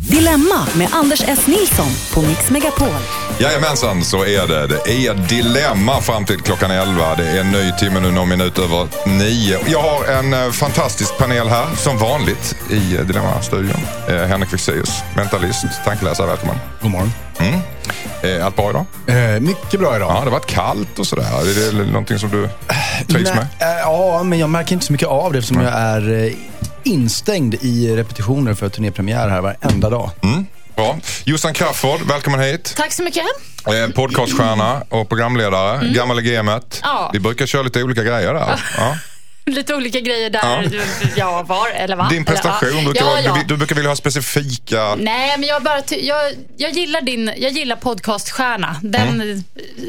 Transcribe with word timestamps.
Dilemma 0.00 0.66
med 0.74 0.88
Anders 0.92 1.22
S. 1.26 1.46
Nilsson 1.46 1.86
på 2.14 2.22
Mix 2.22 2.50
Megapol. 2.50 2.88
Jajamensan, 3.38 4.04
så 4.04 4.24
är 4.24 4.46
det. 4.46 4.66
Det 4.66 5.06
är 5.06 5.14
Dilemma 5.14 6.00
fram 6.00 6.24
till 6.24 6.40
klockan 6.40 6.70
11. 6.70 7.14
Det 7.16 7.28
är 7.28 7.40
en 7.40 7.50
ny 7.50 7.72
timme 7.72 8.00
nu, 8.00 8.10
någon 8.10 8.28
minut 8.28 8.58
över 8.58 8.88
nio. 9.06 9.58
Jag 9.66 9.82
har 9.82 10.04
en 10.04 10.32
eh, 10.32 10.50
fantastisk 10.50 11.18
panel 11.18 11.48
här, 11.48 11.66
som 11.76 11.98
vanligt, 11.98 12.56
i 12.70 12.78
Dilemma-studion. 12.80 13.80
Eh, 14.08 14.14
Henrik 14.16 14.50
Fexeus, 14.50 15.02
mentalist, 15.16 15.66
tankeläsare. 15.84 16.26
Välkommen. 16.26 16.56
God 16.82 16.90
morgon. 16.90 17.12
Eh, 18.22 18.46
allt 18.46 18.56
bra 18.56 18.70
idag? 18.70 18.86
Eh, 19.06 19.40
mycket 19.40 19.80
bra 19.80 19.96
idag. 19.96 20.10
Ja, 20.10 20.14
det 20.14 20.24
har 20.24 20.30
varit 20.30 20.46
kallt 20.46 20.98
och 20.98 21.06
sådär. 21.06 21.24
Är 21.24 21.72
det 21.72 21.84
någonting 21.86 22.18
som 22.18 22.30
du 22.30 22.48
trivs 23.08 23.30
med? 23.34 23.46
Eh, 23.58 23.78
ja, 23.78 24.22
men 24.22 24.38
jag 24.38 24.50
märker 24.50 24.72
inte 24.72 24.86
så 24.86 24.92
mycket 24.92 25.08
av 25.08 25.32
det 25.32 25.38
eftersom 25.38 25.62
jag 25.62 25.72
är 25.74 26.24
eh, 26.26 26.32
instängd 26.84 27.54
i 27.54 27.96
repetitioner 27.96 28.54
för 28.54 28.68
turnépremiär 28.68 29.28
här 29.28 29.40
varenda 29.40 29.90
dag. 29.90 30.10
Mm, 30.22 30.46
bra. 30.76 30.98
Jossan 31.24 31.54
Crafoord, 31.54 32.00
välkommen 32.02 32.40
hit. 32.40 32.74
Tack 32.76 32.92
så 32.92 33.02
mycket. 33.02 33.22
Eh, 33.66 33.94
podcaststjärna 33.94 34.82
och 34.88 35.08
programledare, 35.08 35.88
gammal 35.94 36.18
i 36.18 36.22
gamet. 36.22 36.80
Ja. 36.82 37.10
Vi 37.12 37.20
brukar 37.20 37.46
köra 37.46 37.62
lite 37.62 37.82
olika 37.82 38.02
grejer 38.02 38.34
där. 38.34 38.60
Ja. 38.76 38.96
Lite 39.46 39.74
olika 39.74 40.00
grejer 40.00 40.30
där 40.30 40.40
Ja. 40.42 40.62
du- 40.70 40.82
jag 41.16 41.46
var, 41.46 41.68
eller 41.68 41.96
va? 41.96 42.06
Din 42.10 42.24
prestation 42.24 42.68
eller, 42.68 42.78
ja. 42.80 42.84
brukar 42.84 43.04
ja, 43.06 43.20
ja. 43.20 43.34
Du, 43.34 43.44
du 43.44 43.56
brukar 43.56 43.74
vilja 43.76 43.90
ha 43.90 43.96
specifika... 43.96 44.94
Nej, 44.94 45.34
men 45.38 45.48
jag, 45.48 45.62
bara 45.62 45.82
jag, 45.88 46.32
jag 46.56 46.70
gillar 46.70 47.00
din, 47.00 47.32
jag 47.36 47.52
gillar 47.52 47.76
podcaststjärna, 47.76 48.76
den 48.82 49.20
Mm. 49.20 49.44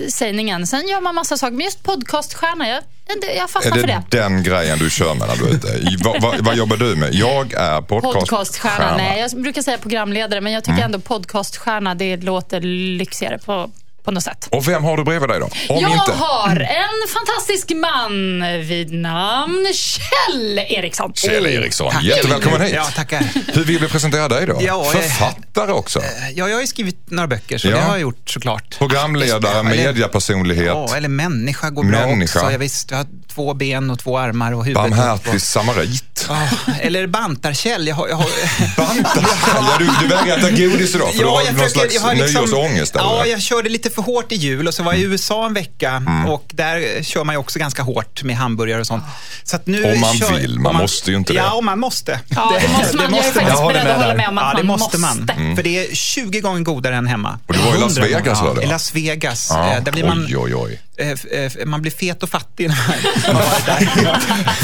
sägningen. 0.10 0.68
Sen 0.68 0.88
gör 0.88 1.02
man 1.02 1.16
massa 1.16 1.38
saker, 1.38 1.52
men 1.56 1.66
just 1.66 1.84
podcaststjärna, 1.84 2.68
jag, 2.70 2.84
jag, 3.08 3.36
Är 3.44 3.48
fastnar 3.48 3.78
för 3.78 3.88
det 3.88 4.02
det. 4.10 4.18
den 4.18 4.44
grejen 4.44 4.80
du 4.80 4.90
kör 4.90 5.14
med 5.16 5.28
när 5.28 5.36
du 5.36 5.46
är 5.50 5.54
ute? 5.56 5.68
I- 5.68 5.98
vad, 6.04 6.40
vad, 6.46 6.56
jobbar 6.56 6.78
du 6.78 6.96
med? 6.96 7.14
Jag 7.14 7.54
är 7.54 7.82
podcaststjärna. 7.82 8.12
Podcaststjärna, 8.12 8.98
nej 8.98 9.20
jag 9.20 9.42
brukar 9.42 9.62
säga 9.62 9.78
programledare, 9.78 10.42
men 10.42 10.54
jag 10.54 10.68
Mm. 10.68 10.76
tycker 10.78 10.86
ändå 10.86 11.00
podcaststjärna, 11.00 11.96
det 11.96 12.18
låter 12.18 12.62
lyxigare 12.98 13.38
på, 13.38 13.72
på 14.04 14.12
något 14.12 14.24
sätt. 14.24 14.48
Och 14.52 14.68
vem 14.68 14.84
har 14.84 14.98
du 14.98 15.04
bredvid 15.04 15.30
dig 15.30 15.40
då? 15.40 15.46
Om 15.46 15.82
jag 15.82 15.92
inte... 15.92 16.12
har 16.12 16.60
en 16.60 17.08
fantastisk 17.14 17.72
man 17.76 18.42
vid 18.68 18.94
namn 18.94 19.68
Kjell 19.74 20.60
Eriksson. 20.68 21.14
Kjell 21.14 21.46
Eriksson, 21.46 21.94
jättevälkommen 22.02 22.62
hit. 22.62 22.72
Ja, 22.76 22.84
tackar. 22.96 23.24
Hur 23.54 23.64
vill 23.64 23.80
vi 23.80 23.88
presentera 23.88 24.28
dig 24.28 24.46
då? 24.46 24.58
Ja, 24.62 24.86
eh, 24.86 24.92
Författare 25.02 25.72
också. 25.72 26.02
Ja, 26.36 26.48
jag 26.50 26.56
har 26.56 26.62
ju 26.62 26.68
skrivit 26.68 27.12
några 27.12 27.28
böcker, 27.28 27.58
så 27.58 27.68
Ja. 27.68 27.76
det 27.76 27.82
har 27.82 27.90
jag 27.92 28.00
gjort 28.02 28.30
såklart. 28.30 28.78
Programledare, 28.78 29.60
Eller- 29.60 29.64
mediapersonlighet, 29.64 30.66
Ja, 30.66 30.96
eller 30.96 31.10
människa 31.10 31.70
går 31.70 31.84
Människa. 31.84 32.40
bra 32.40 32.42
också. 32.44 32.52
Jag 32.52 32.60
visst, 32.60 32.92
jag 32.92 32.98
har 32.98 33.06
två 33.34 33.54
ben 33.54 33.90
och 33.92 34.00
två 34.00 34.18
armar 34.18 34.52
och 34.52 34.66
huvudet 34.66 34.90
barmhärtig 34.92 35.42
samarit. 35.42 36.26
ja, 36.30 36.48
eller 36.82 37.08
bantarkäll. 37.08 37.88
Jag 37.88 37.96
har, 37.96 38.08
jag 38.08 38.16
har, 38.16 38.26
Bantar. 38.78 39.26
Ja, 39.56 39.76
du, 39.80 39.86
du 40.02 40.08
vägrar 40.08 40.38
äta 40.38 40.50
godis 40.50 40.96
idag 40.96 41.14
för 41.14 41.20
du 41.24 41.26
har 41.26 41.52
någon 41.54 41.70
slags 41.70 41.96
jag 41.96 42.02
har 42.02 42.16
liksom- 42.16 42.42
nyårsångest? 42.46 42.96
eller? 42.96 43.06
Ja, 43.06 43.26
jag 43.26 43.42
körde 43.42 43.70
lite 43.70 43.90
för 43.92 44.02
hårt 44.02 44.32
i 44.32 44.36
jul 44.36 44.68
och 44.68 44.74
så 44.74 44.84
var 44.84 44.94
jag 44.94 45.02
i 45.02 45.04
USA 45.06 45.46
en 45.46 45.54
vecka 45.54 45.92
Mm. 45.92 46.26
och 46.26 46.46
där 46.54 47.04
kör 47.04 47.24
man 47.24 47.36
ju 47.36 47.40
också 47.40 47.60
ganska 47.60 47.84
hårt 47.84 48.24
med 48.24 48.36
hamburgare 48.38 48.80
och 48.82 48.88
sånt. 48.88 49.04
Så 49.44 49.56
att 49.56 49.68
nu 49.68 49.94
Om 49.94 50.00
man 50.00 50.14
kör, 50.18 50.34
vill, 50.34 50.60
man 50.60 50.76
om 50.76 50.82
måste 50.82 51.12
ju 51.12 51.18
inte 51.18 51.34
det. 51.34 51.38
Ja, 51.38 51.52
om 51.54 51.66
man 51.66 51.80
måste. 51.80 52.20
Ja, 52.28 52.54
det 52.62 52.68
måste 52.78 52.98
man. 52.98 53.12
Jag 53.14 53.26
är 53.26 53.32
faktiskt 53.32 53.68
beredd 53.68 53.88
att 53.88 54.02
hålla 54.02 54.14
med 54.16 54.30
om 54.30 54.38
att 54.38 54.44
Ja, 54.54 54.58
det 54.58 54.64
man 54.68 54.80
måste 54.80 54.98
man. 54.98 55.30
Mm. 55.38 55.56
För 55.56 55.64
det 55.64 55.88
är 55.92 55.96
20 55.96 56.42
gånger 56.42 56.62
godare 56.62 56.96
än 56.96 57.08
hemma. 57.08 57.40
Och 57.48 57.54
du 57.54 57.60
var 57.60 57.76
i 57.76 57.80
Las 57.80 57.98
100 57.98 58.18
Vegas, 58.18 58.40
hörde 58.40 58.56
jag. 58.62 58.64
I 58.64 58.68
Las 58.68 58.96
Vegas. 58.96 59.48
Ja, 59.52 59.72
Eh, 59.74 59.84
Där 59.84 59.92
blir 59.92 60.04
man, 60.04 60.26
Oj, 60.26 60.38
oj, 60.38 60.56
oj. 60.56 60.80
Eh, 61.02 61.40
eh, 61.44 61.66
man 61.66 61.82
blir 61.82 61.92
fet 61.92 62.24
och 62.24 62.30
fattig. 62.30 62.70
när 62.70 62.78
man-. 62.88 63.42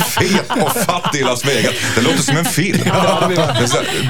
Fet 0.09 0.51
och 0.63 0.71
fattig 0.85 1.19
i 1.19 1.23
Las 1.23 1.45
Vegas. 1.45 1.73
Det 1.95 2.01
låter 2.01 2.21
som 2.23 2.37
en 2.37 2.45
film. 2.45 2.79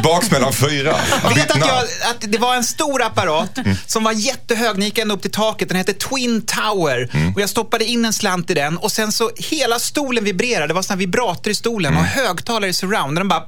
Baksmällan 0.03 0.53
fyra. 0.53 0.95
Vet 1.35 1.51
att, 1.51 1.57
jag, 1.59 1.79
att 2.09 2.21
det 2.31 2.37
var 2.37 2.55
en 2.55 2.63
stor 2.63 3.03
apparat 3.03 3.57
Mm. 3.57 3.77
som 3.87 4.03
var 4.03 4.11
jättehög, 4.11 4.75
den 4.75 4.83
gick 4.83 4.97
ända 4.97 5.13
upp 5.15 5.21
till 5.21 5.31
taket. 5.31 5.67
Den 5.67 5.77
hette 5.77 5.93
Twin 5.93 6.41
Tower. 6.45 7.09
Mm. 7.13 7.33
Och 7.33 7.41
jag 7.41 7.49
stoppade 7.49 7.85
in 7.85 8.05
en 8.05 8.13
slant 8.13 8.49
i 8.49 8.53
den 8.53 8.77
och 8.77 8.91
sen 8.91 9.11
så 9.11 9.31
hela 9.35 9.79
stolen 9.79 10.23
vibrerade. 10.23 10.67
Det 10.67 10.73
var 10.73 10.81
såna 10.81 10.97
vibrator 10.97 11.51
i 11.51 11.55
stolen 11.55 11.91
Mm. 11.91 12.03
och 12.03 12.09
högtalare 12.09 12.69
i 12.69 12.73
surround. 12.73 13.07
Och 13.07 13.15
den 13.15 13.27
bara... 13.27 13.43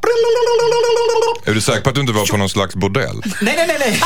Är 1.45 1.53
du 1.53 1.61
säker 1.61 1.81
på 1.81 1.89
att 1.89 1.95
du 1.95 2.01
inte 2.01 2.13
var 2.13 2.25
på 2.25 2.37
någon 2.37 2.49
slags 2.49 2.75
bordell? 2.75 3.21
Nej, 3.41 3.53
nej, 3.57 3.65
nej, 3.67 3.77
nej. 3.79 4.01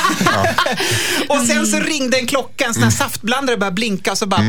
och 1.29 1.47
sen 1.47 1.67
så 1.67 1.79
ringde 1.79 2.17
en 2.17 2.27
klocka, 2.27 2.65
en 2.65 2.73
sån 2.73 2.83
här 2.83 2.91
saftblandare 2.91 3.57
började 3.57 3.75
blinka 3.75 4.11
och 4.11 4.17
så 4.17 4.25
bara... 4.25 4.41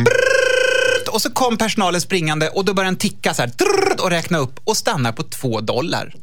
Och 1.14 1.22
så 1.22 1.30
kom 1.30 1.56
personalen 1.56 2.00
springande 2.00 2.48
och 2.48 2.64
då 2.64 2.74
började 2.74 2.90
den 2.90 2.98
ticka 2.98 3.34
så 3.34 3.42
här 3.42 3.50
och 4.00 4.10
räkna 4.10 4.38
upp 4.38 4.60
och 4.64 4.76
stannar 4.76 5.12
på 5.12 5.22
två 5.22 5.60
dollar. 5.60 6.04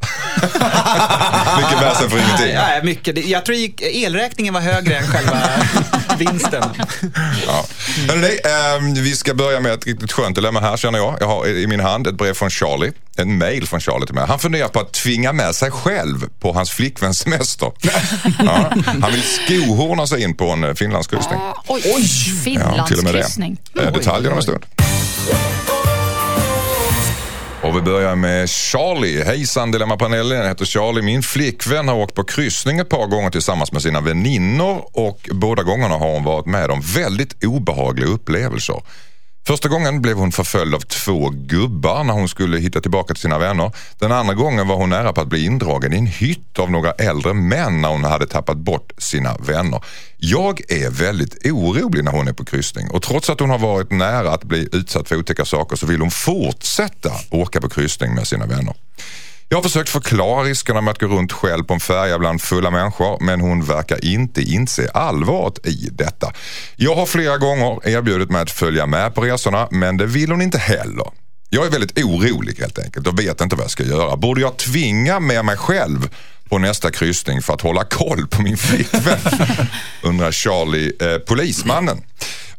Mycket 1.57 1.81
väsen 1.81 2.09
för 2.09 2.18
ingenting. 2.18 2.53
Ja, 2.53 2.84
mycket. 2.84 3.25
Jag 3.25 3.46
tror 3.46 3.57
elräkningen 3.81 4.53
var 4.53 4.62
högre 4.62 4.97
än 4.97 5.07
själva 5.07 5.38
vinsten. 6.25 6.63
Ja. 7.47 7.65
Hörrni, 8.09 8.39
ehm, 8.43 8.93
vi 8.93 9.15
ska 9.15 9.33
börja 9.33 9.59
med 9.59 9.71
ett 9.73 9.87
riktigt 9.87 10.11
skönt 10.11 10.35
dilemma 10.35 10.59
här 10.59 10.77
känner 10.77 10.99
jag. 10.99 11.17
Jag 11.19 11.27
har 11.27 11.47
i 11.47 11.67
min 11.67 11.79
hand 11.79 12.07
ett 12.07 12.15
brev 12.15 12.33
från 12.33 12.49
Charlie. 12.49 12.91
En 13.17 13.37
mail 13.37 13.67
från 13.67 13.79
Charlie 13.79 14.05
till 14.05 14.15
mig. 14.15 14.25
Han 14.27 14.39
funderar 14.39 14.67
på 14.67 14.79
att 14.79 14.93
tvinga 14.93 15.33
med 15.33 15.55
sig 15.55 15.71
själv 15.71 16.29
på 16.39 16.53
hans 16.53 16.69
flickväns 16.71 17.19
semester. 17.19 17.71
Ja. 18.45 18.71
Han 19.01 19.11
vill 19.11 19.23
skohorna 19.23 20.07
sig 20.07 20.23
in 20.23 20.33
på 20.35 20.49
en 20.49 20.63
eh, 20.63 20.73
Finlandskryssning. 20.73 21.39
Oj, 21.67 21.81
Ja, 22.77 22.85
till 22.87 22.97
och 22.97 23.03
med 23.03 23.13
det. 23.13 23.81
Eh, 23.81 23.91
Detaljer 23.93 24.31
om 24.31 24.37
en 24.37 24.43
stund. 24.43 24.65
Och 27.63 27.77
vi 27.77 27.81
börjar 27.81 28.16
med 28.16 28.49
Charlie. 28.49 29.23
Hejsan 29.23 29.72
Dilemmapanelen, 29.72 30.38
jag 30.38 30.47
heter 30.47 30.66
Charlie. 30.66 31.01
Min 31.01 31.23
flickvän 31.23 31.88
har 31.88 31.95
åkt 31.95 32.16
på 32.16 32.23
kryssning 32.23 32.79
ett 32.79 32.89
par 32.89 33.07
gånger 33.07 33.29
tillsammans 33.29 33.72
med 33.72 33.81
sina 33.81 34.01
väninnor 34.01 34.85
och 34.94 35.29
båda 35.31 35.63
gångerna 35.63 35.95
har 35.95 36.13
hon 36.13 36.23
varit 36.23 36.45
med 36.45 36.72
om 36.72 36.81
väldigt 36.81 37.44
obehagliga 37.44 38.07
upplevelser. 38.07 38.81
Första 39.47 39.69
gången 39.69 40.02
blev 40.02 40.18
hon 40.18 40.31
förföljd 40.31 40.75
av 40.75 40.79
två 40.79 41.29
gubbar 41.29 42.03
när 42.03 42.13
hon 42.13 42.29
skulle 42.29 42.57
hitta 42.57 42.81
tillbaka 42.81 43.13
till 43.13 43.22
sina 43.22 43.40
vänner. 43.40 43.72
Den 44.00 44.12
andra 44.12 44.34
gången 44.34 44.68
var 44.68 44.75
hon 44.75 44.90
nära 44.90 45.13
på 45.13 45.22
att 45.22 45.28
bli 45.28 45.46
indragen 45.46 45.94
i 45.94 45.97
en 45.97 46.06
hytt 46.06 46.59
av 46.59 46.72
några 46.72 46.91
äldre 46.91 47.34
män 47.34 47.81
när 47.81 47.90
hon 47.90 48.03
hade 48.03 48.28
tappat 48.28 48.57
bort 48.57 48.91
sina 48.97 49.38
vänner. 49.38 49.84
Jag 50.18 50.72
är 50.72 50.90
väldigt 50.90 51.46
orolig 51.46 52.03
när 52.03 52.12
hon 52.12 52.28
är 52.28 52.34
på 52.34 52.46
kryssning 52.46 52.90
och 52.91 53.02
trots 53.02 53.29
att 53.29 53.40
hon 53.40 53.50
har 53.50 53.59
varit 53.59 53.91
nära 53.91 54.31
att 54.31 54.44
bli 54.44 54.69
utsatt 54.72 55.07
för 55.07 55.16
otäcka 55.16 55.46
saker 55.46 55.75
så 55.75 55.85
vill 55.85 56.02
hon 56.02 56.12
fortsätta 56.12 57.12
åka 57.31 57.62
på 57.62 57.69
kryssning 57.69 58.16
med 58.16 58.28
sina 58.28 58.46
vänner. 58.46 58.75
Jag 59.51 59.57
har 59.57 59.63
försökt 59.63 59.89
förklara 59.89 60.44
riskerna 60.44 60.81
med 60.81 60.91
att 60.91 61.00
gå 61.00 61.07
runt 61.07 61.31
själv 61.31 61.63
på 61.63 61.73
en 61.73 61.79
färja 61.79 62.19
bland 62.19 62.41
fulla 62.41 62.72
människor 62.72 63.17
men 63.22 63.41
hon 63.41 63.66
verkar 63.66 64.06
inte 64.06 64.41
inse 64.41 64.91
allvaret 64.94 65.67
i 65.67 65.89
detta. 65.91 66.34
Jag 66.75 66.95
har 66.95 67.06
flera 67.06 67.38
gånger 67.38 67.88
erbjudit 67.88 68.29
mig 68.29 68.41
att 68.41 68.51
följa 68.51 68.85
med 68.85 69.16
på 69.16 69.22
resorna 69.22 69.67
men 69.72 69.97
det 69.97 70.06
vill 70.06 70.31
hon 70.31 70.41
inte 70.41 70.57
heller. 70.57 71.06
Jag 71.50 71.66
är 71.66 71.69
väldigt 71.69 72.03
orolig 72.03 72.59
helt 72.59 72.79
enkelt 72.79 73.07
och 73.07 73.19
vet 73.19 73.41
inte 73.41 73.56
vad 73.56 73.63
jag 73.63 73.72
ska 73.72 73.84
göra. 73.84 74.17
Borde 74.17 74.41
jag 74.41 74.57
tvinga 74.57 75.19
med 75.19 75.45
mig 75.45 75.57
själv 75.57 76.09
på 76.50 76.57
nästa 76.57 76.91
kryssning 76.91 77.41
för 77.41 77.53
att 77.53 77.61
hålla 77.61 77.84
koll 77.84 78.28
på 78.28 78.41
min 78.41 78.57
flickvän? 78.57 79.19
Undrar 80.01 80.31
Charlie, 80.31 80.91
eh, 81.00 81.17
polismannen. 81.17 82.01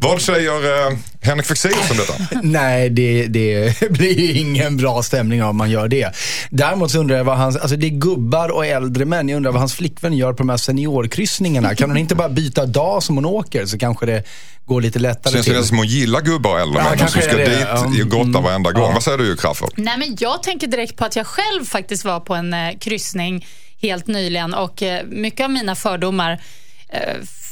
Vad 0.02 0.22
säger 0.22 0.86
eh, 0.90 0.96
Henrik 1.22 1.46
Fexeus 1.46 1.90
om 1.90 1.96
detta? 1.96 2.40
Nej, 2.42 2.90
det, 2.90 3.26
det 3.26 3.80
blir 3.90 4.18
ju 4.20 4.32
ingen 4.32 4.76
bra 4.76 5.02
stämning 5.02 5.42
om 5.44 5.56
man 5.56 5.70
gör 5.70 5.88
det. 5.88 6.12
Däremot 6.50 6.90
så 6.90 6.98
undrar 6.98 7.16
jag 7.16 7.24
vad 7.24 7.36
hans, 7.38 7.56
alltså 7.56 7.76
det 7.76 7.86
är 7.86 7.90
gubbar 7.90 8.48
och 8.48 8.66
äldre 8.66 9.04
män. 9.04 9.28
Jag 9.28 9.36
undrar 9.36 9.52
vad 9.52 9.60
hans 9.60 9.74
flickvän 9.74 10.12
gör 10.16 10.32
på 10.32 10.38
de 10.38 10.48
här 10.48 10.56
seniorkryssningarna. 10.56 11.74
Kan 11.74 11.90
hon 11.90 11.96
inte 11.98 12.14
bara 12.14 12.28
byta 12.28 12.66
dag 12.66 13.02
som 13.02 13.14
hon 13.16 13.24
åker 13.24 13.66
så 13.66 13.78
kanske 13.78 14.06
det 14.06 14.22
går 14.64 14.80
lite 14.80 14.98
lättare 14.98 15.32
Känns 15.32 15.46
till. 15.46 15.54
det 15.54 15.64
som 15.64 15.76
hon 15.78 15.86
gillar 15.86 16.20
gubbar 16.20 16.50
och 16.50 16.60
äldre 16.60 16.78
Ja, 16.78 16.84
män 16.90 16.98
som 16.98 16.98
kanske 16.98 17.22
ska 17.22 17.36
det. 17.36 17.44
dit 17.44 18.02
och 18.04 18.10
gotta 18.10 18.22
Mm. 18.38 18.42
varenda 18.42 18.70
gång. 18.72 18.82
Ja. 18.84 18.90
Vad 18.94 19.02
säger 19.02 19.18
du 19.18 19.36
Crafoord? 19.36 19.72
Nej, 19.76 19.98
men 19.98 20.16
jag 20.20 20.42
tänker 20.42 20.66
direkt 20.66 20.96
på 20.96 21.04
att 21.04 21.16
jag 21.16 21.26
själv 21.26 21.64
faktiskt 21.64 22.04
var 22.04 22.20
på 22.20 22.34
en 22.34 22.54
eh, 22.54 22.78
kryssning 22.80 23.46
helt 23.82 24.06
nyligen 24.06 24.54
och 24.54 24.82
eh, 24.82 25.04
mycket 25.06 25.44
av 25.44 25.50
mina 25.50 25.74
fördomar 25.74 26.40
eh, 26.88 27.00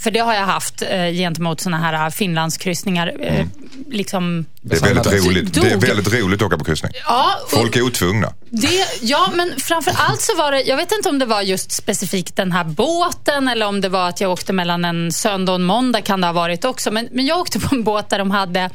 för 0.02 0.10
det 0.10 0.18
har 0.20 0.34
jag 0.34 0.46
haft 0.46 0.82
eh, 0.82 1.06
gentemot 1.12 1.60
såna 1.60 1.78
här 1.78 2.04
eh, 2.06 2.10
Finlandskryssningar. 2.10 3.12
Eh, 3.20 3.46
liksom, 3.90 4.46
Det 4.62 4.76
är 4.76 4.80
väldigt 4.80 5.04
Dog. 5.04 5.14
roligt. 5.28 5.54
Det 5.54 5.70
är 5.70 5.76
väldigt 5.76 6.12
roligt 6.14 6.42
att 6.42 6.46
åka 6.46 6.58
på 6.58 6.64
kryssning. 6.64 6.92
ja, 7.06 7.30
Folk 7.48 7.76
är 7.76 7.82
otvungna. 7.82 8.32
det, 8.50 8.86
ja, 9.02 9.30
men 9.34 9.52
framför 9.60 9.92
allt 9.96 10.20
så 10.20 10.36
var 10.36 10.52
det, 10.52 10.62
jag 10.62 10.76
vet 10.76 10.92
inte 10.92 11.08
om 11.08 11.18
det 11.18 11.26
var 11.26 11.42
just 11.42 11.72
specifikt 11.72 12.36
den 12.36 12.52
här 12.52 12.64
båten 12.64 13.48
eller 13.48 13.66
om 13.66 13.80
det 13.80 13.88
var 13.88 14.08
att 14.08 14.20
jag 14.20 14.30
åkte 14.32 14.52
mellan 14.52 14.84
en 14.84 15.12
söndag 15.12 15.52
och 15.52 15.56
en 15.56 15.64
måndag 15.64 16.00
kan 16.02 16.20
det 16.20 16.26
ha 16.26 16.32
varit 16.34 16.64
också. 16.64 16.90
Men, 16.90 17.08
men 17.12 17.26
jag 17.26 17.38
åkte 17.38 17.60
på 17.60 17.74
en 17.74 17.84
båt 17.84 18.10
där 18.10 18.18
de 18.18 18.30
hade 18.30 18.70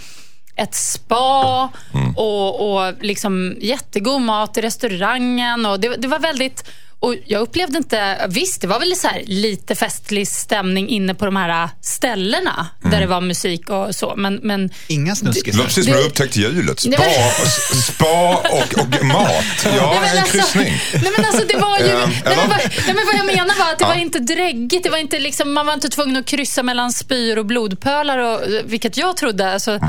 ett 0.57 0.75
spa 0.75 1.69
Mm. 1.93 2.13
och, 2.17 2.77
och 2.87 2.93
liksom 3.01 3.55
jättegod 3.61 4.21
mat 4.21 4.57
i 4.57 4.61
restaurangen. 4.61 5.65
Och 5.65 5.79
det, 5.79 5.95
det 5.95 6.07
var 6.07 6.19
väldigt... 6.19 6.63
Och 7.05 7.15
jag 7.25 7.41
upplevde 7.41 7.77
inte... 7.77 8.25
Visst, 8.29 8.61
det 8.61 8.67
var 8.67 8.79
väl 8.79 8.95
så 8.95 9.07
här 9.07 9.23
lite 9.25 9.75
festlig 9.75 10.27
stämning 10.27 10.89
inne 10.89 11.15
på 11.15 11.25
de 11.25 11.35
här 11.35 11.69
ställena 11.81 12.67
Mm. 12.81 12.91
där 12.91 12.99
det 13.01 13.07
var 13.07 13.21
musik 13.21 13.69
och 13.69 13.95
så. 13.95 14.13
Men, 14.17 14.35
men 14.43 14.69
Inga 14.87 15.09
Det 15.11 15.15
snuskisar. 15.15 15.57
låter 15.57 15.63
precis 15.67 15.83
som 15.85 15.91
Det- 15.93 15.97
du 15.99 16.03
har 16.03 16.09
upptäckt 16.09 16.35
hjulet. 16.35 16.79
Spa, 16.79 16.89
Det 16.89 16.97
var- 16.97 17.81
spa 17.81 18.35
och, 18.37 18.79
och 18.83 19.05
mat. 19.05 19.43
Ja, 19.65 19.71
Nej, 19.71 19.99
men 20.01 20.09
en 20.11 20.17
alltså- 20.17 20.37
kryssning. 20.37 20.73
Nej 20.93 21.11
men 21.17 21.25
alltså 21.25 21.43
det 21.47 21.57
var 21.57 21.79
ju... 21.79 21.85
Ehm, 21.89 22.09
nej, 22.09 22.21
eller? 22.25 22.35
men, 22.35 22.49
vad, 22.49 22.57
nej, 22.59 22.95
men 22.95 23.05
vad 23.05 23.15
jag 23.15 23.25
menar 23.25 23.59
var 23.59 23.71
att 23.71 23.79
det 23.79 23.83
Ja. 23.85 23.87
var 23.87 23.95
inte 23.95 24.19
dräggigt. 24.19 24.83
Det 24.83 24.89
var 24.89 24.97
inte 24.97 25.19
liksom, 25.19 25.53
man 25.53 25.65
var 25.65 25.73
inte 25.73 25.89
tvungen 25.89 26.15
att 26.15 26.25
kryssa 26.25 26.63
mellan 26.63 26.91
spyor 26.93 27.37
och 27.37 27.45
blodpölar, 27.45 28.17
och, 28.17 28.41
vilket 28.65 28.97
jag 28.97 29.17
trodde 29.17 29.53
alltså, 29.53 29.79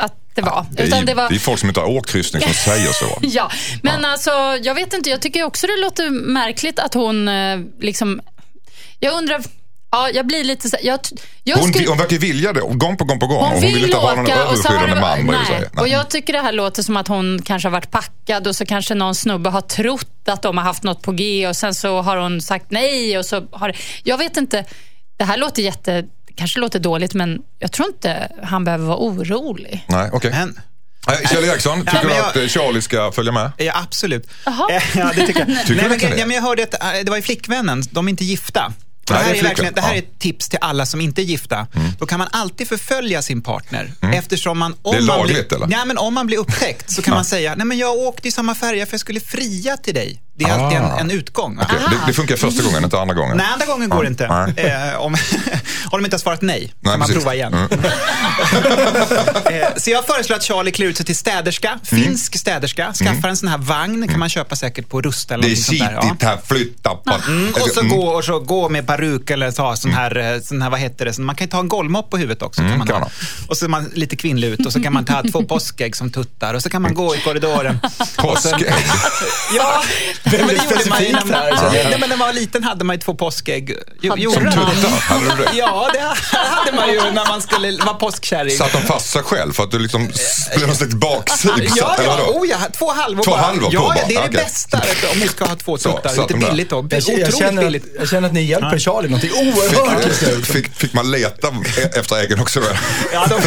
att 0.00 0.14
det 0.34 0.42
var. 0.42 0.66
Det 0.70 0.82
är, 0.82 0.86
det 0.90 1.02
det 1.02 1.14
var 1.14 1.32
är 1.32 1.38
folk 1.38 1.58
som 1.60 1.68
inte 1.68 1.80
har 1.80 1.88
åkt 1.88 2.10
kryssning 2.10 2.42
som 2.42 2.52
säger 2.72 2.92
så. 2.92 3.18
Ja, 3.22 3.50
men 3.82 4.04
alltså 4.04 4.30
jag 4.62 4.74
vet 4.74 4.92
inte. 4.94 5.10
Jag 5.10 5.22
tycker 5.22 5.42
också 5.42 5.66
det 5.66 5.76
låter 5.80 6.10
märkligt 6.10 6.78
att 6.78 6.94
hon 6.94 7.28
eh, 7.28 7.60
liksom... 7.80 8.20
Jag 8.98 9.14
undrar... 9.14 9.42
Ja, 9.92 10.10
jag 10.10 10.26
blir 10.26 10.44
lite 10.44 10.70
så 10.70 10.76
jag, 10.82 11.00
jag 11.44 11.56
Hon, 11.56 11.68
skulle- 11.72 11.88
hon 11.88 11.98
verkar 11.98 12.18
vilja 12.18 12.52
det, 12.52 12.60
gång 12.60 12.96
på 12.96 13.04
gång 13.04 13.18
på 13.20 13.26
gång. 13.26 13.44
hon 13.44 13.56
Och 13.56 13.62
vill, 13.62 13.74
vill 13.74 13.84
inte 13.84 13.96
ha 13.96 14.14
någon 14.14 14.30
överskyddande 14.30 14.94
det, 14.94 15.00
man 15.00 15.26
nej. 15.26 15.46
sig. 15.46 15.68
Och 15.76 15.88
jag 15.88 16.10
tycker 16.10 16.32
det 16.32 16.38
här 16.40 16.52
låter 16.52 16.82
som 16.82 16.96
att 16.96 17.08
hon 17.08 17.42
kanske 17.44 17.68
har 17.68 17.72
varit 17.72 17.90
packad 17.90 18.46
och 18.46 18.56
så 18.56 18.66
kanske 18.66 18.94
någon 18.94 19.14
snubbe 19.14 19.50
har 19.50 19.60
trott 19.60 20.28
att 20.28 20.42
de 20.42 20.58
har 20.58 20.64
haft 20.64 20.82
något 20.82 21.02
på 21.02 21.12
G 21.12 21.48
och 21.48 21.56
sen 21.56 21.74
så 21.74 22.02
har 22.02 22.16
hon 22.16 22.40
sagt 22.40 22.66
nej 22.68 23.18
och 23.18 23.24
så 23.26 23.46
har 23.52 23.76
Jag 24.04 24.18
vet 24.18 24.36
inte. 24.36 24.64
Det 25.18 25.24
här 25.24 25.36
låter 25.36 25.62
jätte... 25.62 26.04
kanske 26.40 26.60
låter 26.60 26.78
dåligt 26.78 27.14
men 27.14 27.38
jag 27.58 27.72
tror 27.72 27.88
inte 27.88 28.28
han 28.42 28.64
behöver 28.64 28.84
vara 28.86 28.98
orolig. 28.98 29.84
Nej, 29.88 30.10
okej. 30.12 30.30
Men, 30.30 30.60
Okay. 31.06 31.26
Kjell 31.26 31.44
Eriksson, 31.44 31.80
tycker 31.80 32.04
du 32.08 32.14
jag- 32.14 32.26
att 32.26 32.36
eh, 32.36 32.46
Charlie 32.46 32.82
ska 32.82 33.12
följa 33.12 33.32
med? 33.32 33.52
ja, 33.56 33.72
absolut. 33.84 34.26
Eh, 34.46 34.52
Ja, 34.98 35.12
det 35.16 35.26
tycker 35.26 35.40
jag. 35.40 35.48
du 35.66 35.74
Nej, 35.76 35.88
men, 35.88 35.98
det? 35.98 36.16
ja, 36.18 36.26
men 36.26 36.34
jag 36.36 36.42
hörde 36.42 36.62
att 36.62 36.82
eh, 36.82 36.88
det 37.04 37.10
var 37.10 37.16
ju 37.16 37.22
flickvännen, 37.22 37.82
de 37.90 38.06
är 38.06 38.10
inte 38.10 38.24
gifta. 38.24 38.72
Det 39.18 39.24
här, 39.24 39.34
är 39.34 39.42
verkligen, 39.42 39.74
det 39.74 39.80
här 39.80 39.94
är 39.94 39.98
ett 39.98 40.18
tips 40.18 40.48
till 40.48 40.58
alla 40.62 40.86
som 40.86 41.00
inte 41.00 41.22
är 41.22 41.24
gifta. 41.24 41.66
Då 41.98 42.06
kan 42.06 42.18
man 42.18 42.28
alltid 42.32 42.68
förfölja 42.68 43.22
sin 43.22 43.42
partner. 43.42 43.92
Eftersom 44.14 44.58
man, 44.58 44.74
om 44.82 44.94
Mm. 44.94 45.06
Det 45.06 45.12
är 45.12 45.16
man 45.16 45.18
lagligt, 45.26 45.48
blir, 45.48 45.56
eller? 45.58 45.66
Nej, 45.66 45.86
men 45.86 45.98
om 45.98 46.14
man 46.14 46.26
blir 46.26 46.38
upptäckt 46.38 46.90
så 46.92 47.02
kan 47.02 47.14
man 47.14 47.24
säga, 47.24 47.54
nej 47.54 47.66
men 47.66 47.78
jag 47.78 47.94
åkte 47.98 48.28
i 48.28 48.30
samma 48.32 48.54
färja 48.54 48.86
för 48.86 48.92
jag 48.94 49.00
skulle 49.00 49.20
fria 49.20 49.76
till 49.76 49.94
dig. 49.94 50.20
Det 50.34 50.44
är 50.46 50.52
alltid 50.58 50.78
en, 50.78 50.84
Ah. 50.84 50.98
en 50.98 51.10
utgång. 51.10 51.58
Okej, 51.62 51.78
Det, 51.90 51.96
det 52.06 52.12
funkar 52.12 52.36
första 52.36 52.62
gången, 52.62 52.84
inte 52.84 52.98
andra 53.00 53.14
gången. 53.14 53.36
Nej, 53.36 53.46
andra 53.52 53.66
gången 53.66 53.88
går 53.88 54.02
det 54.02 54.08
inte. 54.08 54.24
Eh, 54.56 55.00
om, 55.00 55.14
om 55.90 56.00
de 56.00 56.04
inte 56.04 56.14
har 56.14 56.18
svarat 56.18 56.42
nej, 56.42 56.60
kan 56.60 56.70
Nej, 56.80 56.98
man 56.98 57.00
precis. 57.08 57.14
prova 57.22 57.34
igen. 57.34 57.54
Mm. 57.54 57.68
eh, 59.50 59.68
så 59.76 59.90
jag 59.90 60.06
föreslår 60.06 60.36
att 60.36 60.44
Charlie 60.44 60.70
klär 60.70 60.86
ut 60.86 60.96
sig 60.96 61.06
till 61.06 61.16
städerska, 61.16 61.78
finsk 61.84 62.38
städerska, 62.38 62.92
skaffar 62.92 63.28
en 63.28 63.36
sån 63.36 63.48
här 63.48 63.58
vagn, 63.58 64.08
kan 64.08 64.18
man 64.18 64.28
köpa 64.28 64.56
säkert 64.56 64.88
på 64.88 65.00
Rusta 65.02 65.34
eller 65.34 65.44
Mm. 65.44 65.54
Det 65.54 65.76
är 65.76 65.98
sånt 66.08 66.20
där. 66.20 66.26
här, 66.28 66.38
flytta 66.44 66.90
på... 66.90 67.14
Mm, 67.28 67.52
och 67.54 67.68
så 67.74 67.80
Mm. 67.80 67.96
gå, 67.96 68.02
och 68.06 68.24
så 68.24 68.38
gå 68.40 68.68
med 68.68 68.86
peruk 69.00 69.30
eller 69.30 69.50
så, 69.50 69.76
sån 69.76 69.90
här, 69.90 70.34
eh, 70.34 70.40
sån 70.40 70.62
här, 70.62 70.70
vad 70.70 70.80
heter 70.80 71.04
det, 71.04 71.12
så 71.12 71.20
man 71.22 71.34
kan 71.36 71.44
ju 71.46 71.50
ta 71.50 71.60
en 71.60 71.68
golvmopp 71.68 72.10
på 72.10 72.16
huvudet 72.16 72.42
också. 72.42 72.60
Mm, 72.60 72.70
kan 72.70 72.78
man 72.78 72.86
kan 72.86 72.96
ha. 72.96 73.00
man 73.00 73.10
Och 73.48 73.56
så 73.56 73.64
är 73.64 73.68
man 73.68 73.90
lite 73.94 74.16
kvinnlig 74.16 74.48
ut 74.48 74.66
och 74.66 74.72
så 74.72 74.82
kan 74.82 74.92
man 74.92 75.04
ta 75.04 75.22
två 75.32 75.42
påskägg 75.48 75.96
som 75.96 76.10
tuttar 76.10 76.54
och 76.54 76.62
så 76.62 76.70
kan 76.70 76.82
man 76.82 76.94
gå 76.94 77.16
i 77.16 77.18
korridoren. 77.20 77.78
Påskägg. 78.16 78.72
Ja, 79.56 79.82
men 80.24 80.32
det 80.32 80.38
gjorde 80.38 80.56
man 80.56 80.66
specifikt 80.66 81.30
här, 81.30 81.48
jag. 81.48 81.72
nej, 81.72 81.96
men 82.00 82.08
när 82.08 82.16
man 82.16 82.26
var 82.26 82.32
liten 82.32 82.64
hade 82.64 82.84
man 82.84 82.96
ju 82.96 83.00
två 83.00 83.14
påskägg. 83.14 83.76
Jo, 84.02 84.14
det? 84.14 84.30
Tuttar, 84.30 85.00
hade 85.00 85.36
du 85.36 85.44
det? 85.44 85.50
Ja, 85.54 85.90
det 85.92 86.00
hade 86.34 86.72
man 86.72 86.88
ju 86.92 87.00
när 87.00 87.28
man 87.28 87.42
skulle 87.42 87.84
vara 87.84 87.94
påskkärring. 87.94 88.56
Satt 88.56 88.72
de 88.72 88.78
fast 88.82 89.10
sig 89.10 89.22
själv 89.22 89.52
för 89.52 89.62
att 89.62 89.70
du 89.70 89.78
liksom 89.78 90.10
blev 90.56 90.66
någon 90.66 90.76
slags 90.76 90.94
baksug? 90.94 91.70
Ja, 91.76 91.94
eller 91.94 92.08
ja, 92.08 92.30
oh, 92.34 92.48
ja, 92.48 92.56
två 92.78 92.92
halvor 92.92 93.22
Två 93.22 93.30
bara. 93.30 93.40
halvor 93.40 93.66
på 93.66 93.72
ja, 93.74 93.94
det 94.08 94.14
är 94.14 94.20
det 94.22 94.28
okej. 94.28 94.42
bästa 94.44 94.80
du, 95.02 95.08
om 95.08 95.18
ni 95.18 95.28
ska 95.28 95.44
ha 95.44 95.56
två 95.56 95.78
Så, 95.78 95.92
tuttar. 95.92 96.10
satt 96.10 96.30
Lite 96.30 96.46
billigt 96.50 96.70
då. 96.70 96.76
Jag, 96.76 96.84
Otroligt 96.98 97.20
jag, 97.20 97.34
känner 97.38 97.62
billigt. 97.62 97.84
jag 97.98 98.08
känner 98.08 98.28
att 98.28 98.34
ni 98.34 98.42
hjälper 98.42 98.78
Charlie 98.90 99.08
någonting 99.08 99.30
oerhört 99.32 100.06
just 100.06 100.22
nu. 100.22 100.28
Fick, 100.28 100.46
fick, 100.46 100.74
fick 100.74 100.92
man 100.92 101.10
leta 101.10 101.48
efter 101.94 102.16
äggen 102.16 102.40
också? 102.40 102.60
Ja, 103.12 103.26
de, 103.28 103.40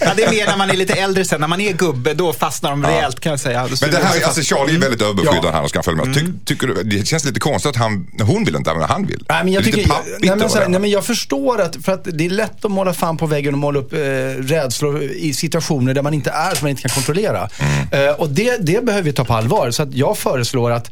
ja, 0.00 0.12
det 0.16 0.24
är 0.24 0.30
mer 0.30 0.46
när 0.46 0.56
man 0.56 0.70
är 0.70 0.76
lite 0.76 0.92
äldre 0.94 1.24
sen. 1.24 1.40
När 1.40 1.48
man 1.48 1.60
är 1.60 1.72
gubbe, 1.72 2.14
då 2.14 2.32
fastnar 2.32 2.70
de 2.70 2.86
rejält 2.86 3.20
kan 3.20 3.30
jag 3.30 3.40
säga. 3.40 3.68
Men 3.80 3.90
det 3.90 3.96
här, 3.96 4.24
alltså 4.24 4.42
Charlie 4.42 4.74
är 4.74 4.78
väldigt 4.78 5.02
överbeskyddad 5.02 5.44
Ja. 5.44 5.50
här 5.50 5.62
och 5.62 5.70
ska 5.70 5.82
följa 5.82 6.04
med. 6.04 6.14
Ty, 6.14 6.20
tycker 6.44 6.66
du, 6.66 6.82
det 6.82 7.06
känns 7.06 7.24
lite 7.24 7.40
konstigt 7.40 7.70
att 7.70 7.76
han, 7.76 8.06
hon 8.20 8.44
vill 8.44 8.56
inte, 8.56 8.74
men 8.74 8.82
han 8.82 9.06
vill. 9.06 9.24
Nej, 9.28 9.44
men 9.44 9.52
jag, 9.52 9.64
tycker, 9.64 9.78
lite 9.78 9.94
nej, 10.04 10.18
men, 10.20 10.30
över 10.30 10.48
så 10.48 10.54
här, 10.58 10.64
det. 10.64 10.70
nej, 10.70 10.80
men 10.80 10.90
jag 10.90 11.04
förstår 11.04 11.60
att, 11.60 11.76
för 11.84 11.92
att 11.92 12.04
det 12.04 12.26
är 12.26 12.30
lätt 12.30 12.64
att 12.64 12.70
måla 12.70 12.94
fan 12.94 13.16
på 13.16 13.26
väggen 13.26 13.54
och 13.54 13.58
måla 13.58 13.78
upp 13.78 13.92
eh, 13.92 13.98
rädslor 13.98 15.02
i 15.02 15.34
situationer 15.34 15.94
där 15.94 16.02
man 16.02 16.14
inte 16.14 16.30
är, 16.30 16.54
som 16.54 16.64
man 16.64 16.70
inte 16.70 16.82
kan 16.82 16.90
kontrollera. 16.90 17.48
Mm. 17.58 18.08
Eh, 18.08 18.14
och 18.14 18.28
det, 18.30 18.56
det 18.60 18.84
behöver 18.84 19.04
vi 19.04 19.12
ta 19.12 19.24
på 19.24 19.34
allvar. 19.34 19.70
Så 19.70 19.82
att 19.82 19.94
jag 19.94 20.18
föreslår 20.18 20.70
att 20.70 20.90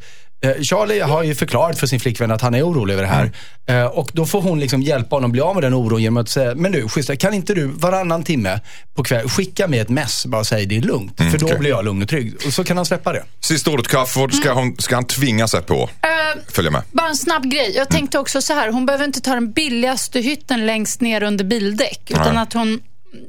Charlie 0.63 1.01
har 1.01 1.23
ju 1.23 1.35
förklarat 1.35 1.79
för 1.79 1.87
sin 1.87 2.01
flickvän 2.01 2.31
att 2.31 2.41
han 2.41 2.55
är 2.55 2.63
orolig 2.67 2.95
över 2.95 3.03
det 3.03 3.09
här. 3.09 3.33
Mm. 3.67 3.83
Eh, 3.83 3.87
och 3.87 4.11
då 4.13 4.27
får 4.27 4.43
hon 4.43 4.61
liksom 4.61 4.83
hjälpa 4.83 5.17
honom 5.17 5.33
bli 5.33 5.41
av 5.41 5.55
med 5.55 5.63
den 5.63 5.75
oron 5.75 6.03
genom 6.03 6.17
att 6.17 6.29
säga, 6.29 6.55
men 6.55 6.73
du, 6.73 6.89
schyssta, 6.89 7.17
kan 7.17 7.35
inte 7.35 7.55
du 7.55 7.67
varannan 7.67 8.23
timme 8.23 8.61
på 8.95 9.03
kväll 9.03 9.29
skicka 9.29 9.69
med 9.69 9.83
ett 9.83 9.89
mess, 9.89 10.27
bara 10.27 10.45
säga 10.45 10.67
det 10.67 10.77
är 10.77 10.81
lugnt. 10.81 11.17
för 11.17 11.39
då 11.39 11.47
okej. 11.47 11.59
blir 11.59 11.71
jag 11.71 11.85
lugn 11.85 12.03
och 12.03 12.09
trygg. 12.09 12.35
Och 12.47 12.53
så 12.53 12.65
kan 12.65 12.77
han 12.77 12.87
släppa 12.87 13.13
det. 13.13 13.25
Sista 13.41 13.71
ordet 13.71 13.89
Crafoord, 13.89 14.35
ska, 14.35 14.53
hon, 14.53 14.77
ska 14.79 14.95
han 14.95 15.07
tvinga 15.07 15.49
sig 15.49 15.63
på? 15.63 15.83
Eh, 16.03 16.43
Följa 16.49 16.71
med. 16.71 16.83
Bara 16.93 17.09
en 17.09 17.17
snabb 17.17 17.51
grej. 17.51 17.73
Jag 17.77 17.89
tänkte 17.89 18.19
också 18.19 18.43
så 18.43 18.53
här, 18.53 18.73
hon 18.73 18.87
behöver 18.87 19.05
inte 19.05 19.21
ta 19.21 19.35
den 19.35 19.53
billigaste 19.53 20.21
hytten 20.21 20.67
längst 20.67 21.01
ner 21.01 21.23
under 21.23 21.45
bildäck. 21.45 22.11
Utan 22.11 22.35
Nej. 22.35 22.43
att 22.43 22.53
hon, 22.53 22.81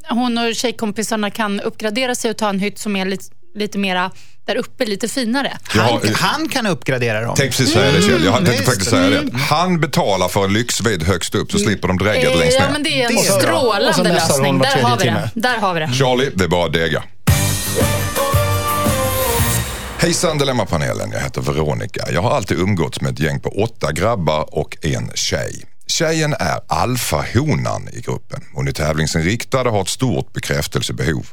hon 0.09 0.37
och 0.37 0.55
tjejkompisarna 0.55 1.29
kan 1.29 1.59
uppgradera 1.59 2.15
sig 2.15 2.31
och 2.31 2.37
ta 2.37 2.49
en 2.49 2.59
hytt 2.59 2.79
som 2.79 2.95
är 2.95 3.05
lite, 3.05 3.25
lite 3.55 3.77
mera 3.77 4.11
där 4.53 4.59
uppe, 4.59 4.86
lite 4.86 5.07
finare. 5.07 5.57
Ja, 5.75 5.81
Han, 5.81 6.09
eh, 6.09 6.15
han 6.15 6.50
kan 6.50 6.68
uppgradera 6.68 7.21
dem. 7.21 7.36
Tänkte 7.36 7.57
precis 7.57 7.74
säga 7.74 7.92
det 7.92 8.01
Kjell. 8.01 8.25
Jag 8.25 8.45
tänkte 8.45 8.63
faktiskt 8.63 8.89
säga 8.89 9.09
det. 9.09 9.38
Han 9.38 9.80
betalar 9.80 10.27
för 10.27 10.45
en 10.45 10.53
lyxvid 10.53 11.03
högst 11.03 11.36
upp 11.36 11.51
så 11.51 11.59
slipper 11.59 11.88
de 11.88 11.98
drägget 11.98 12.31
Eh, 12.31 12.39
längst 12.39 12.57
ja, 12.59 12.65
ner. 12.65 12.71
men 12.71 12.83
det 12.83 13.01
är 13.01 13.09
en 13.09 13.15
Det 13.15 13.21
strålande 13.21 14.13
lösning. 14.13 14.59
Där 14.59 14.81
har, 14.81 14.98
vi 14.98 15.06
det. 15.06 15.30
Där 15.36 15.57
har 15.57 15.74
vi 15.74 15.80
det. 15.80 15.88
Charlie, 15.94 16.30
det 16.36 16.44
är 16.44 16.48
bara 16.48 16.65
att 16.65 16.74
dega. 16.74 17.03
Hejsan 20.00 20.38
Dilemmapanelen, 20.38 21.12
jag 21.13 21.19
heter 21.19 21.42
Veronica. 21.42 22.06
Jag 22.12 22.21
har 22.21 22.31
alltid 22.31 22.59
umgåtts 22.59 23.01
med 23.01 23.13
ett 23.13 23.19
gäng 23.19 23.39
på 23.39 23.50
åtta 23.63 23.92
grabbar 23.92 24.56
och 24.56 24.77
en 24.86 25.12
tjej. 25.15 25.65
Tjejen 25.88 26.33
är 26.39 26.59
alfahonan 26.68 27.89
i 27.94 28.01
gruppen. 28.01 28.44
Hon 28.53 28.68
är 28.68 28.71
tävlingsinriktad 28.71 29.62
och 29.62 29.71
har 29.71 29.81
ett 29.81 29.89
stort 29.89 30.33
bekräftelsebehov. 30.33 31.25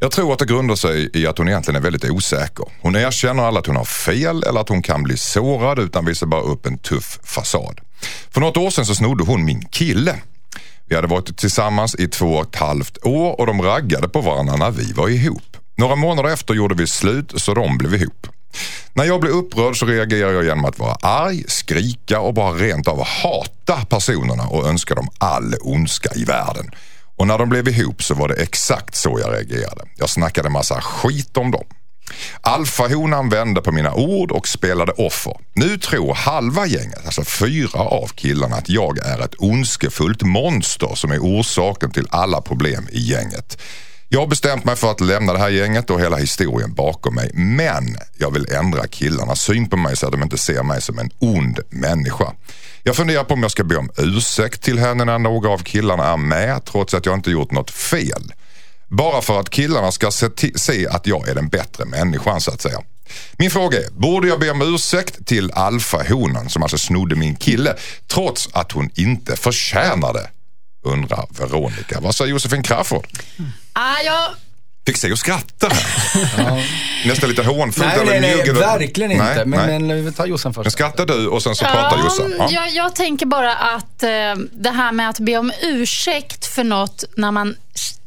Jag 0.00 0.10
tror 0.10 0.32
att 0.32 0.38
det 0.38 0.46
grundar 0.46 0.74
sig 0.74 1.10
i 1.14 1.26
att 1.26 1.38
hon 1.38 1.48
egentligen 1.48 1.76
är 1.76 1.80
väldigt 1.80 2.10
osäker. 2.10 2.64
Hon 2.80 2.96
erkänner 2.96 3.42
aldrig 3.42 3.60
att 3.60 3.66
hon 3.66 3.76
har 3.76 3.84
fel 3.84 4.42
eller 4.42 4.60
att 4.60 4.68
hon 4.68 4.82
kan 4.82 5.02
bli 5.02 5.16
sårad 5.16 5.78
utan 5.78 6.04
visar 6.04 6.26
bara 6.26 6.40
upp 6.40 6.66
en 6.66 6.78
tuff 6.78 7.18
fasad. 7.24 7.80
För 8.30 8.40
något 8.40 8.56
år 8.56 8.70
sedan 8.70 8.86
så 8.86 8.94
snodde 8.94 9.24
hon 9.24 9.44
min 9.44 9.64
kille. 9.64 10.16
Vi 10.86 10.96
hade 10.96 11.08
varit 11.08 11.36
tillsammans 11.36 11.94
i 11.94 12.08
två 12.08 12.26
och 12.26 12.42
ett 12.42 12.56
halvt 12.56 12.98
år 13.02 13.40
och 13.40 13.46
de 13.46 13.62
raggade 13.62 14.08
på 14.08 14.20
varandra 14.20 14.56
när 14.56 14.70
vi 14.70 14.92
var 14.92 15.08
ihop. 15.08 15.56
Några 15.76 15.96
månader 15.96 16.30
efter 16.30 16.54
gjorde 16.54 16.74
vi 16.74 16.86
slut 16.86 17.32
så 17.36 17.54
de 17.54 17.78
blev 17.78 17.94
ihop. 17.94 18.26
När 18.92 19.04
jag 19.04 19.20
blir 19.20 19.30
upprörd 19.30 19.78
så 19.78 19.86
reagerar 19.86 20.32
jag 20.32 20.44
genom 20.44 20.64
att 20.64 20.78
vara 20.78 20.94
arg, 21.02 21.44
skrika 21.48 22.20
och 22.20 22.34
bara 22.34 22.52
rent 22.52 22.88
av 22.88 23.04
hata 23.04 23.84
personerna 23.84 24.46
och 24.46 24.68
önska 24.68 24.94
dem 24.94 25.08
all 25.18 25.54
ondska 25.60 26.10
i 26.14 26.24
världen. 26.24 26.70
Och 27.18 27.26
när 27.26 27.38
de 27.38 27.48
blev 27.48 27.68
ihop 27.68 28.02
så 28.02 28.14
var 28.14 28.28
det 28.28 28.34
exakt 28.34 28.94
så 28.94 29.20
jag 29.20 29.32
reagerade. 29.32 29.84
Jag 29.96 30.10
snackade 30.10 30.50
massa 30.50 30.80
skit 30.80 31.36
om 31.36 31.50
dem. 31.50 31.64
Alfahonan 32.40 33.28
vände 33.28 33.60
på 33.60 33.72
mina 33.72 33.94
ord 33.94 34.30
och 34.32 34.48
spelade 34.48 34.92
offer. 34.92 35.36
Nu 35.54 35.78
tror 35.78 36.14
halva 36.14 36.66
gänget, 36.66 37.06
alltså 37.06 37.24
fyra 37.24 37.80
av 37.80 38.06
killarna, 38.06 38.56
att 38.56 38.68
jag 38.68 38.98
är 38.98 39.24
ett 39.24 39.34
ondskefullt 39.38 40.22
monster 40.22 40.94
som 40.94 41.10
är 41.10 41.18
orsaken 41.18 41.90
till 41.90 42.06
alla 42.10 42.40
problem 42.40 42.88
i 42.92 43.00
gänget. 43.00 43.58
Jag 44.10 44.20
har 44.20 44.26
bestämt 44.26 44.64
mig 44.64 44.76
för 44.76 44.90
att 44.90 45.00
lämna 45.00 45.32
det 45.32 45.38
här 45.38 45.48
gänget 45.48 45.90
och 45.90 46.00
hela 46.00 46.16
historien 46.16 46.74
bakom 46.74 47.14
mig. 47.14 47.30
Men 47.34 47.96
jag 48.18 48.30
vill 48.30 48.52
ändra 48.52 48.86
killarnas 48.86 49.40
syn 49.40 49.68
på 49.68 49.76
mig 49.76 49.96
så 49.96 50.06
att 50.06 50.12
de 50.12 50.22
inte 50.22 50.38
ser 50.38 50.62
mig 50.62 50.82
som 50.82 50.98
en 50.98 51.10
ond 51.18 51.60
människa. 51.70 52.32
Jag 52.82 52.96
funderar 52.96 53.24
på 53.24 53.34
om 53.34 53.42
jag 53.42 53.50
ska 53.50 53.64
be 53.64 53.76
om 53.76 53.90
ursäkt 53.96 54.62
till 54.62 54.78
henne 54.78 55.04
när 55.04 55.18
några 55.18 55.48
av 55.48 55.58
killarna 55.58 56.04
är 56.12 56.16
med 56.16 56.64
trots 56.64 56.94
att 56.94 57.06
jag 57.06 57.14
inte 57.14 57.30
gjort 57.30 57.52
något 57.52 57.70
fel. 57.70 58.32
Bara 58.88 59.22
för 59.22 59.40
att 59.40 59.50
killarna 59.50 59.92
ska 59.92 60.10
se, 60.10 60.28
se 60.54 60.88
att 60.88 61.06
jag 61.06 61.28
är 61.28 61.34
den 61.34 61.48
bättre 61.48 61.84
människan 61.84 62.40
så 62.40 62.50
att 62.50 62.60
säga. 62.60 62.78
Min 63.38 63.50
fråga 63.50 63.78
är, 63.78 63.90
borde 63.90 64.28
jag 64.28 64.40
be 64.40 64.50
om 64.50 64.74
ursäkt 64.74 65.26
till 65.26 65.52
alfahonan 65.52 66.48
som 66.48 66.62
alltså 66.62 66.78
snodde 66.78 67.16
min 67.16 67.36
kille 67.36 67.76
trots 68.06 68.48
att 68.52 68.72
hon 68.72 68.90
inte 68.94 69.36
förtjänade? 69.36 70.30
Undrar 70.92 71.26
Veronica. 71.30 72.00
Vad 72.00 72.14
säger 72.14 72.30
Josefin 72.30 72.62
Crafoord? 72.62 73.06
Ah, 73.72 74.00
jag, 74.04 74.28
Fick 74.88 74.96
se 74.96 75.12
och 75.12 75.18
skratta 75.18 75.68
här. 75.68 76.64
Nästan 77.06 77.28
lite 77.28 77.42
hånfullt 77.42 77.86
Nej, 77.86 78.00
eller 78.00 78.12
nej, 78.12 78.20
nej, 78.20 78.36
njugg. 78.36 78.56
verkligen 78.56 79.12
inte. 79.12 79.24
Nej, 79.24 79.46
men, 79.46 79.66
nej. 79.66 79.78
men 79.80 80.04
vi 80.04 80.12
tar 80.12 80.26
Jossan 80.26 80.54
först. 80.54 80.64
Men 80.64 80.70
skrattar 80.70 81.06
du 81.06 81.26
och 81.26 81.42
sen 81.42 81.54
så 81.56 81.64
pratar 81.64 81.98
Jossan. 81.98 82.34
Ja. 82.38 82.48
jag, 82.50 82.70
jag 82.70 82.94
tänker 82.94 83.26
bara 83.26 83.54
att 83.54 84.02
eh, 84.02 84.08
det 84.52 84.70
här 84.70 84.92
med 84.92 85.08
att 85.08 85.18
be 85.18 85.38
om 85.38 85.52
ursäkt 85.62 86.46
för 86.46 86.64
något 86.64 87.04
när 87.16 87.30
man 87.30 87.56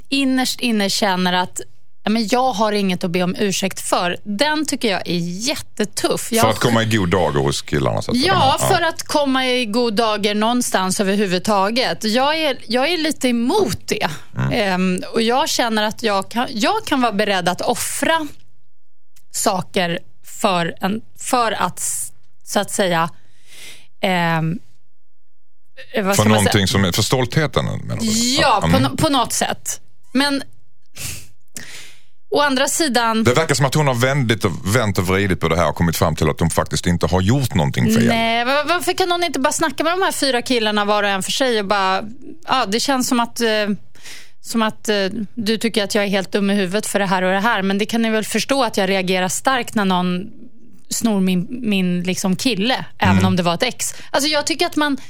innerst 0.10 0.60
inne 0.60 0.90
känner 0.90 1.34
att 1.34 1.62
ja, 1.62 1.66
men 2.10 2.28
jag 2.28 2.52
har 2.54 2.72
inget 2.72 3.04
att 3.04 3.12
be 3.12 3.24
om 3.24 3.36
ursäkt 3.40 3.80
för. 3.82 4.18
Den 4.24 4.66
tycker 4.66 4.92
jag 4.92 5.02
är 5.08 5.18
jättetuff. 5.48 6.32
Jag 6.32 6.42
För 6.42 6.50
att 6.50 6.60
komma 6.60 6.84
i 6.84 6.86
god 6.86 7.10
dager 7.10 7.40
hos 7.40 7.62
killarna? 7.62 8.02
Så 8.02 8.12
att 8.12 8.18
Ja, 8.18 8.56
säga. 8.60 8.70
för 8.78 8.82
att 8.84 9.04
komma 9.04 9.48
i 9.48 9.66
god 9.66 9.94
dager 9.94 10.36
någonstans 10.36 11.00
överhuvudtaget. 11.00 12.04
Jag 12.04 12.38
är, 12.38 12.58
jag 12.68 12.88
är 12.92 12.98
lite 12.98 13.28
emot 13.28 13.78
det. 13.88 14.10
Ehm, 14.54 15.04
och 15.14 15.22
Jag 15.22 15.50
känner 15.50 15.84
att 15.84 16.04
jag 16.04 16.32
kan, 16.32 16.48
jag 16.52 16.86
kan 16.86 17.02
vara 17.02 17.12
beredd 17.14 17.50
att 17.50 17.62
offra 17.62 18.28
saker 19.32 20.00
för, 20.24 20.76
en, 20.82 21.02
för 21.20 21.52
att, 21.52 21.82
så 22.44 22.60
att 22.60 22.72
säga... 22.72 23.10
vad 26.04 26.16
För 26.16 26.26
någonting 26.26 26.68
som 26.68 26.86
är, 26.86 26.92
för 26.92 27.02
stoltheten? 27.02 27.66
Ja, 28.40 28.60
på, 28.62 28.68
Mm. 28.68 28.84
no- 28.92 28.98
på 28.98 29.10
något 29.10 29.34
sätt. 29.34 29.82
Men 30.14 30.44
å 32.32 32.42
andra 32.42 32.68
sidan... 32.68 33.24
Det 33.24 33.34
verkar 33.34 33.56
som 33.56 33.66
att 33.66 33.76
hon 33.76 33.88
har 33.88 33.94
vändit 33.96 34.46
och, 34.46 34.76
vänt 34.76 34.98
och 34.98 35.08
vridit 35.08 35.40
på 35.40 35.50
det 35.50 35.56
här 35.58 35.70
och 35.70 35.76
kommit 35.76 35.98
fram 35.98 36.16
till 36.16 36.30
att 36.30 36.40
hon 36.40 36.50
faktiskt 36.50 36.88
inte 36.88 37.06
har 37.06 37.22
gjort 37.22 37.54
någonting 37.54 37.86
fel. 37.96 38.08
Nej, 38.08 38.46
va- 38.46 38.64
varför 38.68 38.94
kan 38.94 39.12
hon 39.12 39.24
inte 39.24 39.40
bara 39.40 39.54
snacka 39.54 39.84
med 39.84 39.94
de 39.94 40.02
här 40.02 40.12
fyra 40.12 40.42
killarna 40.42 40.86
var 40.86 41.04
och 41.04 41.10
en 41.10 41.24
för 41.24 41.32
sig 41.32 41.60
och 41.60 41.66
bara, 41.66 42.04
ja 42.48 42.66
det 42.68 42.80
känns 42.80 43.08
som 43.08 43.20
att, 43.20 43.42
eh, 43.42 43.48
som 44.42 44.62
att 44.62 44.90
eh, 44.90 44.96
du 45.36 45.58
tycker 45.58 45.84
att 45.84 45.96
jag 45.96 46.04
är 46.04 46.10
helt 46.10 46.32
dum 46.32 46.50
i 46.50 46.54
huvudet 46.54 46.86
för 46.88 47.00
det 47.00 47.06
här 47.06 47.22
och 47.22 47.32
det 47.32 47.40
här, 47.40 47.62
men 47.62 47.78
det 47.78 47.86
kan 47.86 48.02
ni 48.02 48.10
väl 48.10 48.26
förstå 48.26 48.64
att 48.64 48.78
jag 48.78 48.90
reagerar 48.90 49.28
starkt 49.28 49.76
när 49.76 49.86
någon 49.86 50.26
snor 50.90 51.20
min, 51.22 51.48
min 51.50 52.04
liksom 52.04 52.36
kille, 52.36 52.86
även 52.98 53.26
om 53.26 53.36
det 53.36 53.44
var 53.44 53.54
ett 53.54 53.64
ex. 53.64 53.94
Alltså 54.12 54.30
jag 54.30 54.48
tycker 54.48 54.66
att 54.66 54.76
man. 54.76 54.88
Mm. 54.88 55.02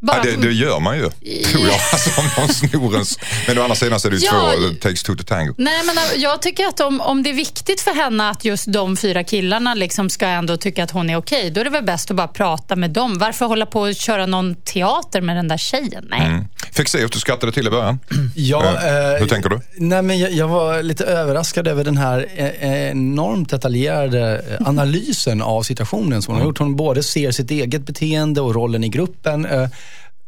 Ja, 0.00 0.20
det, 0.22 0.36
det 0.36 0.52
gör 0.52 0.80
man 0.80 0.96
ju, 0.96 1.10
tror 1.44 1.66
jag. 1.66 1.80
Alltså, 1.92 2.20
om 2.20 2.26
någon 2.38 2.48
snor 2.54 2.94
ens... 2.94 3.18
Men 3.48 3.58
å 3.58 3.62
andra 3.62 3.76
sidan 3.76 4.00
så 4.00 4.08
är 4.08 4.10
det 4.10 4.16
ju 4.16 4.26
Ja, 4.26 4.52
två, 4.56 4.66
it 4.66 4.80
takes 4.80 5.02
two 5.02 5.14
to 5.16 5.24
tango. 5.24 5.54
Nej, 5.58 5.82
men 5.86 5.96
äh, 5.98 6.04
jag 6.16 6.42
tycker 6.42 6.66
att 6.66 6.80
om, 6.80 7.00
om 7.00 7.22
det 7.22 7.30
är 7.30 7.34
viktigt 7.34 7.80
för 7.80 7.94
henne 7.94 8.30
att 8.30 8.44
just 8.44 8.72
de 8.72 8.96
fyra 8.96 9.24
killarna 9.24 9.74
liksom 9.74 10.10
ska 10.10 10.26
ändå 10.26 10.56
tycka 10.56 10.84
att 10.84 10.90
hon 10.90 11.10
är 11.10 11.16
okej, 11.16 11.50
då 11.50 11.60
är 11.60 11.64
det 11.64 11.70
väl 11.70 11.84
bäst 11.84 12.10
att 12.10 12.16
bara 12.16 12.28
prata 12.28 12.76
med 12.76 12.90
dem. 12.90 13.18
Varför 13.18 13.46
hålla 13.46 13.66
på 13.66 13.80
och 13.80 13.94
köra 13.94 14.26
någon 14.26 14.54
teater 14.54 15.20
med 15.20 15.36
den 15.36 15.48
där 15.48 15.56
tjejen? 15.58 16.06
Nej. 16.10 16.26
Mm. 16.26 16.44
Fick 16.72 16.88
se 16.88 17.04
att 17.04 17.12
du 17.12 17.18
skrattade 17.18 17.52
till 17.52 17.66
i 17.66 17.70
början. 17.70 17.98
Ja, 18.34 18.62
Eh, 18.76 19.12
eh, 19.14 19.20
hur 19.20 19.26
tänker 19.26 19.48
du? 19.48 19.60
Nej, 19.76 20.02
men 20.02 20.18
jag, 20.18 20.32
jag 20.32 20.48
var 20.48 20.82
lite 20.82 21.04
överraskad 21.04 21.68
över 21.68 21.84
den 21.84 21.96
här 21.96 22.26
eh, 22.36 22.90
enormt 22.90 23.50
detaljerade 23.50 24.44
eh, 24.60 24.68
analysen 24.68 25.42
av 25.42 25.62
situationen 25.62 26.22
som 26.22 26.34
hon 26.34 26.40
har 26.40 26.48
gjort. 26.48 26.58
Hon 26.58 26.76
både 26.76 27.02
ser 27.02 27.30
sitt 27.30 27.50
eget 27.50 27.86
beteende 27.86 28.40
och 28.40 28.54
rollen 28.54 28.84
i 28.84 28.88
gruppen. 28.88 29.46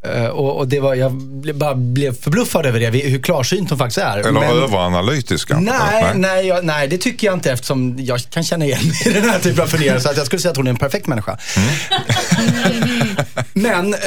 Eh, 0.05 0.25
och, 0.27 0.57
och 0.57 0.69
det 0.69 0.81
var, 0.81 0.95
jag 0.95 1.13
ble, 1.15 1.53
bara 1.55 1.75
blev 1.75 2.21
förbluffad 2.21 2.67
över 2.67 2.81
det, 2.81 2.99
hur 2.99 3.23
klarsynt 3.23 3.71
hon 3.71 3.79
faktiskt 3.79 3.99
är. 3.99 4.19
Eller 4.19 4.33
Men- 4.33 4.43
överanalytisk 4.43 5.49
kanske? 5.49 5.73
Nej, 5.73 6.13
nej, 6.15 6.47
jag, 6.47 6.65
nej, 6.65 6.89
det 6.89 6.99
tycker 6.99 7.27
jag 7.27 7.35
inte 7.35 7.53
eftersom 7.53 7.97
jag 7.99 8.21
kan 8.31 8.45
känna 8.45 8.65
igen 8.65 8.81
mig 8.85 9.17
i 9.17 9.21
den 9.21 9.31
här 9.31 9.39
typen 9.39 9.63
av 9.63 9.67
funderingar. 9.67 9.99
Så 9.99 10.11
att 10.11 10.17
jag 10.17 10.27
skulle 10.27 10.41
säga 10.41 10.51
att 10.51 10.57
hon 10.57 10.67
är 10.67 10.71
en 10.71 10.77
perfekt 10.77 11.07
människa. 11.07 11.39
Men 13.53 13.95
eh, 13.95 14.01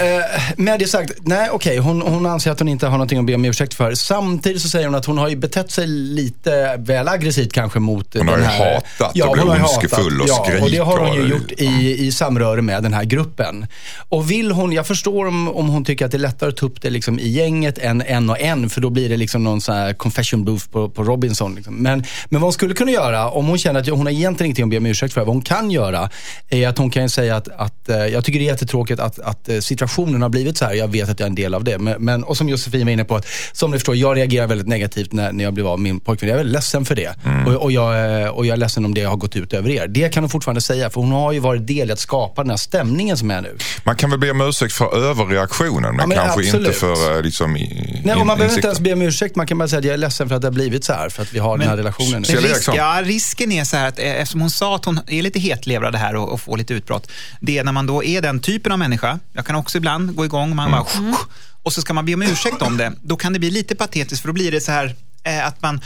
med 0.57 0.79
det 0.79 0.87
sagt, 0.87 1.11
nej 1.19 1.49
okej, 1.49 1.77
hon, 1.77 2.01
hon 2.01 2.25
anser 2.25 2.51
att 2.51 2.59
hon 2.59 2.69
inte 2.69 2.85
har 2.85 2.91
någonting 2.91 3.19
att 3.19 3.25
be 3.25 3.35
om 3.35 3.45
ursäkt 3.45 3.73
för. 3.73 3.95
Samtidigt 3.95 4.61
så 4.61 4.69
säger 4.69 4.85
hon 4.85 4.95
att 4.95 5.05
hon 5.05 5.17
har 5.17 5.29
ju 5.29 5.35
betett 5.35 5.71
sig 5.71 5.87
lite 5.87 6.77
väl 6.77 7.07
aggressivt 7.07 7.53
kanske 7.53 7.79
mot 7.79 8.15
Hon 8.17 8.25
den 8.25 8.43
här... 8.43 8.73
hatat 8.73 9.11
ja, 9.13 9.27
och 9.27 9.33
blir 9.33 9.41
hon 9.43 9.51
har 9.51 9.57
ju 9.57 9.63
ondskefull 9.63 10.21
hatat. 10.21 10.39
och 10.39 10.53
ja, 10.53 10.63
och 10.63 10.71
det 10.71 10.77
har 10.77 10.99
hon 10.99 11.13
ju 11.13 11.27
gjort 11.27 11.51
i, 11.51 12.05
i 12.07 12.11
samröre 12.11 12.61
med 12.61 12.83
den 12.83 12.93
här 12.93 13.03
gruppen. 13.03 13.67
Och 14.09 14.31
vill 14.31 14.51
hon, 14.51 14.71
jag 14.71 14.87
förstår 14.87 15.25
om, 15.25 15.47
om 15.47 15.67
hon 15.67 15.85
tycker 15.85 16.05
att 16.05 16.11
det 16.11 16.17
är 16.17 16.19
lättare 16.19 16.49
att 16.49 16.57
ta 16.57 16.65
upp 16.65 16.81
det 16.81 16.89
liksom 16.89 17.19
i 17.19 17.27
gänget 17.27 17.77
än 17.77 18.01
en 18.01 18.29
och 18.29 18.39
en, 18.39 18.69
för 18.69 18.81
då 18.81 18.89
blir 18.89 19.09
det 19.09 19.17
liksom 19.17 19.43
någon 19.43 19.61
sån 19.61 19.75
här 19.75 19.93
confession 19.93 20.45
booth 20.45 20.69
på, 20.69 20.89
på 20.89 21.03
Robinson. 21.03 21.55
Liksom. 21.55 21.75
Men, 21.75 22.03
men 22.29 22.41
vad 22.41 22.41
hon 22.41 22.53
skulle 22.53 22.73
kunna 22.73 22.91
göra, 22.91 23.29
om 23.29 23.47
hon 23.47 23.57
känner 23.57 23.79
att 23.79 23.87
hon 23.87 24.05
har 24.05 24.13
egentligen 24.13 24.45
ingenting 24.45 24.63
att 24.63 24.69
be 24.69 24.77
om 24.77 24.85
ursäkt 24.85 25.13
för, 25.13 25.21
vad 25.21 25.35
hon 25.35 25.41
kan 25.41 25.71
göra, 25.71 26.09
är 26.49 26.67
att 26.67 26.77
hon 26.77 26.89
kan 26.89 27.09
säga 27.09 27.35
att, 27.35 27.47
att 27.47 27.89
eh, 27.89 27.97
jag 27.97 28.25
tycker 28.25 28.39
det 28.39 28.45
är 28.45 28.51
jättetråkigt 28.51 28.99
att, 29.01 29.19
att 29.19 29.49
eh, 29.49 29.59
situationen 29.59 30.21
har 30.21 30.29
blivit 30.29 30.57
så 30.57 30.65
här. 30.65 30.73
Jag 30.73 30.87
vet 30.87 31.09
att 31.09 31.19
jag 31.19 31.25
är 31.25 31.29
en 31.29 31.35
del 31.35 31.53
av 31.53 31.63
det. 31.63 31.77
Men, 31.77 32.05
men, 32.05 32.23
och 32.23 32.37
som 32.37 32.49
Josefin 32.49 32.85
var 32.85 32.91
inne 32.93 33.03
på, 33.03 33.15
att, 33.15 33.27
som 33.51 33.71
ni 33.71 33.77
förstår, 33.77 33.95
jag 33.95 34.17
reagerar 34.17 34.47
väldigt 34.47 34.67
negativt 34.67 35.11
när, 35.13 35.31
när 35.31 35.43
jag 35.43 35.53
blev 35.53 35.67
av 35.67 35.79
med 35.79 35.93
min 35.93 35.99
pojkvän. 35.99 36.29
Jag 36.29 36.33
är 36.35 36.37
väldigt 36.37 36.53
ledsen 36.53 36.85
för 36.85 36.95
det. 36.95 37.15
Och, 37.47 37.53
och, 37.53 37.71
jag, 37.71 38.21
eh, 38.21 38.27
och 38.29 38.45
jag 38.45 38.53
är 38.53 38.57
ledsen 38.57 38.85
om 38.85 38.93
det 38.93 39.03
har 39.03 39.17
gått 39.17 39.35
ut 39.35 39.53
över 39.53 39.69
er. 39.69 39.87
Det 39.87 40.09
kan 40.13 40.23
hon 40.23 40.29
fortfarande 40.29 40.61
säga, 40.61 40.89
för 40.89 41.01
hon 41.01 41.11
har 41.11 41.31
ju 41.31 41.39
varit 41.39 41.67
del 41.67 41.89
i 41.89 41.93
att 41.93 41.99
skapa 41.99 42.41
den 42.41 42.49
här 42.49 42.57
stämningen 42.57 43.17
som 43.17 43.31
är 43.31 43.41
nu. 43.41 43.57
Man 43.83 43.95
kan 43.95 44.09
väl 44.09 44.19
be 44.19 44.31
om 44.31 44.41
ursäkt 44.41 44.73
för 44.73 44.97
överreaktionen, 45.09 45.95
men, 45.95 45.99
Ja, 45.99 46.07
men 46.07 46.17
kanske 46.17 46.39
absolut. 46.39 46.67
inte 46.67 46.79
för 46.79 47.17
eh, 47.17 47.23
liksom, 47.23 47.57
i, 47.57 48.01
Nej, 48.05 48.15
och 48.15 48.25
man 48.27 48.37
behöver 48.37 48.43
inte 48.43 48.43
insikten. 48.43 48.69
ens 48.69 48.79
be 48.79 48.93
om 48.93 49.01
ursäkt. 49.01 49.35
Man 49.35 49.47
kan 49.47 49.57
bara 49.57 49.67
säga 49.67 49.79
att 49.79 49.85
jag 49.85 49.93
är 49.93 49.97
ledsen 49.97 50.29
för 50.29 50.35
att 50.35 50.41
det 50.41 50.47
har 50.47 50.53
blivit 50.53 50.83
så 50.83 50.93
här. 50.93 51.09
För 51.09 51.21
att 51.21 51.33
vi 51.33 51.39
har 51.39 51.57
den 51.57 51.67
här 51.69 51.77
relationen 51.77 52.25
nu. 52.29 52.35
Risk, 52.35 52.69
ja, 52.75 53.01
risken 53.03 53.51
är 53.51 53.63
så 53.63 53.77
här 53.77 53.87
att 53.87 53.99
eftersom 53.99 54.41
hon 54.41 54.49
sa 54.49 54.75
att 54.75 54.85
hon 54.85 54.99
är 55.07 55.21
lite 55.21 55.39
hetlevrad 55.39 55.95
här 55.95 56.15
och, 56.15 56.33
och 56.33 56.41
får 56.41 56.57
lite 56.57 56.73
utbrott. 56.73 57.11
Det 57.39 57.57
är 57.57 57.63
när 57.63 57.71
man 57.71 57.87
då 57.87 58.03
är 58.03 58.21
den 58.21 58.39
typen 58.39 58.71
av 58.71 58.79
människa, 58.79 58.90
jag 59.33 59.45
kan 59.45 59.55
också 59.55 59.77
ibland 59.77 60.15
gå 60.15 60.25
igång, 60.25 60.55
man 60.55 60.71
bara, 60.71 60.85
och 61.63 61.73
så 61.73 61.81
ska 61.81 61.93
man 61.93 62.05
be 62.05 62.13
om 62.13 62.21
ursäkt 62.21 62.61
om 62.61 62.77
det. 62.77 62.93
Då 63.01 63.15
kan 63.15 63.33
det 63.33 63.39
bli 63.39 63.51
lite 63.51 63.75
patetiskt 63.75 64.21
för 64.21 64.27
då 64.29 64.33
blir 64.33 64.51
det 64.51 64.61
så 64.61 64.71
här 64.71 64.95
eh, 65.23 65.47
att 65.47 65.61
man, 65.61 65.81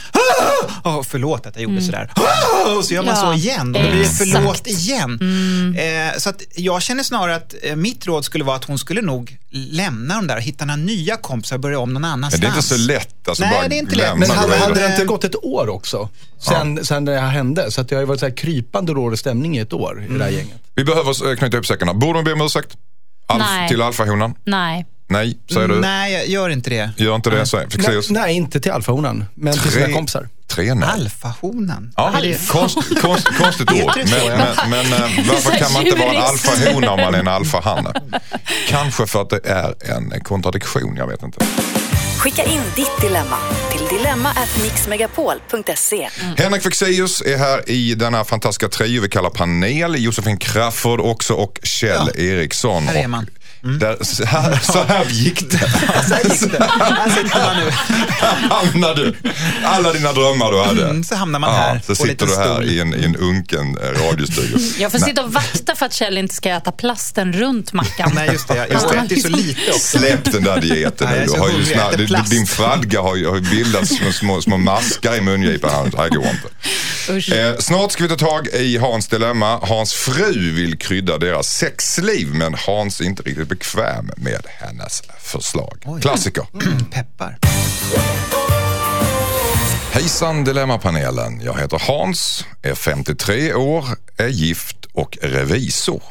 oh, 0.83 1.03
förlåt 1.03 1.45
att 1.45 1.55
jag 1.55 1.63
gjorde 1.63 1.81
sådär, 1.81 2.11
"Ah!" 2.15 2.77
och 2.77 2.85
så 2.85 2.93
gör 2.93 3.03
man 3.03 3.15
Ja, 3.15 3.21
så 3.21 3.33
igen 3.33 3.75
och 3.75 3.83
då 3.83 3.89
blir 3.89 3.99
det 3.99 4.09
förlåt 4.09 4.67
igen. 4.67 5.19
Eh, 5.77 6.17
så 6.17 6.29
att 6.29 6.41
jag 6.55 6.81
känner 6.81 7.03
snarare 7.03 7.35
att 7.35 7.55
eh, 7.63 7.75
mitt 7.75 8.07
råd 8.07 8.25
skulle 8.25 8.43
vara 8.43 8.55
att 8.55 8.63
hon 8.63 8.79
skulle 8.79 9.01
nog 9.01 9.37
lämna 9.51 10.15
dem 10.15 10.27
där, 10.27 10.37
hitta 10.39 10.65
några 10.65 10.75
nya 10.75 11.17
kompisar 11.17 11.55
och 11.55 11.59
börja 11.59 11.79
om 11.79 11.93
någon 11.93 12.01
Men 12.01 12.11
annanstans. 12.11 12.41
det 12.41 12.47
är 12.47 12.49
inte 12.49 12.61
så 12.61 12.77
lätt. 12.77 13.27
Alltså, 13.27 13.43
Nej, 13.43 13.53
bara 13.53 13.67
det 13.67 13.75
är 13.75 13.79
inte 13.79 13.95
lätt. 13.95 14.17
Men 14.17 14.29
och 14.29 14.35
hade, 14.35 14.57
hade 14.57 14.79
det 14.79 14.91
inte 14.91 15.05
gått 15.05 15.23
ett 15.23 15.43
år 15.43 15.69
också? 15.69 16.09
Sen, 16.39 16.85
sen 16.85 17.05
det 17.05 17.19
här 17.19 17.29
hände. 17.29 17.71
Så 17.71 17.81
att 17.81 17.89
det 17.89 17.95
har 17.95 18.01
ju 18.01 18.05
varit 18.05 18.19
så 18.19 18.25
här 18.25 18.35
krypande 18.37 18.93
råd 18.93 19.13
och 19.13 19.19
stämning 19.19 19.57
i 19.57 19.59
ett 19.59 19.73
år 19.73 20.07
i 20.09 20.13
det 20.17 20.23
här 20.23 20.31
gänget. 20.31 20.57
Vi 20.75 20.83
behöver 20.83 21.29
eh, 21.31 21.35
knyta 21.37 21.57
upp 21.57 21.65
säckarna. 21.67 21.93
Borde 21.93 22.17
hon 22.19 22.25
be 22.25 22.33
om 22.33 22.41
ursäkt? 22.41 22.77
Alf, 23.27 23.43
Nej. 23.49 23.69
till 23.69 23.81
alfahonan? 23.81 24.35
Nej. 24.43 24.85
Nej, 25.07 25.37
säger 25.53 25.67
du. 25.67 25.79
Nej, 25.79 26.13
jag 26.13 26.27
gör 26.27 26.49
inte 26.49 26.69
det. 26.69 26.91
Gör 26.97 27.15
inte 27.15 27.29
det, 27.29 27.45
säger 27.45 27.67
Nej, 27.83 28.01
nej, 28.09 28.35
inte 28.35 28.59
till 28.59 28.71
alfahonan. 28.71 29.25
Men 29.35 29.53
till 29.53 29.71
sina 29.71 29.93
kompisar. 29.93 30.29
Tre 30.47 30.73
nej. 30.73 30.89
Alfahonan. 30.89 31.93
Ja, 31.95 32.13
konst, 32.49 33.01
konst, 33.01 33.27
konstigt 33.37 33.71
ord. 33.71 33.91
Men, 33.95 34.05
men, 34.37 34.69
men 34.69 34.93
eh, 34.93 35.27
varför 35.29 35.51
kan 35.51 35.73
man 35.73 35.85
inte 35.85 35.99
vara 35.99 36.09
en 36.09 36.23
alfahona 36.23 36.91
om 36.91 36.99
man 36.99 37.15
är 37.15 37.19
en 37.19 37.27
alfahanne? 37.27 37.93
Kanske 38.69 39.07
för 39.07 39.21
att 39.21 39.29
det 39.29 39.39
är 39.45 39.75
en 39.91 40.23
kontradiktion, 40.23 40.95
jag 40.95 41.07
vet 41.07 41.23
inte. 41.23 41.45
Skicka 42.25 42.43
in 42.43 42.61
ditt 42.75 43.01
dilemma 43.01 43.37
till 43.71 43.97
dilemma@mixmegapol.se. 43.97 46.09
Henrik 46.37 46.63
Fexeus 46.63 47.21
är 47.21 47.37
här 47.37 47.69
i 47.69 47.95
denna 47.95 48.23
fantastiska 48.23 48.69
trio 48.69 49.01
vi 49.01 49.09
kallar 49.09 49.29
panel. 49.29 50.03
Josefin 50.03 50.37
Crafoord 50.37 50.99
också 50.99 51.33
och 51.33 51.59
Kjell 51.63 52.09
Eriksson. 52.15 52.83
Här 52.83 52.95
är 52.95 53.07
Och 53.07 53.29
man. 53.65 53.79
Där, 53.79 53.97
så, 54.03 54.25
här, 54.25 54.59
så 54.63 54.83
här 54.83 55.05
gick 55.05 55.51
det. 55.51 55.57
Så 56.07 56.13
här 56.13 56.23
gick 56.23 56.51
det. 56.51 56.63
Här 56.63 57.09
sitter 57.09 57.39
man 57.45 57.55
nu. 57.55 57.71
Här 58.09 58.49
hamnade 58.49 59.05
du. 59.05 59.15
Alla 59.63 59.93
dina 59.93 60.13
drömmar 60.13 60.51
du 60.51 60.61
hade. 60.63 60.83
Mm, 60.83 61.03
så 61.03 61.15
hamnar 61.15 61.39
man 61.39 61.55
här 61.55 61.81
Så 61.85 61.95
sitter 61.95 62.25
du 62.25 62.35
här 62.35 62.63
i 62.63 62.79
en, 62.79 62.93
i 62.93 63.05
en 63.05 63.15
unken 63.15 63.77
eh, 63.77 64.07
radiostudio. 64.07 64.59
Jag 64.79 64.91
får 64.91 64.99
sitta 64.99 65.23
och 65.23 65.33
vakta 65.33 65.75
för 65.75 65.85
att 65.85 65.93
Kjell 65.93 66.17
inte 66.17 66.35
ska 66.35 66.49
äta 66.49 66.71
plasten 66.71 67.33
runt 67.33 67.73
mackan. 67.73 68.11
Nej, 68.15 68.29
just 68.31 68.47
det. 68.47 68.55
Jag 68.55 68.67
äter 68.71 69.05
ju 69.09 69.21
så 69.21 69.29
lite 69.29 69.71
också. 69.71 69.97
Släpp 69.97 70.31
den 70.31 70.43
där 70.43 70.61
dieten 70.61 71.09
nu. 71.09 71.25
Du 71.25 71.39
har 71.39 71.49
ju 71.49 72.07
plast. 72.07 72.31
din 72.31 72.45
fradga 72.45 73.01
har 73.01 73.15
ju, 73.15 73.27
har 73.27 73.35
ju 73.35 73.41
bildats 73.41 73.89
små, 73.89 74.11
små, 74.11 74.41
små 74.41 74.57
maskar 74.57 75.15
i 75.15 75.21
mungipan. 75.21 75.89
Det 75.89 75.97
här 75.97 76.09
går 76.09 76.25
inte. 76.25 76.49
Eh, 77.09 77.57
snart 77.59 77.91
ska 77.91 78.03
vi 78.03 78.09
ta 78.09 78.15
tag 78.15 78.47
i 78.47 78.77
Hans 78.77 79.07
dilemma. 79.07 79.59
Hans 79.61 79.93
fru 79.93 80.51
vill 80.51 80.77
krydda 80.77 81.17
deras 81.17 81.47
sexliv 81.47 82.27
men 82.33 82.53
Hans 82.53 83.01
är 83.01 83.05
inte 83.05 83.23
riktigt 83.23 83.49
bekväm 83.55 84.11
med 84.17 84.41
hennes 84.47 85.01
förslag. 85.19 86.01
Klassiker. 86.01 86.45
Peppar. 86.91 87.37
Hejsan 89.91 90.43
Dilemmapanelen. 90.43 91.41
Jag 91.41 91.59
heter 91.59 91.81
Hans, 91.87 92.45
är 92.63 92.75
53 92.75 93.53
år, 93.53 93.85
är 94.17 94.27
gift 94.27 94.85
och 94.93 95.17
revisor. 95.21 96.03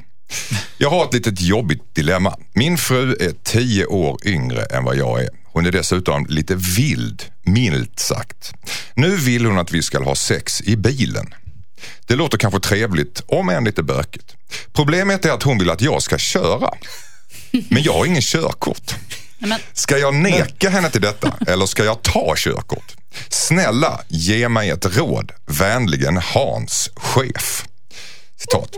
Jag 0.79 0.91
har 0.91 1.05
ett 1.05 1.15
litet 1.15 1.41
jobbigt 1.41 1.95
dilemma. 1.95 2.37
Min 2.53 2.79
fru 2.79 3.17
är 3.21 3.35
10 3.45 3.87
år 3.87 4.19
yngre 4.25 4.65
än 4.65 4.85
vad 4.85 4.97
jag 4.97 5.23
är. 5.23 5.29
Hon 5.45 5.67
är 5.67 5.73
dessutom 5.73 6.27
lite 6.29 6.55
vild, 6.55 7.23
milt 7.43 7.99
sagt. 7.99 8.53
Nu 8.95 9.17
vill 9.17 9.47
hon 9.47 9.59
att 9.59 9.73
vi 9.73 9.83
ska 9.83 10.05
ha 10.05 10.15
sex 10.15 10.61
i 10.61 10.77
bilen. 10.77 11.35
Det 12.07 12.17
låter 12.17 12.39
kanske 12.39 12.61
trevligt, 12.61 13.23
om 13.27 13.49
än 13.49 13.65
lite 13.65 13.83
bökigt. 13.83 14.37
Problemet 14.73 15.25
är 15.25 15.33
att 15.33 15.43
hon 15.43 15.59
vill 15.59 15.71
att 15.71 15.81
jag 15.81 16.03
ska 16.03 16.19
köra. 16.19 16.71
Men 17.51 17.83
jag 17.83 17.93
har 17.93 18.07
ingen 18.07 18.23
körkort. 18.23 18.95
Ska 19.73 19.99
jag 19.99 20.15
neka 20.15 20.71
henne 20.71 20.91
till 20.91 21.01
detta 21.01 21.35
eller 21.47 21.67
ska 21.67 21.85
jag 21.85 22.03
ta 22.03 22.35
körkort? 22.37 22.95
Snälla, 23.29 24.01
ge 24.09 24.49
mig 24.49 24.71
ett 24.71 24.97
råd. 24.97 25.33
Vänligen 25.47 26.17
Hans, 26.17 26.91
chef. 26.95 27.65
Citat. 28.39 28.71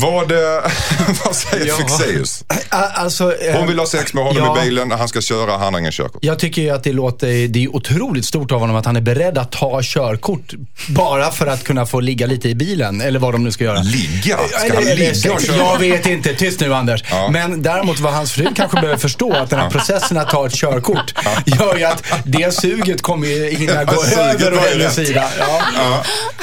Vad, 0.00 0.32
eh, 0.32 0.38
vad 1.24 1.36
säger 1.36 1.72
Fexeus? 1.74 2.44
Alltså, 2.68 3.36
eh, 3.36 3.56
Hon 3.56 3.66
vill 3.68 3.78
ha 3.78 3.86
sex 3.86 4.14
med 4.14 4.24
honom 4.24 4.42
ja. 4.44 4.62
i 4.62 4.66
bilen, 4.66 4.90
han 4.90 5.08
ska 5.08 5.20
köra, 5.20 5.56
han 5.56 5.74
har 5.74 5.80
ingen 5.80 5.92
körkort. 5.92 6.18
Jag 6.24 6.38
tycker 6.38 6.62
ju 6.62 6.70
att 6.70 6.84
det 6.84 6.92
låter, 6.92 7.48
det 7.48 7.64
är 7.64 7.76
otroligt 7.76 8.24
stort 8.24 8.52
av 8.52 8.60
honom 8.60 8.76
att 8.76 8.86
han 8.86 8.96
är 8.96 9.00
beredd 9.00 9.38
att 9.38 9.52
ta 9.52 9.80
körkort 9.82 10.54
bara 10.88 11.30
för 11.30 11.46
att 11.46 11.64
kunna 11.64 11.86
få 11.86 12.00
ligga 12.00 12.26
lite 12.26 12.48
i 12.48 12.54
bilen. 12.54 13.00
Eller 13.00 13.18
vad 13.18 13.34
de 13.34 13.44
nu 13.44 13.52
ska 13.52 13.64
göra. 13.64 13.82
Ligga? 13.82 14.38
Ska 14.48 14.64
Eller- 14.66 14.74
han 14.74 14.86
eller 14.86 14.96
ligga 14.96 15.32
och 15.32 15.40
köra? 15.40 15.56
Jag 15.56 15.78
vet 15.78 16.06
inte. 16.06 16.34
Tyst 16.34 16.60
nu 16.60 16.74
Anders. 16.74 17.04
Ja. 17.10 17.28
Men 17.30 17.62
däremot 17.62 17.98
vad 17.98 18.12
hans 18.12 18.32
fru 18.32 18.48
kanske 18.56 18.80
behöver 18.80 18.96
förstå 18.96 19.32
att 19.32 19.50
den 19.50 19.58
här 19.58 19.70
processen 19.70 20.16
att 20.18 20.30
ta 20.30 20.46
ett 20.46 20.54
körkort 20.54 21.14
gör 21.44 21.76
ju 21.76 21.84
att 21.84 22.04
det 22.24 22.54
suget 22.54 23.02
kommer 23.02 23.26
ju 23.26 23.50
hinna 23.50 23.84
gå 23.84 24.02
över 24.04 24.50
var 24.50 24.52
å 24.52 24.54
ju 24.54 24.78
hennes 24.78 24.94
sida. 24.94 25.24
Ja. 25.38 25.62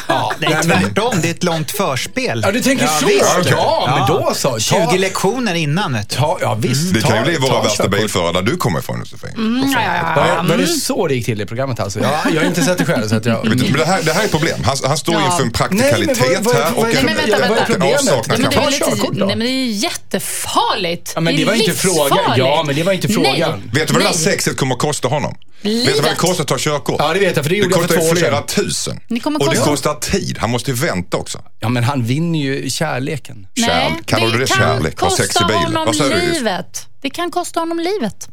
Ja. 0.08 0.32
Nej, 0.40 0.58
Nej, 0.66 0.80
tvärtom. 0.82 1.16
Det 1.22 1.28
är 1.28 1.32
ett 1.32 1.44
långt 1.44 1.72
förspel. 1.72 2.42
Ja, 2.46 2.52
du 2.52 2.62
tänker 2.62 2.88
så? 2.88 3.06
Ja, 3.52 3.96
men 4.08 4.16
då 4.18 4.34
så. 4.36 4.50
Ta- 4.52 4.60
20 4.60 4.98
lektioner 4.98 5.54
innan. 5.56 5.94
Vet 5.94 6.10
du. 6.10 6.16
Ta, 6.16 6.38
ja, 6.42 6.56
visst. 6.56 6.94
Det 6.94 7.02
kan 7.02 7.18
ju 7.18 7.24
bli 7.24 7.38
våra 7.38 7.62
värsta 7.62 7.88
bilförare 7.88 8.32
där 8.34 8.42
du 8.42 8.58
kommer 8.58 8.80
ifrån 8.80 9.00
Josefin. 9.00 9.30
Mm, 9.38 9.72
ja, 9.72 9.80
ja, 9.84 9.94
ja. 10.28 10.44
Var 10.44 10.58
det, 10.58 10.64
det 10.64 10.68
så 10.68 11.08
det 11.08 11.16
gick 11.16 11.26
till 11.26 11.42
i 11.42 11.46
programmet 11.46 11.80
alltså? 11.80 12.00
Ja, 12.00 12.22
jag 12.34 12.42
har 12.42 12.48
inte 12.48 12.62
sett 12.62 12.78
det 12.78 12.86
själv. 12.86 13.08
Så 13.08 13.16
att 13.16 13.26
jag... 13.26 13.46
Men 13.48 13.58
det 13.58 13.86
här, 13.86 14.02
det 14.04 14.14
här 14.14 14.22
är 14.22 14.26
ett 14.26 14.32
problem. 14.32 14.64
Han, 14.66 14.78
han 14.88 14.98
står 14.98 15.14
Ja. 15.16 15.26
inför 15.26 15.44
en 15.44 15.44
Nej, 15.72 15.92
praktikalitet 15.92 16.46
vad- 16.46 16.56
vad- 16.56 16.64
här 16.64 16.78
och 16.78 16.84
nej, 16.84 16.96
en, 16.98 17.06
men 17.06 17.16
vänta, 17.16 17.38
vänta. 17.40 17.74
en 17.76 17.82
avsaknad 17.82 18.40
Nej, 18.40 18.50
men 18.56 18.72
det 18.72 18.72
lite, 18.72 19.20
då. 19.20 19.26
nej, 19.26 19.36
men 19.36 19.40
det 19.48 19.54
är 19.54 19.66
jättefarligt. 19.66 21.12
Ja, 21.16 21.22
men 21.22 21.36
det 21.36 21.46
var 21.46 21.54
inte 21.54 21.72
frågan. 21.72 22.20
Ja, 22.38 22.64
men 22.66 22.76
det 22.76 22.84
var 22.84 22.94
inte 22.94 23.08
frågan. 23.08 23.32
Nej. 23.34 23.62
Vet 23.74 23.88
du 23.88 23.94
vad 23.94 24.02
det 24.02 24.08
där 24.08 24.14
Nej. 24.16 24.24
sexet 24.24 24.58
kommer 24.58 24.76
att 24.76 24.82
kosta 24.82 25.08
honom? 25.08 25.36
Vet 25.62 25.74
du 25.74 25.80
vad 25.86 25.86
det 25.96 26.02
Livet. 26.02 26.18
kostar 26.18 26.42
att 26.44 26.48
ta 26.48 26.56
körkort? 26.60 26.96
Ja, 27.00 27.14
det 27.14 27.20
vet 27.20 27.36
jag, 27.36 27.46
för 27.46 27.50
det 27.50 27.56
gjorde 27.58 27.70
jag 27.76 27.82
för 27.82 27.88
kostar 27.88 28.02
två 28.02 28.12
år 28.12 28.16
flera 28.16 28.36
sedan. 28.38 28.48
tusen. 28.48 29.00
Det 29.08 29.20
kommer 29.20 29.40
och 29.42 29.46
det 29.50 29.56
kosta- 29.56 29.70
kostar 29.72 29.94
tid. 29.96 30.38
Han 30.42 30.50
måste 30.50 30.72
ju 30.72 30.78
vänta 30.78 31.18
också. 31.18 31.42
Ja, 31.60 31.70
men 31.70 31.84
han 31.84 32.04
vinner 32.04 32.40
ju 32.40 32.70
kärleken. 32.70 33.35
Nej, 33.36 33.68
Kärlek. 33.68 34.06
Kan 34.06 34.20
du 34.32 34.38
det 34.38 34.48
kan 34.48 34.58
kärlek? 34.58 35.00
Ha 35.02 35.10
sex 35.10 35.30
i 35.30 35.34
kosta 35.34 35.48
bilen. 35.48 35.76
honom 35.76 35.96
du, 35.98 36.10
livet. 36.34 36.86
Det 37.02 37.10
kan 37.10 37.32
kosta 37.32 37.60
honom 37.60 37.80
livet. 37.80 38.28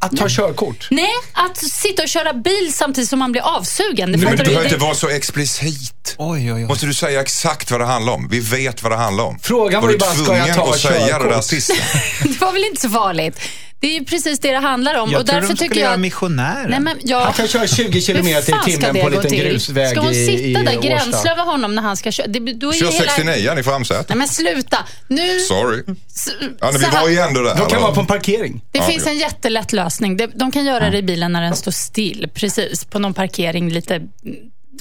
Att 0.00 0.16
ta 0.16 0.26
körkort. 0.28 0.88
Nej, 0.90 1.10
att 1.32 1.56
sitta 1.56 2.02
och 2.02 2.08
köra 2.08 2.32
bil 2.32 2.72
samtidigt 2.74 3.10
som 3.10 3.18
man 3.18 3.32
blir 3.32 3.42
avsugen. 3.42 4.12
Det 4.12 4.18
Men 4.18 4.30
du 4.30 4.36
du? 4.36 4.44
behöver 4.44 4.64
inte 4.64 4.76
Det- 4.76 4.80
vara 4.84 4.94
så 4.94 5.08
explicit. 5.08 6.14
Oj, 6.18 6.52
oj, 6.52 6.52
oj. 6.54 6.64
Måste 6.64 6.86
du 6.86 6.94
säga 6.94 7.20
exakt 7.20 7.70
vad 7.70 7.80
det 7.80 7.86
handlar 7.86 8.12
om? 8.12 8.28
Vi 8.30 8.40
vet 8.40 8.82
vad 8.82 8.92
det 8.92 8.96
handlar 8.96 9.24
om. 9.24 9.38
Frågan 9.42 9.80
var 9.82 9.88
du 9.88 9.94
ju 9.94 9.98
bara, 9.98 10.10
ska 10.10 10.18
jag 10.18 10.26
tvungen 10.26 10.54
ta 10.54 10.70
att 10.70 10.80
säga 10.80 11.18
det 11.18 11.24
där 11.24 11.30
körkort? 11.30 11.44
sista? 11.44 11.74
Det 12.22 12.40
var 12.40 12.52
väl 12.52 12.64
inte 12.64 12.80
så 12.80 12.88
farligt. 12.90 13.38
Det 13.84 13.88
är 13.96 13.98
ju 13.98 14.04
precis 14.04 14.38
det 14.38 14.50
det 14.52 14.58
handlar 14.58 14.94
om. 14.98 15.10
Jag 15.10 15.20
och 15.20 15.26
tror 15.26 15.34
därför 15.40 15.48
de 15.48 15.56
skulle 15.56 15.68
tycker 15.70 15.80
göra 15.80 15.90
jag... 15.92 16.00
missionären. 16.00 16.70
Nej, 16.70 16.80
men 16.80 16.96
jag... 17.04 17.20
Han 17.20 17.32
kan 17.32 17.48
köra 17.48 17.66
20 17.66 18.00
kilometer 18.00 18.52
Hur 18.52 18.58
fan 18.58 18.70
i 18.70 18.72
timmen 18.72 18.94
på 18.94 19.06
en 19.06 19.12
liten 19.12 19.30
till? 19.30 19.38
grusväg 19.44 19.88
Ska 19.90 20.00
hon 20.00 20.12
i- 20.12 20.26
sitta 20.26 20.42
i 20.42 20.52
där 20.52 20.78
Årsta? 20.78 20.88
gränslös 20.88 21.24
över 21.26 21.42
honom 21.42 21.74
när 21.74 21.82
han 21.82 21.96
ska 21.96 22.12
köra? 22.12 22.26
Det, 22.26 22.38
då 22.52 22.68
är 22.68 22.72
Kör 22.72 22.86
hela... 22.92 23.12
69 23.12 23.58
i 23.58 23.62
framsätet. 23.62 24.08
Nej 24.08 24.18
men 24.18 24.28
sluta. 24.28 24.78
Nu... 25.08 25.40
Sorry. 25.40 25.82
s- 26.14 26.28
Ja, 26.60 26.70
men 26.72 26.80
vi 26.80 26.86
var 27.00 27.08
ju 27.08 27.18
ändå 27.18 27.40
där. 27.42 27.54
De 27.56 27.66
kan 27.70 27.76
va? 27.80 27.80
vara 27.86 27.94
på 27.94 28.00
en 28.00 28.06
parkering. 28.06 28.60
Det 28.72 28.78
Ja, 28.78 28.84
finns 28.84 29.04
ja. 29.04 29.10
en 29.10 29.18
jättelätt 29.18 29.72
lösning. 29.72 30.16
De, 30.16 30.26
de 30.26 30.52
kan 30.52 30.64
göra 30.64 30.90
det 30.90 30.98
i 30.98 31.02
bilen 31.02 31.32
när 31.32 31.42
den 31.42 31.56
står 31.56 31.70
still. 31.72 32.28
Precis, 32.34 32.84
på 32.84 32.98
någon 32.98 33.14
parkering 33.14 33.70
lite... 33.70 34.00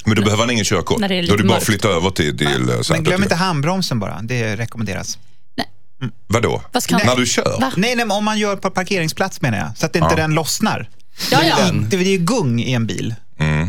Men 0.05 0.15
då 0.15 0.21
behöver 0.21 0.43
han 0.43 0.49
ingen 0.51 0.65
körkort. 0.65 0.99
Då 0.99 1.05
är 1.05 1.37
det 1.37 1.43
bara 1.43 1.57
att 1.57 1.63
flytta 1.63 1.87
över 1.87 2.09
till, 2.09 2.37
till 2.37 2.47
eh, 2.69 2.75
Men 2.89 3.03
glöm 3.03 3.23
inte 3.23 3.35
handbromsen 3.35 3.99
bara. 3.99 4.19
Det 4.21 4.55
rekommenderas. 4.55 5.17
Vadå? 6.27 6.61
Vad 6.71 6.83
ska 6.83 6.97
När 6.97 7.15
du 7.15 7.25
kör? 7.25 7.57
Va? 7.61 7.71
Nej, 7.77 7.95
nej, 7.95 8.05
men 8.05 8.11
om 8.17 8.25
man 8.25 8.37
gör 8.39 8.55
på 8.55 8.69
parkeringsplats 8.69 9.41
menar 9.41 9.57
jag. 9.57 9.77
Så 9.77 9.85
att 9.85 9.95
inte 9.95 10.07
Ja. 10.11 10.15
den 10.15 10.33
lossnar. 10.35 10.89
Ja, 11.31 11.39
ja. 11.43 11.57
Det, 11.71 11.97
det 11.97 12.05
är 12.05 12.11
ju 12.11 12.17
gung 12.17 12.59
i 12.61 12.73
en 12.73 12.87
bil. 12.87 13.15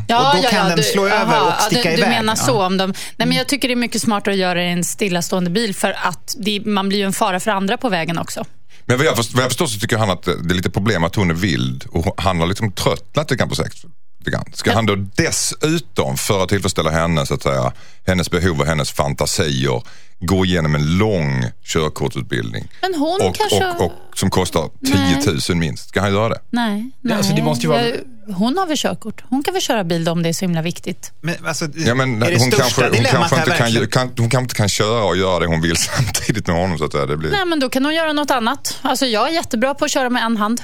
Ja, 0.08 0.30
Och 0.36 0.42
då 0.42 0.48
kan 0.48 0.68
den 0.68 0.82
slå 0.84 1.06
över 1.08 1.46
och 1.46 1.52
sticka 1.62 1.82
du, 1.90 1.96
Du 1.96 2.02
iväg. 2.02 2.10
menar 2.10 2.36
Ja. 2.38 2.44
så 2.44 2.62
om 2.66 2.76
de... 2.76 2.86
Nej, 3.16 3.28
men 3.28 3.32
jag 3.32 3.46
tycker 3.48 3.68
det 3.68 3.74
är 3.74 3.76
mycket 3.76 4.02
smartare 4.02 4.34
att 4.34 4.40
göra 4.40 4.54
det 4.54 4.64
i 4.64 4.72
en 4.72 4.84
stillastående 4.84 5.50
bil 5.50 5.74
för 5.74 5.96
att 6.02 6.34
det, 6.38 6.62
man 6.66 6.88
blir 6.88 6.98
ju 6.98 7.04
en 7.04 7.12
fara 7.12 7.40
för 7.40 7.50
andra 7.50 7.76
på 7.76 7.88
vägen 7.88 8.18
också. 8.18 8.44
Men 8.86 8.96
vad 8.96 9.06
jag, 9.06 9.16
förstår, 9.16 9.34
vad 9.36 9.44
jag 9.44 9.50
förstår 9.50 9.66
så 9.66 9.78
tycker 9.80 9.96
han 9.98 10.10
att 10.10 10.22
det 10.22 10.30
är 10.32 10.54
lite 10.54 10.70
problem 10.70 11.04
att 11.04 11.14
hon 11.14 11.30
är 11.30 11.34
vild 11.34 11.84
och 11.90 12.20
han 12.22 12.40
har 12.40 12.46
liksom 12.46 12.72
tröttnat 12.72 13.30
lite 13.30 13.38
grann 13.38 13.48
på 13.48 13.54
sex. 13.54 13.76
Lite 14.18 14.30
grann. 14.30 14.44
Ska 14.52 14.74
han 14.74 14.86
då 14.86 14.94
dessutom, 15.16 16.16
för 16.16 16.42
att 16.42 16.48
tillfredsställa 16.48 16.90
henne, 16.90 17.26
så 17.26 17.34
att 17.34 17.42
säga, 17.42 17.72
hennes 18.06 18.30
behov 18.30 18.60
och 18.60 18.66
hennes 18.66 18.90
fantasier, 18.92 19.82
gå 20.26 20.44
igenom 20.44 20.74
en 20.74 20.98
lång 20.98 21.44
körkortsutbildning? 21.64 22.68
Men 22.82 22.94
hon 22.94 23.20
och, 23.22 23.34
kanske... 23.34 23.66
och, 23.70 23.84
och, 23.86 23.92
som 24.14 24.30
kostar 24.30 24.70
10 24.86 25.32
000 25.48 25.58
minst. 25.58 25.88
Ska 25.88 26.00
han 26.00 26.12
göra 26.12 26.28
det? 26.28 26.40
Nej, 26.50 26.90
nej. 27.00 27.16
alltså, 27.16 27.32
det 27.32 27.42
måste 27.42 27.62
ju 27.66 27.68
vara- 27.68 27.82
Hon 28.26 28.58
har 28.58 28.66
väl 28.66 28.76
körkort. 28.76 29.24
Hon 29.28 29.42
kan 29.42 29.54
väl 29.54 29.62
köra 29.62 29.84
bil 29.84 30.08
om 30.08 30.22
det 30.22 30.28
är 30.28 30.32
så 30.32 30.44
himla 30.44 30.62
viktigt. 30.62 31.12
Men, 31.20 31.34
alltså, 31.46 31.66
Ja, 31.74 31.94
men 31.94 32.22
är 32.22 32.30
det 32.30 32.38
hon, 32.38 32.50
kanske, 32.50 32.82
hon, 32.84 33.04
kanske 33.04 33.36
inte 33.36 33.50
kan, 33.50 33.86
kan, 33.86 34.02
hon 34.18 34.30
kanske 34.30 34.38
inte 34.42 34.54
kan 34.54 34.68
köra 34.68 35.04
och 35.04 35.16
göra 35.16 35.38
det 35.38 35.46
hon 35.46 35.60
vill 35.60 35.76
samtidigt 35.96 36.46
med 36.46 36.56
honom. 36.56 36.78
Så 36.78 36.84
att 36.84 36.92
det 36.92 37.16
blir... 37.16 37.30
Nej, 37.30 37.44
men 37.46 37.60
då 37.60 37.68
kan 37.68 37.84
hon 37.84 37.94
göra 37.94 38.12
något 38.12 38.30
annat. 38.30 38.78
Alltså, 38.82 39.06
jag 39.06 39.28
är 39.28 39.32
jättebra 39.32 39.74
på 39.74 39.84
att 39.84 39.90
köra 39.90 40.10
med 40.10 40.22
en 40.22 40.36
hand. 40.36 40.62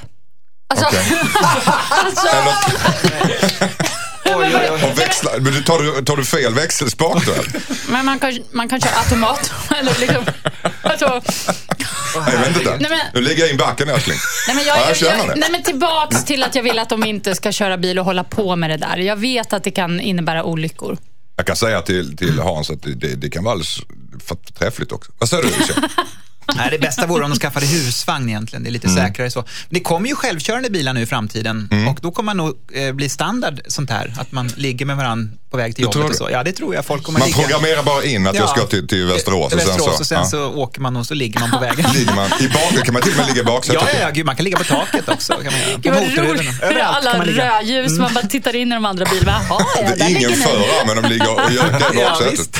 Alltså, 0.69 0.87
Okej. 0.87 1.21
alltså, 1.89 2.29
Oj, 4.55 4.61
oj, 4.71 4.71
oj. 4.85 4.91
Och 4.91 4.99
växla, 4.99 5.31
men 5.35 5.45
du- 5.53 5.63
tar, 5.63 5.79
du, 5.79 6.05
tar 6.05 6.17
du 6.17 6.25
fel 6.25 6.55
växelspak 6.55 7.27
då? 7.27 7.33
men 7.89 8.07
man 8.07 8.19
kan, 8.19 8.39
man 8.51 8.69
kan 8.69 8.81
köra 8.81 8.93
automat. 8.99 9.53
Eller 9.81 9.95
liksom, 10.01 10.25
alltså, 10.83 11.23
Jag 12.15 12.39
vet 12.39 12.57
inte. 12.57 12.77
Nej, 12.81 12.91
men- 12.91 13.01
Nu 13.15 13.21
lägger 13.21 13.41
jag 13.43 13.51
in 13.51 13.57
backen 13.57 13.89
älskling. 13.89 14.17
nej, 14.47 14.57
men 14.57 14.65
jag, 14.65 14.77
Ja, 14.79 14.85
jag 14.89 14.97
känner 14.97 15.17
jag, 15.19 15.29
det. 15.29 15.35
nej, 15.35 15.51
men 15.51 15.63
tillbaks 15.63 16.25
till 16.25 16.43
att 16.43 16.55
jag 16.55 16.63
vill 16.63 16.79
att 16.79 16.89
de 16.89 17.05
inte 17.05 17.35
ska 17.35 17.53
köra 17.53 17.77
bil 17.79 17.99
och 17.99 18.05
hålla 18.05 18.25
på 18.25 18.57
med 18.57 18.71
det 18.71 18.77
där. 18.77 18.97
Jag 18.97 19.17
vet 19.17 19.53
att 19.53 19.65
det 19.65 19.71
kan 19.71 20.01
innebära 20.01 20.45
olyckor. 20.45 20.97
Jag 21.37 21.47
kan 21.47 21.57
säga 21.57 21.83
till, 21.83 22.17
till 22.17 22.39
Hans 22.39 22.71
att 22.71 22.83
det, 22.83 22.95
det, 22.95 23.15
det 23.15 23.31
kan 23.31 23.45
vara 23.45 23.53
alldeles 23.53 23.79
förträffligt 24.27 24.93
också. 24.93 25.13
Vad 25.19 25.29
säger 25.29 25.43
du? 25.43 25.51
Nej, 26.57 26.71
det 26.71 26.79
bästa 26.79 27.07
vore 27.07 27.25
om 27.25 27.31
de 27.31 27.37
skaffade 27.39 27.67
husvagn 27.67 28.29
egentligen. 28.29 28.63
Det 28.63 28.69
är 28.69 28.73
lite 28.73 28.89
Mm. 28.89 29.03
säkrare 29.07 29.31
så. 29.31 29.39
Men 29.41 29.75
det 29.75 29.81
kommer 29.81 30.09
ju 30.09 30.15
självkörande 30.15 30.71
bilar 30.71 30.93
nu 30.95 31.01
i 31.03 31.07
framtiden 31.07 31.69
och 31.89 31.99
då 32.03 32.11
kommer 32.11 32.27
man 32.27 32.37
nog 32.37 32.55
eh, 32.73 32.93
bli 32.93 33.09
standard 33.09 33.61
sånt 33.69 33.91
här. 33.91 34.15
Att 34.19 34.33
man 34.33 34.49
ligger 34.57 34.87
med 34.87 34.97
varandra 34.97 35.37
på 35.51 35.57
väg 35.57 35.75
till 35.75 35.85
jobbet 35.85 35.97
och 36.03 36.09
det? 36.11 36.17
så. 36.17 36.29
Ja, 36.33 36.43
det 36.45 36.53
tror 36.53 36.75
jag 36.75 36.85
folk 36.87 37.03
kommer 37.05 37.19
Man 37.19 37.29
ligga. 37.29 37.41
programmerar 37.43 37.83
bara 37.83 38.05
in 38.05 38.27
att 38.27 38.35
jag 38.35 38.45
Ja. 38.45 38.49
ska 38.49 38.67
till, 38.67 38.89
till 38.89 39.07
Västerås. 39.07 39.53
Och 39.53 39.61
sen 39.61 39.69
Västerås 39.69 39.95
så, 39.95 40.01
och 40.01 40.07
sen 40.07 40.19
ja. 40.19 40.25
så 40.25 40.45
åker 40.55 40.81
man 40.81 40.97
och 40.97 41.07
så 41.07 41.15
ligger 41.15 41.41
man 41.41 41.51
på 41.51 41.59
vägen. 41.67 41.87
ligger 41.95 42.15
man 42.15 42.27
i 42.41 42.49
bak, 42.49 42.85
kan 42.85 42.93
man 42.95 43.03
till 43.03 43.13
och 43.13 43.17
med 43.19 43.27
ligga 43.27 43.41
i 43.41 43.45
baksätet. 43.45 43.83
Ja, 43.87 43.89
ja, 43.95 44.01
ja, 44.01 44.11
gud, 44.11 44.27
man 44.27 44.37
kan 44.37 44.45
ligga 44.45 44.59
på 44.59 44.65
taket 44.65 45.09
också. 45.09 45.33
Kan 45.33 45.45
man 45.45 45.61
göra. 45.61 45.79
Gud 45.79 45.93
vad 46.19 46.27
roligt. 46.29 46.63
Överallt 46.63 46.79
kan 47.05 47.07
Alla 47.07 47.19
man 47.19 47.27
ligga. 47.27 47.43
Mm. 47.43 47.55
rödljus. 47.55 47.99
Man 47.99 48.15
bara 48.15 48.27
tittar 48.27 48.57
in 48.57 48.73
i 48.73 48.75
de 48.75 48.85
andra 48.85 49.05
bilarna. 49.11 49.41
Jaha, 49.49 49.61
ja, 49.77 49.83
Det 49.97 50.05
är 50.05 50.09
ingen 50.11 50.33
förare 50.33 50.87
men 50.87 51.03
de 51.03 51.09
ligger 51.09 51.31
och 51.45 51.53
gör 51.53 51.73
det 51.93 51.99
i 51.99 52.03
Ja, 52.03 52.11
baksätet. 52.11 52.57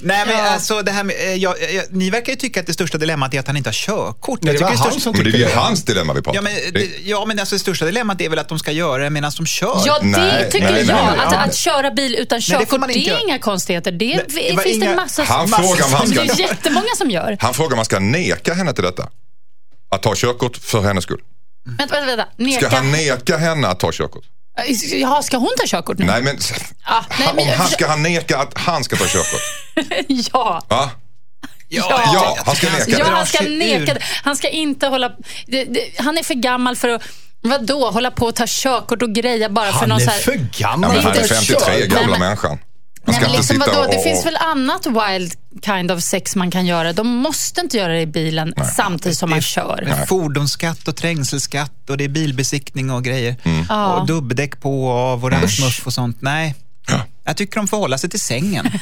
Nej, 0.00 0.26
men 0.26 0.52
alltså 0.52 0.82
det 0.82 0.90
här 0.92 1.04
med, 1.04 1.16
eh, 1.20 1.34
jag, 1.34 1.54
jag, 1.74 1.84
ni 1.90 2.10
verkar 2.10 2.32
ju 2.32 2.36
tycka 2.36 2.60
att 2.60 2.66
det 2.66 2.72
största 2.72 2.98
dilemmat 2.98 3.34
är 3.34 3.40
att 3.40 3.46
han 3.46 3.56
inte 3.56 3.68
har 3.68 3.74
körkort. 3.74 4.42
Nej, 4.42 4.54
det 4.54 4.60
Jag 4.60 4.68
var 4.68 4.76
han 4.76 5.00
som 5.00 5.12
men 5.16 5.24
det 5.24 5.30
är 5.30 5.38
ju 5.38 5.48
hans 5.54 5.82
dilemma 5.84 6.12
vi 6.12 6.22
pratar 6.22 6.34
Ja 6.36 6.40
om. 6.40 6.44
men, 6.44 6.54
Det- 6.72 6.78
det, 6.80 6.88
ja, 7.04 7.24
men 7.24 7.38
alltså, 7.40 7.54
det 7.54 7.58
största 7.58 7.84
dilemmat 7.84 8.20
är 8.20 8.28
väl 8.28 8.38
att 8.38 8.48
de 8.48 8.58
ska 8.58 8.72
göra 8.72 9.02
det 9.04 9.10
medan 9.10 9.32
de 9.36 9.46
kör. 9.46 9.82
Ja, 9.86 9.98
det 10.02 10.06
Nej, 10.06 10.50
tycker 10.50 10.72
jag. 10.72 10.80
att, 10.80 10.86
ja. 10.88 11.42
Köra 11.88 11.94
bil 11.94 12.14
utan 12.14 12.38
det 12.38 12.42
körkort, 12.42 12.86
det, 12.88 12.94
inte 12.94 13.10
är 13.10 13.22
inga 13.22 13.38
konstigheter. 13.38 13.92
Det 13.92 14.06
Nej, 14.16 14.24
det 14.56 14.62
finns 14.62 14.80
det 14.80 14.86
inga- 14.86 14.96
massa... 14.96 15.22
Han 15.22 15.50
massa- 15.50 15.62
frågar 15.62 15.84
om 15.86 15.92
han 15.92 16.06
ska- 16.08 16.22
Det 16.24 16.30
är 16.32 16.38
jättemånga 16.38 16.94
som 16.96 17.10
gör. 17.10 17.36
Han 17.40 17.54
frågar 17.54 17.72
om 17.72 17.76
man 17.76 17.84
ska 17.84 17.98
neka 17.98 18.54
henne 18.54 18.72
till 18.72 18.84
detta. 18.84 19.08
Att 19.90 20.02
ta 20.02 20.14
körkort 20.16 20.56
för 20.56 20.80
hennes 20.82 21.04
skull. 21.04 21.20
Vänta, 21.78 21.94
vänta, 21.94 22.06
vänta. 22.16 22.26
Neka. 22.36 22.66
Ska 22.66 22.76
han 22.76 22.92
neka 22.92 23.36
henne 23.36 23.68
att 23.68 23.80
ta 23.80 23.92
körkort? 23.92 24.24
Jaha, 24.92 25.22
ska 25.22 25.36
hon 25.36 25.50
ta 25.60 25.66
körkort 25.66 25.98
nu? 25.98 26.04
Nej 26.06 26.22
men, 26.22 26.38
Ah, 26.84 27.02
nej, 27.18 27.26
han, 27.26 27.36
men 27.36 27.48
om 27.48 27.54
han, 27.58 27.68
ska 27.68 27.86
han 27.88 28.02
neka 28.02 28.38
att 28.38 28.58
han 28.58 28.84
ska 28.84 28.96
ta 28.96 29.04
körkort? 29.06 29.40
ja. 30.32 30.62
Va? 30.68 30.90
Ja. 31.68 32.02
Ja, 32.14 32.38
han 32.46 32.56
ska 32.56 32.66
neka 32.70 32.84
Ja, 32.90 32.98
det. 32.98 33.04
han 33.10 33.26
ska 33.26 33.42
neka 33.44 33.94
det. 33.94 34.00
Han 34.24 34.36
ska 34.36 34.48
inte 34.48 34.86
hålla... 34.86 35.12
Det, 35.46 35.64
det, 35.64 35.80
han 35.98 36.18
är 36.18 36.22
för 36.22 36.34
gammal 36.34 36.76
för 36.76 36.88
att... 36.88 37.02
Vadå, 37.40 37.90
hålla 37.90 38.10
på 38.10 38.26
och 38.26 38.34
ta 38.34 38.44
körkort 38.48 39.02
och 39.02 39.14
greja 39.14 39.48
bara 39.48 39.72
för 39.72 39.78
Han 39.80 39.88
någon 39.88 40.00
är 40.00 40.04
så 40.04 40.10
här... 40.10 40.18
för 40.18 40.32
Ja, 40.32 40.68
gammal 40.68 40.90
men 40.94 41.04
han 41.04 41.12
är 41.12 41.22
inte 41.22 41.34
53, 41.34 41.56
kör. 41.66 41.86
gamla 41.86 42.00
Nej, 42.00 42.10
men- 42.10 42.20
människan. 42.20 42.50
Han 42.50 42.58
Nej, 43.14 43.20
men 43.20 43.30
inte 43.30 43.38
liksom, 43.40 43.56
sitta 43.56 43.70
vadå? 43.76 43.88
och... 43.88 43.94
Det 43.94 44.02
finns 44.02 44.26
väl 44.26 44.36
annat 44.36 44.86
wild 44.86 45.32
kind 45.64 45.90
of 45.90 46.02
sex 46.02 46.36
man 46.36 46.50
kan 46.50 46.66
göra. 46.66 46.92
De 46.92 47.06
måste 47.06 47.60
inte 47.60 47.76
göra 47.76 47.92
det 47.92 48.00
i 48.00 48.06
bilen 48.06 48.54
samtidigt 48.74 49.18
som 49.18 49.30
man 49.30 49.40
kör. 49.42 49.82
Det 49.86 49.90
är 49.90 50.06
fordonsskatt 50.06 50.88
och 50.88 50.96
trängselskatt 50.96 51.90
och 51.90 51.96
det 51.96 52.04
är 52.04 52.08
bilbesiktning 52.08 52.90
och 52.90 53.04
grejer. 53.04 53.36
Och 53.98 54.06
dubbdäck 54.06 54.60
på 54.60 54.86
och 54.86 54.92
av 54.98 55.24
och 55.24 55.30
ransmuff 55.30 55.86
och 55.86 55.92
sånt. 55.92 56.16
Nej, 56.20 56.54
jag 57.24 57.36
tycker 57.36 57.56
de 57.56 57.68
får 57.68 57.76
hålla 57.76 57.98
sig 57.98 58.10
till 58.10 58.20
sängen. 58.20 58.70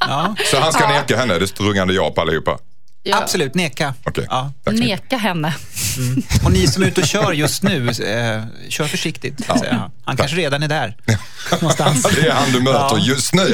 Ja, 0.00 0.34
Så 0.50 0.60
han 0.60 0.72
ska 0.72 0.88
neka 0.88 1.16
henne, 1.16 1.38
det 1.38 1.60
är 1.60 1.62
rungande 1.62 1.94
ja 1.94 2.10
på 2.10 2.20
allihopa? 2.20 2.58
Ja. 3.02 3.16
Absolut, 3.22 3.54
neka. 3.54 3.94
Okej, 4.04 4.26
Ja. 4.30 4.52
Neka 4.70 5.16
henne. 5.16 5.54
Och 6.44 6.52
ni 6.52 6.66
som 6.66 6.82
är 6.82 6.86
ute 6.86 7.00
och 7.00 7.06
kör 7.06 7.32
just 7.32 7.62
nu, 7.62 7.88
eh, 7.88 8.42
kör 8.68 8.86
försiktigt. 8.86 9.40
jag. 9.48 9.90
Han 10.04 10.16
kanske 10.16 10.36
redan 10.36 10.62
är 10.62 10.68
där. 10.68 10.96
Någonstans. 11.52 12.02
Det 12.14 12.26
är 12.28 12.32
han 12.32 12.52
du 12.52 12.60
möter 12.60 12.78
Ja. 12.78 12.98
just 12.98 13.34
nu. 13.34 13.48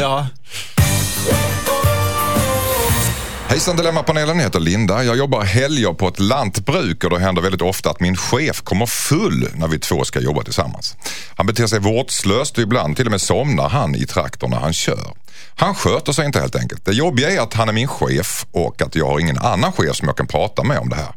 Hejsan 3.54 3.76
Dilemmapanelen, 3.76 4.36
jag 4.36 4.44
heter 4.44 4.60
Linda. 4.60 5.04
Jag 5.04 5.16
jobbar 5.16 5.42
helger 5.42 5.92
på 5.92 6.08
ett 6.08 6.18
lantbruk 6.20 7.04
och 7.04 7.10
det 7.10 7.18
händer 7.18 7.42
väldigt 7.42 7.62
ofta 7.62 7.90
att 7.90 8.00
min 8.00 8.16
chef 8.16 8.60
kommer 8.60 8.86
full 8.86 9.48
när 9.54 9.68
vi 9.68 9.78
två 9.78 10.04
ska 10.04 10.20
jobba 10.20 10.42
tillsammans. 10.42 10.96
Han 11.36 11.46
beter 11.46 11.66
sig 11.66 11.78
vårdslöst 11.80 12.56
och 12.56 12.62
ibland 12.62 12.96
till 12.96 13.06
och 13.06 13.10
med 13.10 13.20
somnar 13.20 13.68
han 13.68 13.94
i 13.94 14.06
traktorn 14.06 14.50
när 14.50 14.58
han 14.58 14.72
kör. 14.72 15.14
Han 15.54 15.74
sköter 15.74 16.12
sig 16.12 16.26
inte 16.26 16.40
helt 16.40 16.56
enkelt. 16.56 16.84
Det 16.84 16.92
jobbiga 16.92 17.30
är 17.30 17.40
att 17.40 17.54
han 17.54 17.68
är 17.68 17.72
min 17.72 17.88
chef 17.88 18.46
och 18.52 18.82
att 18.82 18.94
jag 18.94 19.06
har 19.06 19.20
ingen 19.20 19.38
annan 19.38 19.72
chef 19.72 19.96
som 19.96 20.08
jag 20.08 20.16
kan 20.16 20.26
prata 20.26 20.62
med 20.62 20.78
om 20.78 20.88
det 20.88 20.96
här. 20.96 21.14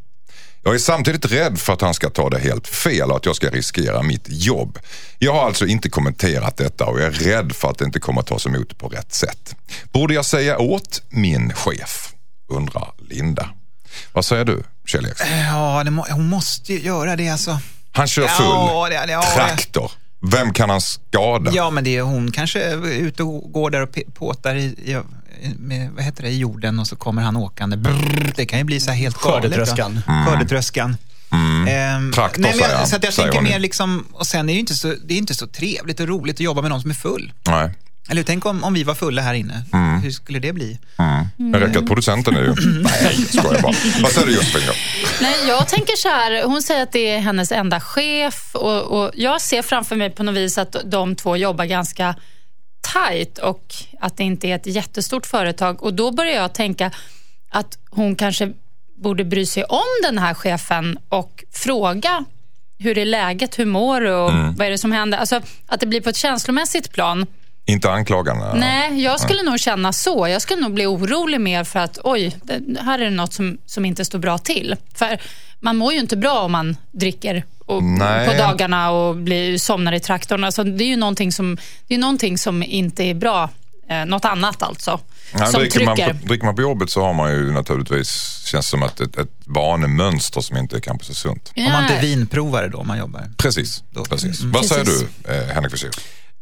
Jag 0.64 0.76
är 0.76 0.80
samtidigt 0.80 1.26
rädd 1.26 1.60
för 1.60 1.74
att 1.74 1.82
han 1.82 1.94
ska 1.94 2.10
ta 2.10 2.30
det 2.30 2.40
helt 2.40 2.68
fel 2.68 3.12
och 3.12 3.18
att 3.18 3.26
jag 3.26 3.36
ska 3.36 3.50
riskera 3.50 4.04
mitt 4.04 4.26
jobb. 4.28 4.80
Jag 5.20 5.34
har 5.34 5.46
alltså 5.46 5.66
inte 5.66 5.90
kommenterat 5.90 6.58
detta 6.58 6.86
och 6.86 7.00
jag 7.00 7.08
är 7.08 7.12
rädd 7.12 7.52
för 7.56 7.70
att 7.70 7.78
det 7.78 7.86
inte 7.86 8.00
kommer 8.00 8.22
att 8.22 8.28
tas 8.28 8.46
emot 8.46 8.78
på 8.78 8.88
rätt 8.88 9.14
sätt. 9.14 9.56
Borde 9.92 10.14
jag 10.14 10.26
säga 10.26 10.58
åt 10.58 11.02
min 11.10 11.54
chef? 11.54 12.14
Undrar 12.48 12.92
Linda. 13.10 13.50
Vad 14.14 14.26
säger 14.26 14.46
du, 14.46 14.64
Kjell 14.86 15.06
Eriksson? 15.06 15.28
Ja, 15.30 15.82
det 15.84 15.92
må, 15.92 16.06
hon 16.10 16.30
måste 16.30 16.74
ju 16.74 16.80
göra 16.82 17.16
det 17.16 17.30
alltså. 17.30 17.60
Han 17.92 18.08
kör 18.08 18.28
full 18.28 18.46
Ja, 18.46 18.88
det- 19.06 19.12
ja, 19.12 19.22
traktor. 19.36 19.92
Vem 20.32 20.54
kan 20.54 20.70
han 20.70 20.82
skada? 20.82 21.52
Ja, 21.54 21.70
men 21.70 21.84
det 21.84 21.96
är 21.98 22.02
hon 22.02 22.32
kanske 22.32 22.62
är 22.64 22.86
ute 22.92 23.24
och 23.24 23.52
går 23.52 23.70
där 23.70 23.82
och 23.82 24.00
påtar 24.14 24.56
i, 24.56 24.64
i, 24.64 24.98
med, 25.58 25.92
vad 25.92 26.04
heter 26.04 26.24
det, 26.24 26.30
i 26.30 26.38
jorden 26.38 26.80
och 26.80 26.88
så 26.88 26.96
kommer 26.96 27.22
han 27.22 27.38
åkande. 27.38 27.78
Brrr, 27.78 28.34
det 28.36 28.46
kan 28.46 28.60
ju 28.60 28.66
bli 28.66 28.80
så 28.80 28.92
här 28.92 28.98
helt 28.98 29.22
galet. 29.22 29.42
Skördetröskan. 29.44 30.00
Ja. 30.08 30.26
Skördetröskan. 30.28 30.98
Ehm, 31.68 32.12
Traktor, 32.14 32.42
nej, 32.42 32.52
men 32.52 32.60
säger 32.60 32.72
jag, 32.72 32.78
han, 32.78 32.88
så 32.88 32.96
att 32.96 33.04
jag 33.04 33.14
säger 33.14 33.32
tänker 33.32 33.50
mer 33.52 33.60
liksom, 33.60 34.06
och 34.14 34.28
sen 34.28 34.40
är 34.40 34.46
det 34.48 34.54
ju 34.54 34.60
inte 34.60 34.76
så, 34.76 34.96
det 35.06 35.14
är 35.14 35.18
inte 35.18 35.36
så 35.36 35.48
trevligt 35.48 36.00
och 36.00 36.08
roligt 36.08 36.36
att 36.36 36.40
jobba 36.40 36.62
med 36.62 36.70
någon 36.72 36.82
som 36.82 36.90
är 36.90 36.96
full. 36.96 37.34
Nej. 37.48 37.74
Eller 38.10 38.24
tänk 38.24 38.46
om, 38.46 38.64
om 38.64 38.74
vi 38.74 38.84
var 38.84 38.96
fulla 38.96 39.22
här 39.22 39.34
inne. 39.34 39.64
Mm. 39.74 40.02
Hur 40.02 40.12
skulle 40.12 40.40
det 40.40 40.54
bli? 40.54 40.80
Det 41.38 41.60
räcker 41.60 41.80
att 41.80 41.88
producenten 41.88 42.36
är 42.36 42.42
ju... 42.42 42.56
Nej, 42.84 43.16
skojar 43.16 43.62
bara. 43.62 43.74
Vad 44.02 44.12
säger 44.12 44.28
du 44.28 44.34
Josefin? 44.34 44.62
Nej, 45.22 45.36
jag 45.48 45.68
tänker 45.68 45.96
så 45.96 46.08
här, 46.10 46.44
hon 46.44 46.62
säger 46.62 46.84
att 46.84 46.92
det 46.92 47.10
är 47.10 47.20
hennes 47.20 47.52
enda 47.52 47.80
chef 47.80 48.56
och, 48.56 48.82
och 48.84 49.12
jag 49.16 49.42
ser 49.42 49.62
framför 49.62 49.96
mig 49.96 50.10
på 50.10 50.24
något 50.24 50.36
vis 50.36 50.58
att 50.58 50.76
de 50.86 51.16
två 51.16 51.38
jobbar 51.38 51.66
ganska 51.66 52.16
tajt 52.94 53.38
och 53.38 53.74
att 54.00 54.18
det 54.18 54.24
inte 54.24 54.48
är 54.48 54.56
ett 54.56 54.66
jättestort 54.68 55.26
företag. 55.26 55.84
Och 55.84 55.94
då 55.94 56.12
börjar 56.12 56.36
jag 56.36 56.54
tänka 56.54 56.92
att 57.50 57.78
hon 57.90 58.16
kanske 58.16 58.54
borde 59.04 59.24
bry 59.24 59.46
sig 59.46 59.64
om 59.64 59.84
den 60.04 60.18
här 60.18 60.34
chefen 60.34 61.00
och 61.10 61.44
fråga 61.54 62.26
hur 62.80 62.98
är 62.98 63.06
läget, 63.06 63.60
hur 63.60 63.66
mår 63.66 64.02
du 64.02 64.14
och 64.14 64.32
Mm. 64.32 64.56
vad 64.56 64.68
är 64.68 64.72
det 64.72 64.78
som 64.78 64.92
händer? 64.92 65.18
Alltså 65.18 65.42
att 65.66 65.80
det 65.80 65.86
blir 65.86 66.02
på 66.02 66.10
ett 66.10 66.16
känslomässigt 66.18 66.92
plan. 66.94 67.26
Inte 67.68 67.92
anklagande? 67.92 68.54
Nej, 68.56 69.04
jag 69.04 69.20
skulle 69.20 69.44
nog 69.44 69.60
känna 69.60 69.94
så. 69.94 70.28
Jag 70.28 70.42
skulle 70.42 70.62
nog 70.62 70.74
bli 70.74 70.86
orolig 70.86 71.42
mer 71.42 71.64
för 71.64 71.80
att 71.80 72.00
oj, 72.04 72.38
det, 72.44 72.82
här 72.82 73.00
är 73.00 73.04
det 73.04 73.10
något 73.16 73.34
som, 73.34 73.58
som 73.66 73.86
inte 73.86 74.06
står 74.06 74.20
bra 74.20 74.38
till. 74.38 74.76
För 74.96 75.22
man 75.60 75.78
mår 75.78 75.94
ju 75.94 76.00
inte 76.00 76.18
bra 76.18 76.40
om 76.40 76.52
man 76.52 76.78
dricker 76.92 77.44
och, 77.60 77.82
på 78.28 78.34
dagarna 78.38 78.92
och 78.92 79.16
blir, 79.16 79.58
somnar 79.58 79.94
i 79.94 80.00
traktorn. 80.00 80.44
Alltså, 80.44 80.64
det 80.64 80.84
är 80.84 80.88
ju 80.88 80.96
någonting 80.96 81.32
som, 81.32 81.58
det 81.88 81.96
är 81.96 81.98
någonting 81.98 82.38
som 82.38 82.64
inte 82.64 83.04
är 83.04 83.14
bra. 83.14 83.50
Eh, 83.90 84.06
något 84.06 84.26
annat 84.26 84.64
alltså, 84.64 85.00
Nej, 85.34 85.52
som 85.52 85.60
dricker, 85.62 85.86
man 85.86 85.96
på, 85.96 86.28
dricker 86.28 86.46
man 86.46 86.56
på 86.56 86.62
jobbet 86.62 86.90
så 86.90 87.02
har 87.02 87.14
man 87.14 87.32
ju 87.32 87.52
naturligtvis, 87.52 88.42
känns 88.46 88.70
som 88.70 88.84
att 88.84 89.00
ett, 89.00 89.18
ett 89.18 89.32
vanemönster 89.46 90.42
som 90.42 90.58
inte 90.58 90.76
är 90.76 90.80
kanske 90.80 91.08
så 91.08 91.14
sunt. 91.14 91.52
Om 91.56 91.64
man 91.64 91.84
inte 91.84 91.94
är 91.94 92.02
Nej. 92.02 92.10
vinprovare 92.10 92.68
då, 92.68 92.78
om 92.78 92.88
man 92.88 92.98
jobbar. 92.98 93.32
Precis. 93.38 93.84
Då- 93.90 94.06
precis. 94.06 94.40
Mm. 94.40 94.52
Vad 94.52 94.66
säger 94.66 94.86
Precis. 94.86 95.08
du, 95.24 95.34
eh, 95.34 95.48
Henrik 95.48 95.72
Fexeus? 95.72 95.96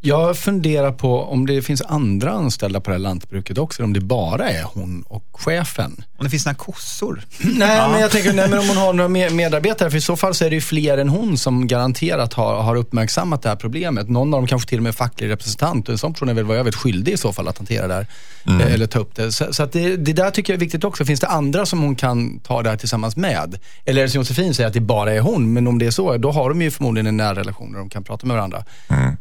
Jag 0.05 0.37
funderar 0.37 0.91
på 0.91 1.21
om 1.23 1.45
det 1.45 1.61
finns 1.61 1.81
andra 1.81 2.31
anställda 2.31 2.81
på 2.81 2.89
det 2.89 2.93
här 2.95 2.99
lantbruket 3.01 3.57
också, 3.57 3.83
om 3.83 3.93
det 3.93 3.99
bara 3.99 4.49
är 4.49 4.63
hon 4.63 5.03
och 5.07 5.25
chefen. 5.33 6.03
Om 6.17 6.23
det 6.23 6.29
finns 6.29 6.45
några 6.45 6.55
kossor. 6.55 7.21
Nej, 7.39 7.89
men 7.91 8.01
jag 8.01 8.11
tänker, 8.11 8.33
nej, 8.33 8.49
men 8.49 8.59
om 8.59 8.67
hon 8.67 8.77
har 8.77 8.93
några 8.93 9.09
me- 9.09 9.29
medarbetare, 9.33 9.89
för 9.91 9.97
i 9.97 10.01
så 10.01 10.15
fall 10.15 10.33
så 10.33 10.45
är 10.45 10.49
det 10.49 10.55
ju 10.55 10.61
fler 10.61 10.97
än 10.97 11.09
hon 11.09 11.37
som 11.37 11.67
garanterat 11.67 12.33
har, 12.33 12.61
har 12.61 12.75
uppmärksammat 12.75 13.41
det 13.41 13.49
här 13.49 13.55
problemet. 13.55 14.09
Någon 14.09 14.33
av 14.33 14.39
dem 14.41 14.47
kanske 14.47 14.69
till 14.69 14.77
och 14.79 14.83
med 14.83 14.89
är 14.89 14.93
facklig 14.93 15.29
representant 15.29 15.87
och 15.87 15.91
en 15.91 15.97
sån 15.97 16.13
person 16.13 16.29
är 16.29 16.33
väl 16.33 16.45
vad 16.45 16.57
jag 16.57 16.63
vet 16.63 16.75
skyldig 16.75 17.11
i 17.13 17.17
så 17.17 17.33
fall 17.33 17.47
att 17.47 17.57
hantera 17.57 17.87
det 17.87 17.93
här. 17.93 18.07
Eh, 18.47 18.73
Eller 18.73 18.87
ta 18.87 18.99
upp 18.99 19.15
det. 19.15 19.31
Så, 19.31 19.53
så 19.53 19.63
att 19.63 19.71
det, 19.71 19.95
det 19.97 20.13
där 20.13 20.31
tycker 20.31 20.53
jag 20.53 20.57
är 20.57 20.59
viktigt 20.59 20.83
också. 20.83 21.05
Finns 21.05 21.19
det 21.19 21.27
andra 21.27 21.65
som 21.65 21.81
hon 21.81 21.95
kan 21.95 22.39
ta 22.39 22.63
det 22.63 22.69
här 22.69 22.77
tillsammans 22.77 23.15
med? 23.17 23.59
Eller 23.85 24.01
är 24.01 24.05
det 24.05 24.11
som 24.11 24.19
Josefin 24.21 24.53
säger, 24.53 24.67
att 24.67 24.73
det 24.73 24.81
bara 24.81 25.13
är 25.13 25.19
hon. 25.19 25.53
Men 25.53 25.67
om 25.67 25.79
det 25.79 25.85
är 25.85 25.91
så, 25.91 26.17
då 26.17 26.31
har 26.31 26.49
de 26.49 26.61
ju 26.61 26.71
förmodligen 26.71 27.07
en 27.07 27.17
nära 27.17 27.35
relation 27.35 27.71
där 27.71 27.79
de 27.79 27.89
kan 27.89 28.03
prata 28.03 28.27
med 28.27 28.35
varandra. 28.35 28.63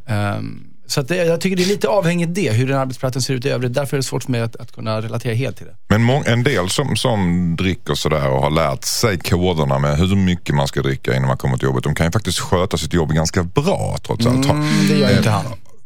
Ehm, 0.07 0.65
så 0.87 1.03
det, 1.03 1.17
jag 1.17 1.41
tycker 1.41 1.57
det 1.57 1.63
är 1.63 1.67
lite 1.67 1.89
avhängigt 1.89 2.35
det, 2.35 2.53
hur 2.53 2.69
den 2.69 2.79
arbetsplatsen 2.79 3.23
ser 3.23 3.35
ut 3.35 3.45
i 3.45 3.49
övrigt. 3.49 3.75
Därför 3.75 3.97
är 3.97 3.99
det 3.99 4.03
svårt 4.03 4.25
för 4.25 4.31
mig 4.31 4.41
att, 4.41 4.57
att 4.57 4.73
kunna 4.73 5.01
relatera 5.01 5.35
helt 5.35 5.57
till 5.57 5.67
det. 5.67 5.99
Men 5.99 6.25
en 6.27 6.43
del 6.43 6.69
som, 6.69 6.97
som 6.97 7.55
dricker 7.59 7.95
sådär 7.95 8.29
och 8.29 8.43
har 8.43 8.51
lärt 8.51 8.85
sig 8.85 9.19
koderna 9.19 9.79
med 9.79 9.99
hur 9.99 10.17
mycket 10.17 10.55
man 10.55 10.69
ska 10.69 10.83
dricka 10.83 11.17
innan 11.17 11.29
man 11.29 11.37
kommer 11.37 11.57
till 11.57 11.65
jobbet. 11.67 11.85
De 11.85 11.95
kan 11.95 12.07
ju 12.07 12.13
faktiskt 12.13 12.39
sköta 12.39 12.77
sitt 12.77 12.93
jobb 12.93 13.13
ganska 13.13 13.43
bra 13.43 13.97
trots 14.03 14.27
allt. 14.27 14.47
Mm, 14.47 14.89
det 14.89 14.95
gör 14.95 15.17
inte 15.17 15.31
han. 15.31 15.45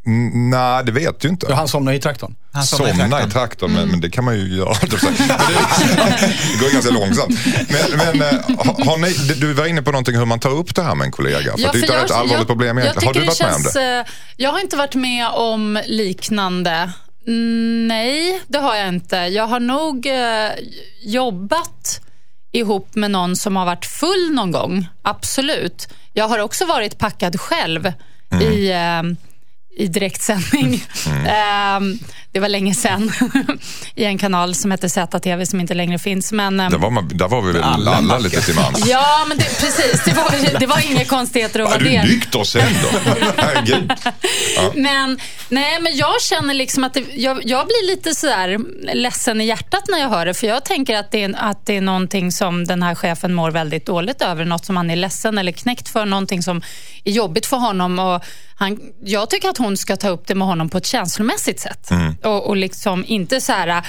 Mm, 0.08 0.50
Nej, 0.50 0.84
det 0.84 0.92
vet 0.92 1.20
du 1.20 1.28
inte. 1.28 1.46
Ja, 1.48 1.54
Han 1.54 1.68
somnar 1.68 1.92
i 1.92 1.98
traktorn. 2.00 2.34
Han 2.52 2.64
somnar 2.64 2.88
i 2.88 2.90
Somna 2.92 3.06
i 3.06 3.10
traktorn. 3.10 3.30
traktorn, 3.30 3.72
men, 3.72 3.88
men 3.88 4.00
det 4.00 4.10
kan 4.10 4.24
man 4.24 4.34
ju 4.38 4.56
göra. 4.56 4.74
Det, 4.82 6.60
går 6.60 6.72
ganska 6.72 6.90
långsamt. 6.92 7.38
Men, 7.68 7.98
men 8.18 8.22
eh, 8.34 8.40
har, 8.58 8.84
har 8.84 8.96
ni, 8.98 9.34
du 9.34 9.52
var 9.52 9.66
inne 9.66 9.82
på 9.82 9.90
någonting 9.92 10.16
hur 10.16 10.24
man 10.24 10.40
tar 10.40 10.50
upp 10.50 10.74
det 10.74 10.82
här 10.82 10.94
med 10.94 11.04
en 11.04 11.10
kollega. 11.12 11.52
För 11.52 11.60
Ja, 11.60 11.66
att 11.66 11.72
det 11.72 11.78
är 11.78 11.86
för 11.86 12.04
ett 12.04 12.10
jag- 12.10 12.18
allvarligt 12.18 12.32
jag- 12.38 12.46
problem 12.46 12.78
jag 12.78 12.84
egentligen. 12.84 13.06
Har 13.14 13.20
du 13.20 13.26
varit 13.26 13.40
med 13.40 13.48
om 13.54 13.62
känns, 13.62 13.72
det? 13.72 13.98
eh, 13.98 14.04
Jag 14.36 14.52
har 14.52 14.60
inte 14.60 14.76
varit 14.76 14.94
med 14.94 15.28
om 15.28 15.80
liknande. 15.86 16.90
Mm, 17.26 17.86
Nej, 17.88 18.40
det 18.48 18.58
har 18.58 18.74
jag 18.76 18.88
inte. 18.88 19.16
Jag 19.16 19.46
har 19.46 19.60
nog 19.60 20.06
eh, 20.06 20.50
jobbat 21.02 22.00
ihop 22.52 22.94
med 22.94 23.10
någon 23.10 23.36
som 23.36 23.56
har 23.56 23.66
varit 23.66 23.86
full 23.86 24.30
någon 24.34 24.52
gång. 24.52 24.88
Absolut. 25.02 25.88
Jag 26.12 26.28
har 26.28 26.38
också 26.38 26.66
varit 26.66 26.98
packad 26.98 27.40
själv 27.40 27.92
Mm. 28.32 28.42
i, 28.52 28.68
eh, 28.70 29.27
i 29.78 29.88
direktsändning. 29.88 30.82
Eh, 31.06 31.80
det 32.32 32.40
var 32.40 32.48
länge 32.48 32.74
sedan 32.74 33.12
i 33.94 34.04
en 34.04 34.18
kanal 34.18 34.54
som 34.54 34.70
heter 34.70 34.88
ZTV 34.88 35.46
som 35.46 35.60
inte 35.60 35.74
längre 35.74 35.98
finns. 35.98 36.32
Men, 36.32 36.60
eh, 36.60 36.70
Där 36.70 36.78
var, 36.78 36.90
man, 36.90 37.08
där 37.08 37.28
var 37.28 37.42
vi 37.42 37.52
väl 37.52 37.62
alla, 37.62 38.18
lite 38.18 38.40
till 38.40 38.54
mans. 38.54 38.86
Ja, 38.86 39.24
men 39.28 39.38
det, 39.38 39.44
precis. 39.44 40.02
Det 40.04 40.12
var, 40.14 40.58
det 40.60 40.66
var 40.66 40.90
inga 40.92 41.04
konstigheter 41.04 41.60
att 41.60 41.66
Är 41.66 41.70
vara 41.70 41.78
du 41.78 41.90
det. 41.90 42.02
nykter 42.02 42.44
sen 42.44 42.62
då? 42.82 42.98
Herregud. 43.36 43.92
Men, 44.74 45.18
nej, 45.48 45.80
men 45.80 45.96
jag 45.96 46.22
känner 46.22 46.54
liksom 46.54 46.84
att 46.84 46.94
det, 46.94 47.04
jag, 47.14 47.40
jag 47.44 47.66
blir 47.66 47.86
lite 47.96 48.14
sådär 48.14 48.58
ledsen 48.94 49.40
i 49.40 49.44
hjärtat 49.44 49.82
när 49.88 49.98
jag 49.98 50.08
hör 50.08 50.26
det. 50.26 50.34
För 50.34 50.46
jag 50.46 50.64
tänker 50.64 50.96
att 50.96 51.10
det, 51.10 51.22
är, 51.24 51.34
att 51.38 51.66
det 51.66 51.76
är 51.76 51.80
någonting 51.80 52.32
som 52.32 52.64
den 52.64 52.82
här 52.82 52.94
chefen 52.94 53.34
mår 53.34 53.50
väldigt 53.50 53.86
dåligt 53.86 54.22
över. 54.22 54.44
Något 54.44 54.64
som 54.64 54.76
han 54.76 54.90
är 54.90 54.96
ledsen 54.96 55.38
eller 55.38 55.52
knäckt 55.52 55.88
för. 55.88 56.06
Någonting 56.06 56.42
som 56.42 56.62
är 57.04 57.12
jobbigt 57.12 57.46
för 57.46 57.56
honom. 57.56 57.98
Och 57.98 58.24
han, 58.56 58.78
jag 59.04 59.30
tycker 59.30 59.48
att 59.48 59.58
hon 59.58 59.76
ska 59.76 59.96
ta 59.96 60.08
upp 60.08 60.26
det 60.26 60.34
med 60.34 60.48
honom 60.48 60.68
på 60.68 60.78
ett 60.78 60.86
känslomässigt 60.86 61.60
sätt. 61.60 61.90
Och, 62.22 62.46
och 62.46 62.56
liksom 62.56 63.04
inte 63.06 63.40
så 63.40 63.52
här... 63.52 63.86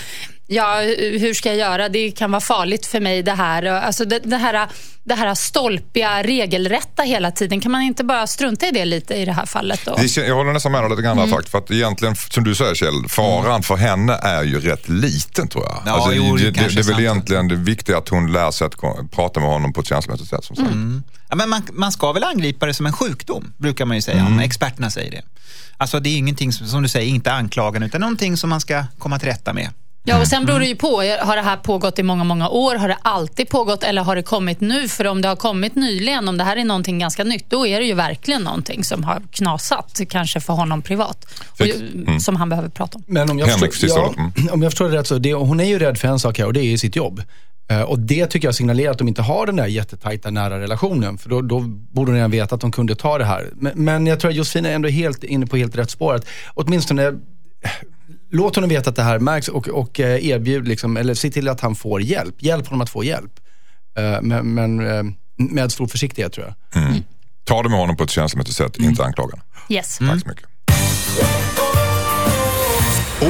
Ja, 0.52 0.80
hur 0.98 1.34
ska 1.34 1.50
jag 1.50 1.58
göra? 1.58 1.90
Det 1.90 2.12
kan 2.12 2.32
vara 2.32 2.42
farligt 2.42 2.86
för 2.86 3.00
mig 3.00 3.24
det 3.24 3.32
här. 3.32 3.64
Alltså 3.64 4.06
det, 4.06 4.20
det 4.20 4.38
här. 4.38 4.68
Det 5.04 5.16
här 5.16 5.36
stolpiga, 5.36 6.24
regelrätta 6.24 7.04
hela 7.04 7.32
tiden. 7.32 7.62
Kan 7.62 7.72
man 7.72 7.82
inte 7.82 8.04
bara 8.04 8.28
strunta 8.28 8.68
i 8.68 8.72
det 8.72 8.86
lite 8.86 9.14
i 9.16 9.26
det 9.26 9.32
här 9.32 9.46
fallet? 9.46 9.80
Då? 9.86 9.98
Jag 10.16 10.36
håller 10.36 10.54
nästan 10.54 10.72
med 10.72 10.82
dig 10.84 10.90
lite 10.90 11.02
grann 11.02 11.18
Mm. 11.18 11.30
faktiskt. 11.30 11.52
För 11.52 11.58
att 11.58 11.72
egentligen, 11.72 12.16
som 12.16 12.44
du 12.44 12.56
säger 12.56 12.76
Kjell, 12.76 13.10
faran 13.10 13.64
för 13.64 13.76
henne 13.76 14.14
är 14.14 14.44
ju 14.44 14.60
rätt 14.60 14.90
liten 14.90 15.48
tror 15.48 15.64
jag. 15.66 15.94
Alltså, 15.94 16.14
Ja, 16.14 16.24
jo, 16.28 16.38
det 16.38 16.44
det, 16.44 16.52
det, 16.52 16.60
är 16.60 16.70
väl 16.76 16.84
sant. 16.84 17.00
egentligen 17.00 17.48
det 17.48 17.56
viktiga 17.56 17.98
att 17.98 18.10
hon 18.10 18.32
lär 18.32 18.52
sig 18.52 18.68
att 18.68 18.76
prata 19.12 19.40
med 19.40 19.50
honom 19.50 19.74
på 19.74 19.82
ett 19.82 19.88
känslomässigt 19.88 20.30
sätt. 20.30 20.44
Som 20.46 20.56
sagt. 20.56 20.68
Mm. 20.72 21.04
Ja, 21.30 21.36
men 21.36 21.50
man, 21.50 21.62
man 21.74 21.92
ska 21.92 22.12
väl 22.12 22.24
angripa 22.24 22.66
det 22.66 22.74
som 22.74 22.86
en 22.86 22.94
sjukdom, 22.94 23.54
brukar 23.58 23.86
man 23.86 23.98
ju 23.98 24.02
säga. 24.02 24.20
Mm. 24.20 24.40
Experterna 24.40 24.90
säger 24.92 25.12
det. 25.12 25.22
Alltså 25.78 26.00
det 26.00 26.10
är 26.10 26.18
ingenting 26.18 26.52
som, 26.54 26.68
som 26.68 26.82
du 26.84 26.90
säger, 26.90 27.08
inte 27.10 27.32
anklagande, 27.32 27.88
utan 27.88 28.02
någonting 28.02 28.38
som 28.38 28.50
man 28.50 28.62
ska 28.62 28.84
komma 28.98 29.20
till 29.20 29.28
rätta 29.28 29.54
med. 29.54 29.70
Ja, 30.04 30.20
och 30.22 30.28
sen 30.28 30.46
beror 30.46 30.60
det 30.60 30.66
ju 30.66 30.76
på. 30.76 30.88
Har 31.22 31.36
det 31.36 31.42
här 31.42 31.58
pågått 31.58 32.00
i 32.00 32.04
många, 32.04 32.24
många 32.24 32.50
år? 32.50 32.76
Har 32.76 32.88
det 32.88 32.98
alltid 33.02 33.50
pågått 33.50 33.84
eller 33.84 34.02
har 34.04 34.16
det 34.16 34.24
kommit 34.24 34.62
nu? 34.62 34.88
För 34.88 35.08
om 35.08 35.22
det 35.22 35.28
har 35.28 35.36
kommit 35.36 35.76
nyligen, 35.76 36.28
om 36.28 36.38
det 36.38 36.44
här 36.44 36.58
är 36.58 36.64
någonting 36.66 37.00
ganska 37.00 37.24
nytt, 37.24 37.46
då 37.50 37.68
är 37.68 37.80
det 37.80 37.86
ju 37.86 37.94
verkligen 37.94 38.42
någonting 38.42 38.84
som 38.84 39.04
har 39.04 39.22
knasat, 39.32 40.02
kanske 40.10 40.40
för 40.40 40.54
honom 40.54 40.82
privat, 40.82 41.26
och, 41.60 41.66
ju- 41.68 42.20
som 42.20 42.36
han 42.36 42.50
behöver 42.50 42.70
prata 42.70 42.98
om. 42.98 43.04
Men 43.08 43.30
om 43.30 43.40
jag, 43.40 43.48
Henrik, 43.48 43.74
förstår, 43.74 44.14
ja. 44.18 44.32
Mm. 44.38 44.50
om 44.54 44.62
jag 44.62 44.72
förstår 44.72 44.90
det 44.90 44.98
rätt 44.98 45.08
så, 45.08 45.18
det, 45.18 45.34
hon 45.34 45.60
är 45.60 45.64
ju 45.66 45.80
rädd 45.80 45.98
för 45.98 46.08
en 46.08 46.20
sak 46.20 46.38
här 46.40 46.46
och 46.46 46.54
det 46.54 46.60
är 46.60 46.64
ju 46.72 46.78
sitt 46.78 46.96
jobb. 46.96 47.24
Eh, 47.70 47.82
Och 47.82 48.00
det 48.00 48.26
tycker 48.28 48.48
jag 48.48 48.56
signalerar 48.56 48.92
att 48.92 48.98
de 48.98 49.08
inte 49.08 49.22
har 49.22 49.46
den 49.46 49.56
där 49.56 49.66
jättetajta 49.66 50.32
nära 50.32 50.60
relationen. 50.60 51.18
För 51.18 51.30
då, 51.30 51.42
då 51.42 51.60
borde 51.68 52.12
de 52.12 52.16
redan 52.16 52.32
veta 52.32 52.56
att 52.56 52.62
de 52.62 52.72
kunde 52.72 52.96
ta 52.96 53.18
det 53.18 53.26
här. 53.26 53.50
Men, 53.56 53.72
men 53.76 54.08
jag 54.08 54.20
tror 54.20 54.32
att 54.32 54.38
Josefin 54.38 54.66
är 54.66 54.72
ändå 54.72 54.90
helt 54.90 55.24
inne 55.24 55.48
på 55.48 55.58
helt 55.58 55.76
rätt 55.76 55.90
spår. 55.90 56.14
Att 56.16 56.26
åtminstone 56.54 57.14
låt 58.32 58.56
honom 58.56 58.70
veta 58.70 58.90
att 58.90 58.96
det 58.96 59.04
här 59.04 59.20
märks 59.20 59.48
och, 59.48 59.68
och 59.68 60.00
eh, 60.00 60.26
erbjud, 60.26 60.68
liksom, 60.68 60.98
eller 60.98 61.14
se 61.14 61.30
till 61.32 61.48
att 61.48 61.62
han 61.62 61.76
får 61.76 62.02
hjälp. 62.02 62.36
Hjälp 62.40 62.68
honom 62.68 62.82
att 62.82 62.90
få 62.90 63.04
hjälp. 63.04 63.32
Eh, 63.98 64.22
Men, 64.22 64.54
men 64.54 64.88
eh, 64.88 65.04
med 65.38 65.72
stor 65.72 65.88
försiktighet 65.88 66.34
tror 66.34 66.46
jag. 66.74 66.94
Ta 67.44 67.64
det 67.64 67.70
med 67.70 67.80
honom 67.80 67.98
på 67.98 68.04
ett 68.04 68.10
känslomässigt 68.10 68.56
sätt, 68.56 68.78
Mm. 68.78 68.90
inte 68.90 69.04
anklagande. 69.04 69.42
Yes. 69.70 69.98
Tack 69.98 70.22
så 70.22 70.28
mycket. 70.28 70.46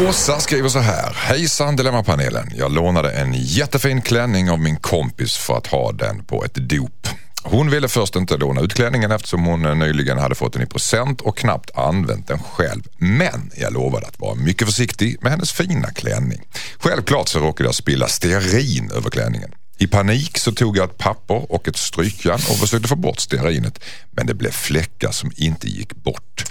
Åsa 0.09 0.39
skriver 0.39 0.69
så 0.69 0.79
här. 0.79 1.13
Hejsan 1.13 1.75
Dilemmapanelen. 1.75 2.51
Jag 2.55 2.71
lånade 2.73 3.11
en 3.11 3.33
jättefin 3.33 4.01
klänning 4.01 4.49
av 4.51 4.59
min 4.59 4.75
kompis 4.77 5.37
för 5.37 5.57
att 5.57 5.67
ha 5.67 5.91
den 5.91 6.23
på 6.23 6.45
ett 6.45 6.53
dop. 6.55 7.07
Hon 7.43 7.69
ville 7.69 7.87
först 7.87 8.15
inte 8.15 8.37
låna 8.37 8.61
ut 8.61 8.73
klänningen 8.73 9.11
eftersom 9.11 9.45
hon 9.45 9.65
eh, 9.65 9.75
nyligen 9.75 10.17
hade 10.17 10.35
fått 10.35 10.53
den 10.53 10.61
i 10.61 10.65
present 10.65 11.21
och 11.21 11.37
knappt 11.37 11.77
använt 11.77 12.27
den 12.27 12.39
själv. 12.39 12.83
Men 12.97 13.51
jag 13.57 13.73
lovade 13.73 14.07
att 14.07 14.19
vara 14.19 14.35
mycket 14.35 14.67
försiktig 14.67 15.17
med 15.21 15.31
hennes 15.31 15.51
fina 15.51 15.89
klänning. 15.91 16.41
Självklart 16.79 17.27
så 17.27 17.39
råkade 17.39 17.67
jag 17.67 17.75
spilla 17.75 18.07
stearin 18.07 18.91
över 18.91 19.09
klänningen. 19.09 19.51
I 19.77 19.87
panik 19.87 20.37
så 20.37 20.51
tog 20.51 20.77
jag 20.77 20.89
ett 20.89 20.97
papper 20.97 21.51
och 21.51 21.67
ett 21.67 21.77
strykjärn 21.77 22.39
och 22.49 22.57
försökte 22.57 22.87
få 22.87 22.95
bort 22.95 23.19
stearinet. 23.19 23.79
Men 24.11 24.27
det 24.27 24.33
blev 24.33 24.51
fläckar 24.51 25.11
som 25.11 25.31
inte 25.35 25.67
gick 25.67 25.95
bort. 25.95 26.43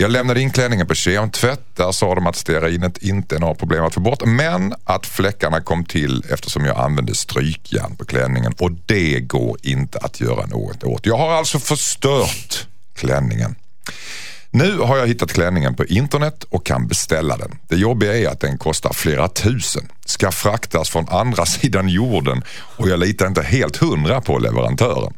Jag 0.00 0.10
lämnade 0.10 0.40
in 0.40 0.50
klänningen 0.50 0.86
på 0.86 0.94
kemtvätt. 0.94 1.76
Där 1.76 1.92
sa 1.92 2.14
de 2.14 2.26
att 2.26 2.36
stearinet 2.36 2.98
inte 2.98 3.36
är 3.36 3.40
några 3.40 3.54
problem 3.54 3.84
att 3.84 3.94
få 3.94 4.00
bort. 4.00 4.22
Men 4.26 4.74
att 4.84 5.06
fläckarna 5.06 5.60
kom 5.60 5.84
till 5.84 6.24
eftersom 6.30 6.64
jag 6.64 6.78
använde 6.78 7.14
strykjärn 7.14 7.96
på 7.96 8.04
klänningen. 8.04 8.54
Och 8.58 8.72
det 8.86 9.20
går 9.20 9.56
inte 9.62 9.98
att 9.98 10.20
göra 10.20 10.46
något 10.46 10.84
åt. 10.84 11.06
Jag 11.06 11.16
har 11.16 11.32
alltså 11.32 11.58
förstört 11.58 12.66
klänningen. 12.94 13.54
Nu 14.50 14.78
har 14.78 14.96
jag 14.98 15.06
hittat 15.06 15.32
klänningen 15.32 15.74
på 15.74 15.84
internet 15.84 16.44
och 16.50 16.66
kan 16.66 16.88
beställa 16.88 17.36
den. 17.36 17.58
Det 17.68 17.76
jobbiga 17.76 18.18
är 18.18 18.28
att 18.28 18.40
den 18.40 18.58
kostar 18.58 18.92
flera 18.92 19.28
tusen. 19.28 19.88
Ska 20.04 20.30
fraktas 20.30 20.90
från 20.90 21.08
andra 21.08 21.46
sidan 21.46 21.88
jorden 21.88 22.42
och 22.76 22.88
jag 22.88 22.98
litar 22.98 23.26
inte 23.26 23.42
helt 23.42 23.76
hundra 23.76 24.20
på 24.20 24.38
leverantören. 24.38 25.12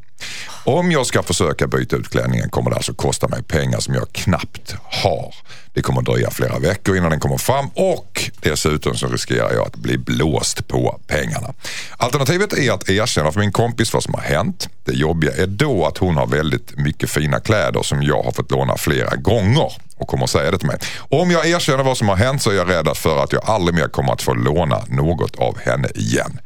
Om 0.65 0.93
jag 0.93 1.07
ska 1.07 1.23
försöka 1.23 1.67
byta 1.67 1.97
ut 1.97 2.11
klänningen 2.11 2.51
kommer 2.51 2.71
det 2.71 2.77
alltså 2.77 2.95
kosta 2.95 3.29
mig 3.29 3.43
pengar 3.43 3.81
som 3.81 3.95
jag 3.95 4.13
knappt 4.13 4.75
har. 4.83 5.35
Det 5.75 5.83
kommer 5.83 6.03
dröja 6.03 6.31
flera 6.31 6.59
veckor 6.59 6.97
innan 6.97 7.11
den 7.11 7.21
kommer 7.21 7.39
fram 7.39 7.69
och 7.75 8.31
dessutom 8.41 8.97
så 8.97 9.07
riskerar 9.09 9.53
jag 9.53 9.67
att 9.67 9.77
bli 9.77 9.99
blåst 9.99 10.69
på 10.69 11.01
pengarna. 11.07 11.55
Alternativet 11.97 12.53
är 12.53 12.73
att 12.73 12.89
erkänna 12.89 13.33
för 13.33 13.41
min 13.41 13.53
kompis 13.53 13.95
vad 13.95 14.03
som 14.03 14.15
har 14.15 14.21
hänt. 14.21 14.69
Det 14.85 14.93
jobbiga 14.93 15.33
är 15.37 15.47
då 15.47 15.87
att 15.87 15.99
hon 15.99 16.17
har 16.17 16.27
väldigt 16.27 16.77
mycket 16.77 17.11
fina 17.11 17.41
kläder 17.41 17.83
som 17.83 18.03
jag 18.03 18.23
har 18.23 18.33
fått 18.33 18.51
låna 18.51 18.77
flera 18.77 19.17
gånger 19.17 19.73
och 19.97 20.09
kommer 20.09 20.25
att 20.25 20.31
säga 20.31 20.51
det 20.51 20.59
till 20.59 20.67
mig. 20.67 20.79
Om 20.99 21.31
jag 21.31 21.47
erkänner 21.47 21.85
vad 21.85 21.97
som 21.97 22.09
har 22.09 22.17
hänt 22.17 22.43
så 22.43 22.51
är 22.51 22.55
jag 22.55 22.69
rädd 22.69 22.97
för 22.97 23.25
att 23.25 23.33
jag 23.33 23.45
aldrig 23.45 23.75
mer 23.75 23.89
kommer 23.89 24.13
att 24.13 24.23
få 24.23 24.35
låna 24.35 24.85
något 24.89 25.37
av 25.37 25.59
henne 25.59 25.89
igen. 25.95 26.39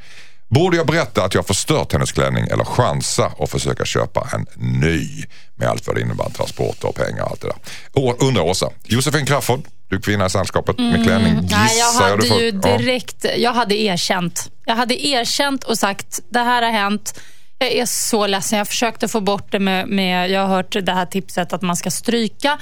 Borde 0.48 0.76
jag 0.76 0.86
berätta 0.86 1.24
att 1.24 1.34
jag 1.34 1.46
förstört 1.46 1.92
hennes 1.92 2.12
klänning 2.12 2.46
eller 2.48 2.64
chansa 2.64 3.32
och 3.36 3.50
försöka 3.50 3.84
köpa 3.84 4.28
en 4.34 4.46
ny? 4.80 5.24
Med 5.56 5.68
allt 5.68 5.86
vad 5.86 5.96
det 5.96 6.02
innebär, 6.02 6.30
transporter 6.30 6.88
och 6.88 6.94
pengar 6.94 7.22
och 7.24 7.30
allt 7.30 7.40
det 7.40 7.48
där. 7.94 8.24
Undrar 8.26 8.42
Åsa, 8.42 8.70
Josefin 8.84 9.26
Crafoord, 9.26 9.62
du 9.88 10.00
kvinna 10.00 10.26
i 10.26 10.30
sällskapet 10.30 10.78
med 10.78 11.04
klänning. 11.04 11.32
Mm. 11.32 11.44
Nej, 11.44 11.78
jag 11.78 11.86
Gissar 11.92 12.10
hade 12.10 12.26
får- 12.28 12.40
ju 12.40 12.60
Ja. 12.62 12.76
direkt, 12.76 13.26
jag 13.36 13.52
hade 13.52 13.74
erkänt. 13.80 14.50
Jag 14.64 14.76
hade 14.76 15.06
erkänt 15.06 15.64
och 15.64 15.78
sagt, 15.78 16.20
det 16.30 16.38
här 16.38 16.62
har 16.62 16.70
hänt. 16.70 17.20
Jag 17.64 17.72
är 17.72 17.86
så 17.86 18.26
ledsen. 18.26 18.58
Jag 18.58 18.68
försökte 18.68 19.08
få 19.08 19.20
bort 19.20 19.52
det 19.52 19.58
med, 19.58 19.88
med 19.88 20.30
jag 20.30 20.40
har 20.40 20.56
hört 20.56 20.76
det 20.82 20.92
här 20.92 21.06
tipset 21.06 21.52
att 21.52 21.62
man 21.62 21.76
ska 21.76 21.90
stryka. 21.90 22.58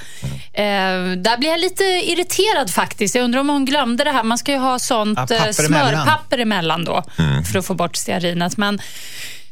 Mm. 0.53 1.11
Eh, 1.13 1.17
där 1.17 1.37
blir 1.37 1.49
jag 1.49 1.59
lite 1.59 1.83
irriterad 1.83 2.69
faktiskt. 2.69 3.15
Jag 3.15 3.23
undrar 3.23 3.39
om 3.41 3.49
hon 3.49 3.65
glömde 3.65 4.03
det 4.03 4.11
här. 4.11 4.23
Man 4.23 4.37
ska 4.37 4.51
ju 4.51 4.57
ha 4.57 4.79
sånt 4.79 5.19
Ja, 5.29 5.35
eh, 5.35 5.41
papper 5.41 5.65
emellan. 5.65 5.91
smörpapper 6.05 6.37
emellan 6.37 6.85
då 6.85 7.03
Mm. 7.19 7.43
för 7.43 7.59
att 7.59 7.65
få 7.65 7.73
bort 7.73 7.95
stearinet. 7.95 8.57
Men 8.57 8.79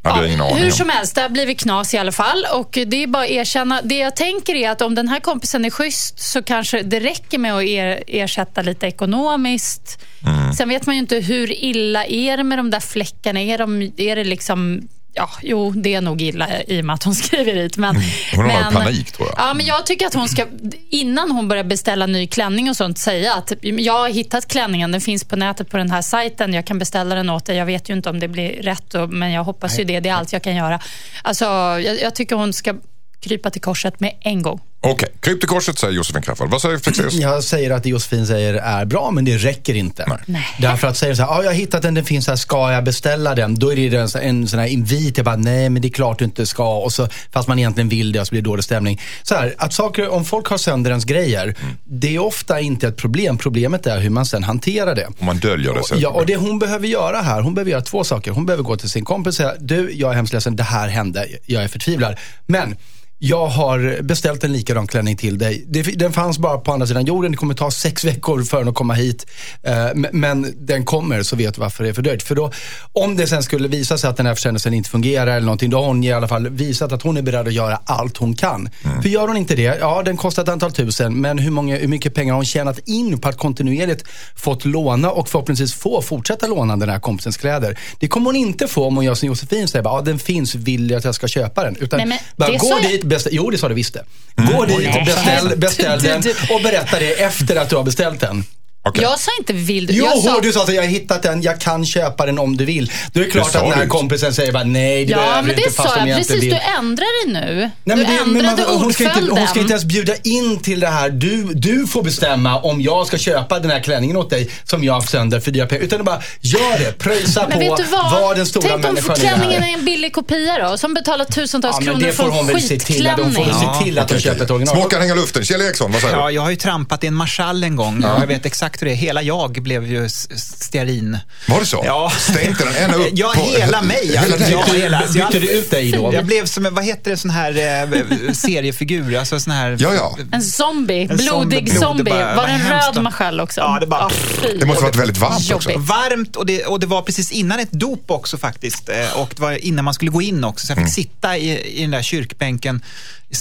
aning 0.04 0.40
hur 0.40 0.66
om. 0.66 0.72
som 0.72 0.90
helst, 0.90 1.16
det 1.16 1.22
har 1.22 1.30
blivit 1.30 1.60
knas 1.60 1.94
i 1.94 1.98
alla 1.98 2.12
fall. 2.12 2.46
Och 2.54 2.70
det 2.88 3.04
är 3.04 3.08
bara 3.08 3.24
att 3.24 3.30
erkänna. 3.30 3.82
Det 3.84 3.98
jag 3.98 4.16
tänker 4.16 4.56
är 4.56 4.70
att 4.70 4.82
om 4.82 4.96
den 4.96 5.08
här 5.08 5.20
kompisen 5.20 5.66
är 5.66 5.70
schysst 5.70 6.20
så 6.20 6.44
kanske 6.44 6.82
det 6.82 7.00
räcker 7.00 7.38
med 7.38 7.54
att 7.54 7.64
er, 7.64 8.04
ersätta 8.08 8.62
lite 8.62 8.88
ekonomiskt. 8.88 10.06
Mm. 10.28 10.54
Sen 10.54 10.70
vet 10.70 10.86
man 10.86 10.96
ju 10.96 11.02
inte 11.02 11.16
hur 11.16 11.64
illa 11.64 12.06
är 12.06 12.38
det 12.38 12.44
med 12.44 12.60
de 12.60 12.70
där 12.70 12.80
fläckarna. 12.80 13.42
Är, 13.42 13.58
de, 13.58 13.82
är 13.98 14.16
det 14.16 14.24
liksom... 14.24 14.82
Ja, 15.14 15.30
jo, 15.42 15.72
det 15.72 15.94
är 15.94 16.02
nog 16.02 16.22
illa 16.22 16.48
i 16.68 16.82
och 16.82 16.86
med 16.86 16.94
att 16.94 17.04
hon 17.04 17.16
skriver 17.26 17.54
hit. 17.54 17.78
Men, 17.78 17.96
Mm. 17.96 18.10
Hon 18.36 18.50
har 18.50 18.72
men, 18.72 18.74
panik, 18.74 19.12
tror 19.12 19.28
jag. 19.30 19.40
Ja, 19.40 19.54
men 19.54 19.66
jag 19.66 19.86
tycker 19.86 20.08
att 20.08 20.14
hon 20.14 20.30
ska, 20.30 20.46
innan 20.90 21.32
hon 21.32 21.48
börjar 21.48 21.64
beställa 21.64 22.06
ny 22.06 22.28
klänning 22.28 22.70
och 22.70 22.76
sånt, 22.76 22.98
säga 22.98 23.34
att 23.34 23.52
jag 23.62 24.00
har 24.00 24.10
hittat 24.10 24.48
klänningen. 24.48 24.92
Den 24.92 25.02
finns 25.02 25.24
på 25.24 25.36
nätet 25.36 25.70
på 25.70 25.78
den 25.78 25.92
här 25.92 26.02
sajten. 26.02 26.54
Jag 26.54 26.66
kan 26.66 26.80
beställa 26.80 27.16
den 27.16 27.30
åt 27.30 27.46
dig. 27.46 27.58
Jag 27.58 27.66
vet 27.66 27.90
ju 27.90 27.94
inte 27.94 28.10
om 28.10 28.20
det 28.20 28.28
blir 28.28 28.50
rätt, 28.62 28.96
men 29.10 29.32
jag 29.32 29.44
hoppas 29.44 29.80
ju 29.80 29.84
det. 29.84 30.00
Det 30.00 30.10
är 30.10 30.14
allt 30.14 30.34
jag 30.34 30.44
kan 30.44 30.56
göra. 30.56 30.80
Alltså, 31.22 31.46
jag, 31.46 32.02
jag 32.02 32.16
tycker 32.16 32.36
hon 32.36 32.54
ska 32.54 32.76
krypa 33.20 33.50
till 33.50 33.62
korset 33.62 34.00
med 34.00 34.14
en 34.22 34.42
gång. 34.42 34.60
Okej, 34.84 35.10
kryp 35.20 35.40
till 35.40 35.50
korset 35.50 35.80
säger 35.80 35.94
Josefin 35.94 36.22
Crafoord. 36.22 36.50
Vad 36.50 36.62
säger 36.62 36.78
Fexeus? 36.78 37.14
Jag 37.14 37.44
säger 37.44 37.72
att 37.72 37.84
det 37.84 37.90
Josefin 37.90 38.28
säger 38.28 38.54
är 38.54 38.86
bra, 38.86 39.12
men 39.12 39.26
det 39.26 39.38
räcker 39.38 39.76
inte. 39.76 40.20
Därför 40.60 40.88
att 40.88 40.98
säger 40.98 41.16
så 41.16 41.22
här, 41.22 41.30
ah, 41.30 41.44
jag 41.44 41.50
har 41.50 41.56
hittat 41.56 41.82
den, 41.82 41.94
den 41.94 42.06
finns 42.06 42.28
här, 42.28 42.36
ska 42.36 42.72
jag 42.72 42.84
beställa 42.84 43.36
den? 43.36 43.56
Då 43.56 43.72
är 43.74 43.76
det 43.76 44.16
en, 44.16 44.22
en 44.22 44.48
sån 44.48 44.60
här 44.60 44.68
invit, 44.68 45.18
jag 45.18 45.26
bara, 45.26 45.36
nej 45.36 45.70
men 45.70 45.82
det 45.82 45.88
är 45.88 45.90
klart 45.90 46.20
du 46.20 46.26
inte 46.26 46.46
ska. 46.46 46.78
Och 46.78 46.94
så, 46.94 47.08
fast 47.32 47.48
man 47.48 47.60
egentligen 47.60 47.90
vill 47.90 48.12
det 48.12 48.22
och 48.22 48.28
så 48.28 48.32
blir 48.32 48.42
det 48.42 48.50
dålig 48.50 48.64
stämning. 48.64 49.02
Så 49.24 49.36
här, 49.36 49.56
att 49.58 49.74
saker, 49.74 50.10
om 50.10 50.26
folk 50.26 50.48
har 50.48 50.58
sönder 50.58 50.92
ens 50.92 51.06
grejer, 51.06 51.56
det 51.84 52.16
är 52.16 52.20
ofta 52.20 52.60
inte 52.60 52.88
ett 52.88 52.98
problem. 52.98 53.38
Problemet 53.38 53.88
är 53.88 54.00
hur 54.00 54.10
man 54.10 54.26
sen 54.26 54.44
hanterar 54.44 54.96
det. 54.96 55.08
Om 55.20 55.26
man 55.26 55.38
döljer 55.38 55.74
det. 55.74 55.84
Så. 55.84 55.96
Ja, 55.98 56.10
och 56.10 56.26
det 56.26 56.36
hon 56.36 56.60
behöver 56.60 56.88
göra 56.88 57.22
här, 57.22 57.42
hon 57.42 57.54
behöver 57.54 57.72
göra 57.72 57.82
två 57.82 58.04
saker. 58.04 58.32
Hon 58.32 58.46
behöver 58.46 58.64
gå 58.64 58.78
till 58.78 58.90
sin 58.90 59.06
kompis 59.06 59.28
och 59.30 59.36
säga, 59.36 59.54
du, 59.60 59.92
jag 59.94 60.12
är 60.12 60.16
hemskt 60.16 60.34
ledsen, 60.34 60.56
det 60.56 60.64
här 60.64 60.88
hände, 60.88 61.28
jag 61.46 61.64
är 61.64 61.68
förtvivlad. 61.68 62.16
Men 62.46 62.76
jag 63.24 63.48
har 63.48 64.02
beställt 64.02 64.44
en 64.44 64.54
likadan 64.54 64.88
klänning 64.88 65.18
till 65.18 65.38
dig. 65.38 65.66
Den 65.96 66.14
fanns 66.14 66.38
bara 66.40 66.58
på 66.58 66.72
andra 66.72 66.88
sidan 66.88 67.06
jorden. 67.06 67.32
Det 67.32 67.38
kommer 67.38 67.54
ta 67.54 67.72
sex 67.72 68.04
veckor 68.04 68.44
för 68.44 68.58
den 68.60 68.68
att 68.68 68.76
komma 68.76 68.94
hit. 68.94 69.26
Eh, 69.64 69.74
men- 70.12 70.54
den 70.58 70.86
kommer 70.86 71.24
så 71.24 71.36
vet 71.36 71.56
du 71.56 71.62
varför 71.62 71.84
det 71.84 71.90
är 71.90 71.94
fördröjt. 71.94 72.24
För 72.24 72.36
då, 72.36 72.52
om 72.94 73.16
det 73.16 73.28
sen 73.28 73.44
skulle 73.44 73.68
visa 73.68 73.98
sig 73.98 74.10
att 74.10 74.18
den 74.18 74.26
här 74.26 74.36
försändelsen 74.36 74.74
inte 74.74 74.90
fungerar 74.90 75.28
eller 75.32 75.46
någonting, 75.46 75.70
då 75.70 75.78
har 75.78 75.86
hon 75.88 76.04
i 76.04 76.12
alla 76.12 76.28
fall 76.28 76.50
visat 76.50 76.92
att 76.92 77.02
hon 77.02 77.18
är 77.18 77.22
beredd 77.22 77.48
att 77.48 77.54
göra 77.54 77.80
allt 77.86 78.18
hon 78.18 78.34
kan. 78.36 78.70
För 79.02 79.10
gör 79.10 79.28
hon 79.28 79.38
inte 79.38 79.56
det, 79.56 79.78
ja 79.80 80.02
den 80.06 80.18
kostar 80.18 80.44
ett 80.44 80.50
antal 80.50 80.72
tusen, 80.72 81.22
men 81.22 81.38
hur, 81.40 81.52
många, 81.52 81.78
hur 81.78 81.88
mycket 81.88 82.14
pengar 82.14 82.34
har 82.34 82.38
hon 82.38 82.46
tjänat 82.46 82.80
in 82.88 83.20
på 83.20 83.30
att 83.30 83.38
kontinuerligt 83.38 84.04
fått 84.36 84.66
låna 84.66 85.12
och 85.12 85.30
förhoppningsvis 85.30 85.74
få 85.74 86.02
fortsätta 86.02 86.48
låna 86.48 86.78
den 86.78 86.90
här 86.90 87.00
kompisens 87.00 87.38
kläder. 87.38 87.80
Det 88.00 88.08
kommer 88.08 88.26
hon 88.26 88.36
inte 88.36 88.68
få 88.68 88.86
om 88.86 88.96
hon 88.96 89.06
gör 89.06 89.16
som 89.16 89.28
Josefin 89.28 89.68
säger, 89.68 89.86
ja 89.86 90.02
den 90.06 90.20
finns, 90.20 90.56
vill 90.56 90.90
jag 90.90 90.98
att 90.98 91.06
jag 91.06 91.16
ska 91.16 91.28
köpa 91.28 91.64
den. 91.64 91.76
Utan 91.80 91.98
Nej, 91.98 92.08
men 92.08 92.18
bara, 92.36 92.52
gå 92.58 92.68
jag- 92.70 92.92
dit, 92.92 93.04
beställ, 93.14 93.34
jo 93.36 93.50
det 93.50 93.58
sa 93.58 93.70
du 93.70 93.76
visst 93.76 93.94
det. 93.94 94.04
Gå 94.36 94.66
dit, 94.66 95.06
beställ, 95.06 95.54
beställ 95.58 96.00
den 96.02 96.24
och 96.50 96.62
berätta 96.62 97.00
det 97.00 97.22
efter 97.22 97.56
att 97.56 97.70
du 97.70 97.76
har 97.76 97.84
beställt 97.84 98.20
den. 98.20 98.44
Okej. 98.84 99.04
Jag 99.04 99.20
sa 99.20 99.32
inte 99.40 99.54
vill 99.54 99.86
du. 99.88 99.94
Jo, 99.94 100.06
jag 100.06 100.18
sa, 100.24 100.40
du 100.42 100.54
sa 100.54 100.64
att 100.64 100.74
jag 100.74 100.82
har 100.82 100.88
hittat 100.90 101.24
den, 101.24 101.42
jag 101.42 101.60
kan 101.60 101.86
köpa 101.86 102.26
den 102.26 102.40
om 102.40 102.58
du 102.58 102.66
vill. 102.66 102.92
Då 103.14 103.20
är 103.20 103.24
det 103.26 103.32
klart 103.32 103.48
att 103.56 103.62
den 103.64 103.72
här 103.72 103.82
du. 103.82 103.88
kompisen 103.88 104.34
säger 104.34 104.52
bara 104.52 104.64
nej, 104.64 105.06
det 105.06 105.12
Ja, 105.12 105.18
behöver 105.18 105.42
men 105.42 105.50
du 105.50 105.56
det 105.56 105.62
inte 105.62 105.74
fast 105.74 105.90
sa 105.90 105.96
om 106.02 106.08
jag 106.08 106.10
jag 106.16 106.20
inte 106.22 106.34
precis. 106.34 106.50
Du 106.54 106.60
ändrar 106.78 107.26
dig 107.26 107.34
nu. 107.42 107.56
Nej, 107.84 107.98
du 107.98 108.04
men 108.04 108.16
det, 108.16 108.26
men 108.26 108.36
ändrade 108.46 108.64
man, 108.72 108.82
hon, 108.82 108.94
ska 108.94 109.04
inte, 109.04 109.32
hon 109.32 109.48
ska 109.48 109.60
inte 109.60 109.72
ens 109.74 109.86
bjuda 109.86 110.14
in 110.24 110.60
till 110.60 110.80
det 110.80 110.88
här. 110.88 111.10
Du, 111.10 111.44
du 111.54 111.88
får 111.88 112.04
bestämma 112.04 112.60
om 112.62 112.82
jag 112.82 113.08
ska 113.08 113.18
köpa 113.18 113.60
den 113.60 113.72
här 113.72 113.80
klänningen 113.80 114.18
åt 114.18 114.30
dig 114.30 114.50
som 114.64 114.84
jag 114.84 114.94
har 114.94 115.02
sönder 115.02 115.40
för 115.40 115.52
dyra 115.52 115.66
pengar. 115.68 115.84
Utan 115.84 116.04
bara 116.04 116.22
gör 116.42 116.80
det, 116.80 116.98
pröjsa 117.00 117.46
på, 117.46 117.60
vet 117.60 117.78
du 117.78 117.84
vad? 117.84 118.12
var 118.12 118.36
den 118.36 118.46
stora 118.46 118.62
Tänk 118.64 118.76
om 118.76 118.82
människan 118.82 119.16
i 119.16 119.20
det 119.20 119.28
klänningen 119.28 119.62
här. 119.64 119.70
är 119.74 119.78
en 119.78 119.86
billig 119.86 120.14
kopia 120.14 120.70
då, 120.70 120.78
som 120.78 120.94
betalar 120.94 121.26
tusentals 121.26 121.78
Ja, 121.80 121.86
kronor 121.92 122.12
för 122.12 122.40
en 122.40 122.48
väl 122.48 122.62
se 122.62 122.80
till. 122.80 123.08
att- 123.08 123.20
Hon 123.20 123.34
får 123.34 123.44
väl 123.44 123.54
skitklänning. 123.54 123.78
se 123.80 123.84
till 123.86 124.00
att 124.00 124.12
hon 124.12 124.20
köper 124.20 124.44
ett 124.44 124.52
original. 124.52 124.76
Småkan 124.76 125.02
hänga 125.02 125.14
i 125.14 125.18
luften. 125.18 125.46
Kjell 125.46 125.62
Eriksson, 125.62 125.92
vad 125.92 126.02
säger 126.02 126.16
Ja, 126.18 126.28
du? 126.28 126.34
jag 126.34 126.42
har 126.42 126.50
ju 126.50 126.56
trampat 126.56 127.04
i 127.04 127.08
en 127.08 127.14
marschall 127.14 127.64
en 127.64 127.76
gång. 127.76 128.06
Jag 128.20 128.28
vet 128.28 128.46
exakt 128.46 128.71
hur 128.80 128.86
det 128.88 128.94
är. 128.94 128.96
Hela 128.96 129.22
jag 129.22 129.52
blev 129.64 129.88
ju 129.92 130.10
stearin. 130.10 131.18
Var 131.48 131.60
det 131.60 131.66
så? 131.66 131.84
Ja. 131.86 132.12
Stänkte 132.20 132.66
den 132.66 132.76
ända 132.76 132.98
upp 132.98 133.08
Ja, 133.14 133.34
på- 133.36 133.42
hela 133.42 133.82
mig. 133.82 134.08
Hela 134.08 134.22
Alltså, 134.22 134.38
dig? 134.38 134.52
ja, 134.52 134.74
hela, 134.74 135.08
så 135.08 135.18
jag, 135.20 135.28
Bytte 135.32 135.40
du 135.46 135.52
ut 135.52 135.72
dig 135.72 135.92
då? 135.92 136.14
jag 136.14 136.26
blev 136.26 136.46
som, 136.46 136.66
en- 136.66 136.74
vad 136.76 136.84
heter 136.86 137.12
det, 137.12 137.18
sån 137.18 137.32
här 137.32 137.52
eh, 137.88 138.34
seriefigur? 138.34 139.18
Alltså 139.18 139.40
sån 139.40 139.54
här... 139.54 139.78
Ja, 139.80 139.94
ja. 139.94 140.18
En 140.32 140.42
zombie, 140.42 141.08
En 141.10 141.18
blodig 141.18 141.64
blod, 141.66 141.78
zombie. 141.78 142.04
bara- 142.12 142.36
var 142.36 142.48
det 142.48 142.54
en 142.54 142.70
röd 142.70 143.04
marschall 143.04 143.40
också? 143.40 143.62
Ja, 143.62 143.78
det 143.82 143.88
bara- 143.88 144.10
fy. 144.10 144.58
Det 144.60 144.66
måste 144.66 144.82
ha 144.84 144.88
varit 144.90 145.00
väldigt 145.00 145.18
varmt 145.18 145.52
också. 145.52 145.70
Varmt 145.78 146.36
och 146.36 146.46
det, 146.46 146.66
och 146.66 146.80
det 146.80 146.86
var 146.88 147.02
precis 147.02 147.32
innan 147.32 147.60
ett 147.60 147.72
dop 147.72 148.12
också 148.12 148.38
faktiskt. 148.38 148.90
Eh, 148.90 149.18
Och 149.18 149.34
det 149.36 149.42
var 149.42 149.66
innan 149.66 149.86
man 149.86 149.94
skulle 149.94 150.12
gå 150.12 150.22
in 150.22 150.44
också. 150.44 150.68
Så 150.68 150.72
jag 150.72 150.78
fick 150.78 150.82
Mm. 150.82 150.92
sitta 150.92 151.38
i, 151.38 151.78
i 151.78 151.82
den 151.82 151.92
där 151.92 152.02
kyrkbänken. 152.02 152.82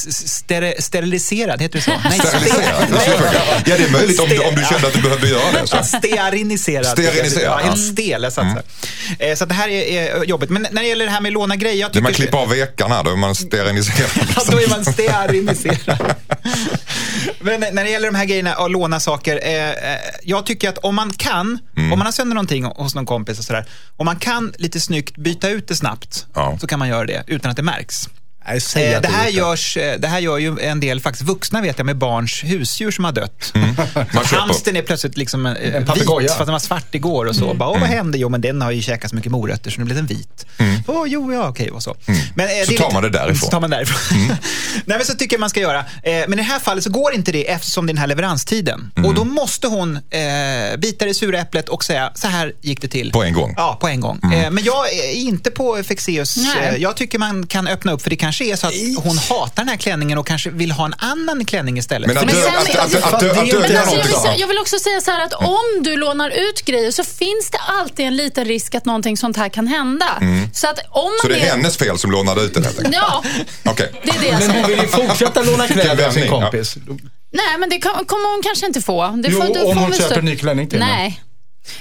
Stere, 0.08 0.74
steriliserad, 0.82 1.62
heter 1.62 1.78
det 1.78 1.84
så? 1.84 1.90
Nej, 2.10 2.18
Steriliserad. 2.18 2.88
ste- 2.88 3.62
Ja, 3.66 3.76
det 3.76 3.84
är 3.84 3.90
möjligt 3.90 4.20
om, 4.20 4.24
om 4.48 4.54
du 4.54 4.64
kände 4.70 4.86
att 4.86 4.92
du 4.92 5.02
behövde 5.02 5.19
göra 5.26 5.60
det. 5.60 5.66
Så. 5.66 5.82
Steariniserad. 5.84 6.86
Steriliserad, 6.86 7.60
Ja, 7.62 7.66
helt 7.68 7.78
stel. 7.92 8.22
Jag 8.36 8.42
här. 8.44 8.62
Eh, 9.18 9.34
så 9.36 9.44
det 9.44 9.54
här 9.54 9.68
är, 9.68 10.16
är 10.18 10.24
jobbigt. 10.24 10.50
Men 10.50 10.66
när 10.70 10.82
det 10.82 10.88
gäller 10.88 11.04
det 11.04 11.10
här 11.10 11.20
med 11.20 11.32
låna 11.32 11.56
grejer. 11.56 11.76
Jag 11.80 11.94
När 11.94 12.02
man 12.02 12.12
tycker- 12.12 12.22
klipper 12.22 12.38
av 12.38 12.48
vekarna, 12.48 13.02
då 13.02 13.10
är 13.10 13.16
man 13.16 13.34
steriliserad. 13.34 14.10
Ja, 14.36 14.42
då 14.50 14.58
är 14.60 14.68
man 14.68 14.84
steariniserad. 14.84 16.14
Men 17.40 17.60
när 17.60 17.84
det 17.84 17.90
gäller 17.90 18.10
de 18.12 18.14
här 18.18 18.24
grejerna 18.24 18.52
att 18.54 18.70
låna 18.70 19.00
saker. 19.00 19.40
Eh, 19.42 19.70
eh, 19.70 19.98
jag 20.22 20.46
tycker 20.46 20.68
att 20.68 20.78
om 20.78 20.94
man 20.94 21.10
kan, 21.12 21.58
Mm. 21.76 21.92
om 21.92 21.98
man 21.98 22.06
har 22.06 22.12
sönder 22.12 22.34
någonting 22.34 22.64
hos 22.64 22.94
någon 22.94 23.06
kompis 23.06 23.38
och 23.38 23.44
sådär. 23.44 23.66
Om 23.96 24.06
man 24.06 24.16
kan 24.16 24.52
lite 24.58 24.80
snyggt 24.80 25.16
byta 25.16 25.48
ut 25.48 25.68
det 25.68 25.76
snabbt 25.76 26.26
Ja. 26.34 26.58
så 26.60 26.66
kan 26.66 26.78
man 26.78 26.88
göra 26.88 27.04
det 27.06 27.24
utan 27.26 27.50
att 27.50 27.56
det 27.56 27.62
märks. 27.62 28.08
Eh, 28.46 29.00
det, 29.00 29.08
här 29.08 29.28
görs, 29.28 29.76
eh, 29.76 30.00
det 30.00 30.08
här 30.08 30.18
gör 30.18 30.38
ju 30.38 30.58
en 30.60 30.80
del 30.80 31.00
faktiskt 31.00 31.28
vuxna 31.28 31.60
vet 31.60 31.78
jag 31.78 31.84
med 31.86 31.96
barns 31.96 32.44
husdjur 32.44 32.90
som 32.90 33.04
har 33.04 33.12
dött. 33.12 33.52
Köper. 33.54 34.36
Hamsten 34.36 34.76
är 34.76 34.82
plötsligt 34.82 35.16
liksom 35.16 35.46
eh, 35.46 35.74
En 35.76 35.86
papegoja. 35.86 36.28
för 36.28 36.40
att 36.42 36.46
den 36.46 36.52
var 36.52 36.58
svart 36.58 36.94
igår 36.94 37.24
och 37.26 37.36
så. 37.36 37.54
Bara, 37.54 37.68
Åh, 37.68 37.80
vad 37.80 37.88
hände? 37.88 38.18
Jo, 38.18 38.28
men 38.28 38.40
den 38.40 38.62
har 38.62 38.70
ju 38.70 38.82
käkat 38.82 39.10
så 39.10 39.16
mycket 39.16 39.32
morötter 39.32 39.70
så 39.70 39.78
nu 39.80 39.84
blev 39.84 39.96
den 39.96 40.06
vit. 40.06 40.46
Åh, 40.86 41.04
jo, 41.06 41.32
ja, 41.32 41.48
okej 41.48 41.70
och 41.70 41.82
så. 41.82 41.96
Men, 42.34 42.46
eh, 42.46 42.66
Så 42.66 42.72
tar 42.72 42.92
man 42.92 43.02
det 43.02 43.10
därifrån. 43.10 43.36
Så 43.36 43.46
tar 43.46 43.60
man 43.60 43.70
därifrån. 43.70 44.18
Nej, 44.84 44.96
men 44.98 45.04
så 45.06 45.14
tycker 45.14 45.36
jag 45.36 45.40
man 45.40 45.50
ska 45.50 45.60
göra. 45.60 45.78
Eh, 45.78 45.84
men 46.02 46.32
i 46.32 46.36
det 46.36 46.42
här 46.42 46.58
fallet 46.58 46.84
så 46.84 46.90
går 46.90 47.14
inte 47.14 47.32
det 47.32 47.50
eftersom 47.50 47.86
det 47.86 47.90
är 47.90 47.94
den 47.94 48.00
här 48.00 48.06
leveranstiden. 48.06 48.90
Och 49.04 49.14
då 49.14 49.24
måste 49.24 49.66
hon 49.66 49.96
eh, 49.96 50.76
bita 50.78 51.04
det 51.04 51.14
sura 51.14 51.40
äpplet 51.40 51.68
och 51.68 51.84
säga, 51.84 52.12
så 52.14 52.28
här 52.28 52.52
gick 52.60 52.80
det 52.82 52.88
till. 52.88 53.12
På 53.12 53.22
en 53.22 53.32
gång. 53.32 53.54
Ja, 53.56 53.78
på 53.80 53.88
en 53.88 54.00
gång. 54.00 54.20
Eh, 54.32 54.50
men 54.50 54.64
jag 54.64 54.92
är 54.92 55.12
inte 55.12 55.50
på 55.50 55.82
Fexeus. 55.82 56.36
Nej. 56.36 56.68
Eh, 56.68 56.76
jag 56.76 56.96
tycker 56.96 57.18
man 57.18 57.46
kan 57.46 57.66
öppna 57.68 57.92
upp 57.92 58.02
för 58.02 58.10
det 58.10 58.16
kanske 58.30 58.44
är 58.52 58.56
så 58.56 58.66
att 58.66 59.04
hon 59.04 59.18
hatar 59.18 59.52
den 59.62 59.68
här 59.68 59.76
klänningen 59.76 60.18
och 60.18 60.26
kanske 60.26 60.50
vill 60.50 60.70
ha 60.72 60.84
en 60.84 60.94
annan 60.98 61.44
klänning 61.44 61.78
istället. 61.78 62.06
Men 62.08 62.18
att 62.18 62.24
Men 62.26 62.34
dö- 62.34 62.42
sen- 62.42 62.54
att- 62.58 62.68
att- 62.68 62.94
att- 63.04 63.14
att- 63.14 63.20
det 63.20 63.26
är 63.26 63.30
att 63.30 63.44
inte- 63.44 63.56
dölja 63.58 63.84
Men 64.24 64.38
jag, 64.38 64.48
vill, 64.48 64.58
också 64.58 64.78
säga 64.78 65.00
så 65.00 65.10
här 65.10 65.24
att 65.24 65.32
om 65.34 65.82
du 65.82 65.96
lånar 65.96 66.30
ut 66.30 66.64
grejer 66.64 66.90
så 66.90 67.04
finns 67.04 67.50
det 67.52 67.58
alltid 67.58 68.06
en 68.06 68.16
liten 68.16 68.44
risk 68.44 68.74
att 68.74 68.84
någonting 68.84 69.16
sånt 69.16 69.36
här 69.36 69.48
kan 69.48 69.66
hända. 69.66 70.06
Så 70.54 70.66
att 70.68 70.78
om 70.90 71.10
Så 71.20 71.28
man 71.28 71.36
det 71.38 71.46
är 71.46 71.50
hennes 71.50 71.76
fel 71.76 71.98
som 71.98 72.10
lånade 72.10 72.40
ut 72.42 72.54
den 72.54 72.64
helt 72.64 72.78
enkelt? 72.78 72.96
Ja, 72.96 73.22
Okej. 73.64 73.92
det 74.04 74.10
är 74.10 74.20
det 74.20 74.26
jag 74.26 74.38
Men 74.40 74.50
hon 74.50 74.64
säger. 74.64 74.66
vill 74.68 74.78
ju 74.80 74.88
fortsätta 74.88 75.42
låna 75.42 75.66
kläder 75.66 75.90
av 75.90 75.96
sin 75.96 76.22
vändning, 76.22 76.24
ja. 76.24 76.40
kompis. 76.40 76.76
Nej, 77.32 77.58
men 77.58 77.68
det 77.70 77.78
kommer 77.80 78.34
hon 78.34 78.42
kanske 78.42 78.66
inte 78.66 78.80
få. 78.80 79.06
Det 79.22 79.28
Jo, 79.32 79.40
får, 79.40 79.64
om 79.70 79.76
hon 79.78 79.92
köper 79.92 80.18
en 80.18 80.24
ny 80.24 80.36
klänning 80.36 80.68
till. 80.68 80.78
Nej. 80.78 81.20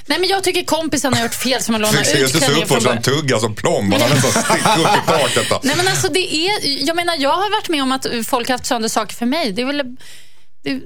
Nej, 0.06 0.20
men 0.20 0.30
jag 0.30 0.44
tycker 0.44 0.64
kompisen 0.64 1.14
har 1.14 1.22
gjort 1.24 1.34
fel 1.34 1.62
som 1.62 1.74
har 1.76 1.80
lånat 1.82 1.96
Fick 1.98 2.06
se 2.08 2.18
ut 2.20 2.34
det 2.34 2.40
klänningen 2.40 2.64
upp 2.64 2.64
och 2.64 2.68
från 2.70 2.82
sen 2.82 2.88
början. 2.90 3.04
tuggar 3.04 3.40
som 3.40 3.56
plomberna 3.56 4.08
nästan 4.08 4.32
sticker 4.44 4.80
upp 4.80 5.04
i 5.04 5.08
taket. 5.08 5.64
Nej, 5.64 5.76
men 5.78 5.88
alltså 5.88 6.08
det 6.08 6.36
är, 6.36 6.52
jag 6.88 6.96
menar, 6.96 7.16
jag 7.20 7.30
har 7.30 7.50
varit 7.52 7.70
med 7.70 7.84
om 7.84 7.92
att 7.92 8.06
folk 8.28 8.48
har 8.48 8.54
haft 8.54 8.66
sönder 8.66 8.90
saker 8.90 9.16
för 9.16 9.26
mig. 9.26 9.52
Det 9.52 9.62
är 9.62 9.66
väl... 9.66 9.82
Det, 10.64 10.80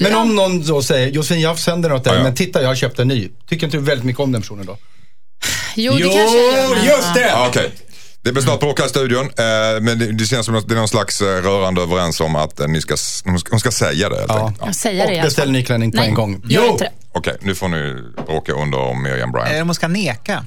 Men 0.00 0.12
ja. 0.12 0.18
om 0.18 0.36
någon 0.36 0.62
då 0.66 0.82
säger, 0.82 1.08
Josefin 1.08 1.40
jag 1.40 1.58
sänder 1.58 1.88
något 1.88 2.04
där, 2.04 2.10
Ja, 2.10 2.16
ja. 2.16 2.22
men 2.22 2.34
titta 2.34 2.60
jag 2.62 2.68
har 2.68 2.74
köpt 2.74 2.98
en 2.98 3.08
ny. 3.08 3.28
Tycker 3.48 3.66
inte 3.66 3.76
du 3.76 3.82
väldigt 3.82 4.04
mycket 4.04 4.20
om 4.20 4.32
den 4.32 4.42
personen 4.42 4.66
då? 4.66 4.76
Jo, 5.74 5.92
det 5.92 6.00
kanske 6.02 6.18
jag 6.38 6.52
gör. 6.56 6.74
men- 6.74 6.84
just 6.84 7.14
det! 7.14 7.20
Ja, 7.28 7.46
Okej. 7.48 7.70
Det 8.22 8.32
blir 8.32 8.42
snart 8.42 8.60
bråk 8.60 8.78
här 8.80 8.86
i 8.86 8.88
studion, 8.88 9.20
eh, 9.26 9.80
men 9.80 9.98
det, 9.98 10.12
det 10.12 10.24
känns 10.26 10.46
som 10.46 10.54
att 10.56 10.68
det 10.68 10.74
är 10.74 10.76
någon 10.76 10.88
slags 10.88 11.20
eh, 11.20 11.26
rörande 11.42 11.82
överens 11.82 12.20
om 12.20 12.36
att 12.36 12.60
eh, 12.60 12.68
ni 12.68 12.80
ska, 12.80 12.96
hon 13.24 13.38
ska, 13.40 13.50
hon 13.50 13.60
ska 13.60 13.70
säga 13.70 14.08
det 14.08 14.24
Ja. 14.28 14.46
enkelt. 14.46 14.66
Jag 14.66 14.74
säger 14.74 14.98
det 14.98 15.04
Och 15.04 15.12
alla 15.12 15.22
beställ 15.22 15.50
ny 15.50 15.62
klänning 15.64 15.90
på 15.92 15.96
Nej, 15.96 16.08
en 16.08 16.14
gång. 16.14 16.42
Jo! 16.48 16.62
inte 16.72 16.84
det. 16.84 16.90
Okej, 17.12 17.36
nu 17.40 17.54
får 17.54 17.68
ni 17.68 18.12
bråka 18.26 18.52
under 18.52 18.78
om 18.78 19.02
Miriam 19.02 19.32
Bryant. 19.32 19.50
Eh, 19.52 19.64
hon 19.64 19.74
ska 19.74 19.88
neka. 19.88 20.44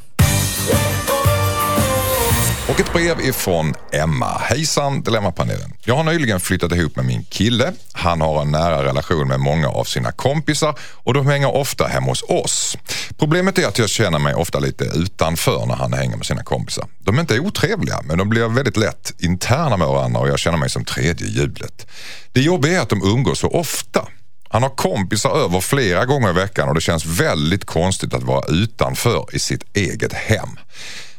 Och 2.69 2.79
ett 2.79 2.93
brev 2.93 3.19
ifrån 3.19 3.73
Emma. 3.91 4.37
Hejsan 4.37 5.01
Dilemmapanelen. 5.01 5.73
Jag 5.85 5.95
har 5.95 6.03
nyligen 6.03 6.39
flyttat 6.39 6.71
ihop 6.71 6.95
med 6.95 7.05
min 7.05 7.23
kille. 7.23 7.73
Han 7.93 8.21
har 8.21 8.41
en 8.41 8.51
nära 8.51 8.83
relation 8.83 9.27
med 9.27 9.39
många 9.39 9.69
av 9.69 9.83
sina 9.83 10.11
kompisar 10.11 10.75
och 10.93 11.13
de 11.13 11.27
hänger 11.27 11.55
ofta 11.55 11.87
hemma 11.87 12.07
hos 12.07 12.23
oss. 12.23 12.77
Problemet 13.17 13.57
är 13.57 13.67
att 13.67 13.77
jag 13.79 13.89
känner 13.89 14.19
mig 14.19 14.33
ofta 14.33 14.59
lite 14.59 14.83
utanför 14.83 15.65
när 15.65 15.75
han 15.75 15.93
hänger 15.93 16.17
med 16.17 16.25
sina 16.25 16.43
kompisar. 16.43 16.85
De 16.99 17.17
är 17.17 17.21
inte 17.21 17.39
otrevliga 17.39 18.01
men 18.03 18.17
de 18.17 18.29
blir 18.29 18.47
väldigt 18.47 18.77
lätt 18.77 19.13
interna 19.19 19.77
med 19.77 19.87
varandra 19.87 20.19
och 20.19 20.29
jag 20.29 20.39
känner 20.39 20.57
mig 20.57 20.69
som 20.69 20.85
tredje 20.85 21.27
hjulet. 21.27 21.87
Det 22.31 22.41
jobbiga 22.41 22.77
är 22.77 22.81
att 22.81 22.89
de 22.89 23.03
umgås 23.03 23.39
så 23.39 23.47
ofta. 23.47 24.07
Han 24.51 24.63
har 24.63 24.69
kompisar 24.69 25.37
över 25.45 25.61
flera 25.61 26.05
gånger 26.05 26.29
i 26.29 26.33
veckan 26.33 26.69
och 26.69 26.75
det 26.75 26.81
känns 26.81 27.05
väldigt 27.05 27.65
konstigt 27.65 28.13
att 28.13 28.23
vara 28.23 28.45
utanför 28.47 29.25
i 29.33 29.39
sitt 29.39 29.77
eget 29.77 30.13
hem. 30.13 30.49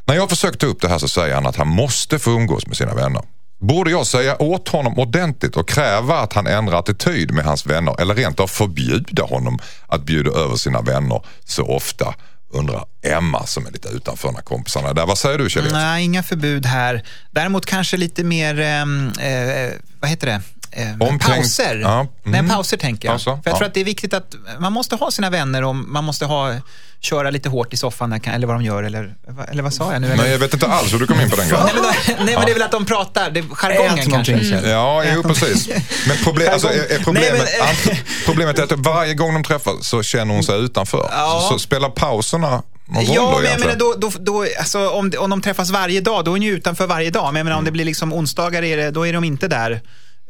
När 0.05 0.14
jag 0.14 0.31
försökt 0.31 0.61
ta 0.61 0.66
upp 0.66 0.81
det 0.81 0.88
här 0.88 0.99
så 0.99 1.09
säger 1.09 1.35
han 1.35 1.47
att 1.47 1.57
han 1.57 1.68
måste 1.68 2.18
få 2.18 2.31
umgås 2.31 2.66
med 2.66 2.77
sina 2.77 2.95
vänner. 2.95 3.23
Borde 3.61 3.90
jag 3.90 4.07
säga 4.07 4.42
åt 4.42 4.68
honom 4.68 4.99
ordentligt 4.99 5.57
och 5.57 5.68
kräva 5.68 6.18
att 6.18 6.33
han 6.33 6.47
ändrar 6.47 6.79
attityd 6.79 7.31
med 7.31 7.45
hans 7.45 7.66
vänner 7.66 8.01
eller 8.01 8.14
rent 8.14 8.40
av 8.40 8.47
förbjuda 8.47 9.25
honom 9.25 9.59
att 9.87 10.03
bjuda 10.03 10.31
över 10.31 10.57
sina 10.57 10.81
vänner 10.81 11.23
så 11.45 11.66
ofta? 11.66 12.14
Undrar 12.55 12.85
Emma 13.03 13.47
som 13.47 13.66
är 13.66 13.71
lite 13.71 13.88
utanför 13.88 14.33
när 14.33 14.40
kompisarna 14.40 14.88
är 14.88 14.95
där. 14.95 15.07
Vad 15.07 15.18
säger 15.18 15.38
du 15.38 15.51
Kjell 15.51 15.73
Nej, 15.73 16.05
inga 16.05 16.23
förbud 16.23 16.66
här. 16.66 17.03
Däremot 17.31 17.66
kanske 17.66 17.97
lite 17.97 18.25
mer, 18.25 18.61
ehm, 18.61 19.12
eh, 19.21 19.73
vad 20.01 20.11
heter 20.11 20.27
det? 20.27 20.42
Eh, 20.74 20.87
Omtänk- 20.98 21.18
pauser. 21.37 21.76
Ja, 21.76 22.06
Nej, 22.22 22.38
mm. 22.40 22.50
pauser 22.50 22.76
tänker 22.76 23.08
jag. 23.08 23.12
Pauser, 23.14 23.30
För 23.30 23.40
jag 23.44 23.52
ja. 23.54 23.56
tror 23.58 23.68
att 23.68 23.74
det 23.74 23.80
är 23.80 23.85
viktigt 23.85 24.14
att 24.14 24.35
man 24.58 24.72
måste 24.72 24.96
ha 24.96 25.11
sina 25.11 25.30
vänner 25.30 25.64
och 25.64 25.74
man 25.76 26.04
måste 26.04 26.24
ha, 26.26 26.54
köra 27.00 27.30
lite 27.30 27.48
hårt 27.48 27.72
i 27.72 27.76
soffan 27.76 28.12
eller 28.12 28.46
vad 28.46 28.56
de 28.56 28.62
gör. 28.62 28.82
Eller, 28.82 29.14
eller 29.50 29.62
vad 29.62 29.74
sa 29.74 29.92
jag 29.92 30.00
nu? 30.02 30.06
Eller? 30.12 30.22
Nej, 30.22 30.32
jag 30.32 30.38
vet 30.38 30.54
inte 30.54 30.66
alls 30.66 30.92
hur 30.92 30.98
du 30.98 31.06
kom 31.06 31.20
in 31.20 31.30
på 31.30 31.37
den 31.37 31.48
grejen. 31.48 31.64
Nej, 31.64 31.74
men, 31.74 31.82
då, 31.82 32.24
nej, 32.24 32.35
men 32.37 32.44
det 32.46 32.50
är 32.50 32.54
väl 32.54 32.62
att 32.62 32.70
de 32.72 32.85
pratar, 32.87 33.30
det 33.30 33.40
är 33.40 33.44
jargongen 33.54 34.11
kanske. 34.11 34.40
Kjell. 34.44 34.68
Ja, 34.68 35.04
jo 35.14 35.22
precis. 35.22 35.68
Men 36.08 36.16
problem, 36.24 36.48
alltså, 36.52 36.68
är, 36.68 36.92
är 36.94 37.04
problemet, 37.04 37.32
Nej, 37.32 37.76
men- 37.87 37.94
ant- 37.94 37.98
problemet 38.26 38.58
är 38.58 38.62
att 38.62 38.72
varje 38.72 39.14
gång 39.14 39.35
de 39.35 39.44
träffas 39.44 39.74
så 39.87 40.02
känner 40.02 40.35
hon 40.35 40.44
sig 40.44 40.61
utanför. 40.61 41.08
Ja. 41.12 41.46
Så 41.50 41.58
spelar 41.58 41.88
pauserna 41.90 42.62
Ja, 42.94 43.30
då 43.32 43.40
men 43.40 43.50
jag 43.50 43.61
menar, 43.61 43.76
då, 43.76 43.94
då, 43.98 44.11
då, 44.20 44.46
alltså, 44.58 44.88
om, 44.88 45.11
de- 45.11 45.18
om 45.18 45.30
de 45.30 45.42
träffas 45.42 45.70
varje 45.70 46.00
dag, 46.00 46.24
då 46.24 46.30
är 46.30 46.32
hon 46.32 46.42
ju 46.42 46.52
utanför 46.52 46.87
varje 46.87 47.11
dag. 47.11 47.24
Men 47.32 47.37
jag 47.37 47.44
menar, 47.44 47.58
om 47.58 47.64
det 47.64 47.70
blir 47.70 47.85
liksom 47.85 48.12
onsdagar, 48.12 48.62
är 48.62 48.76
det, 48.76 48.90
då 48.90 49.06
är 49.06 49.12
de 49.12 49.24
inte 49.24 49.48
där. 49.48 49.80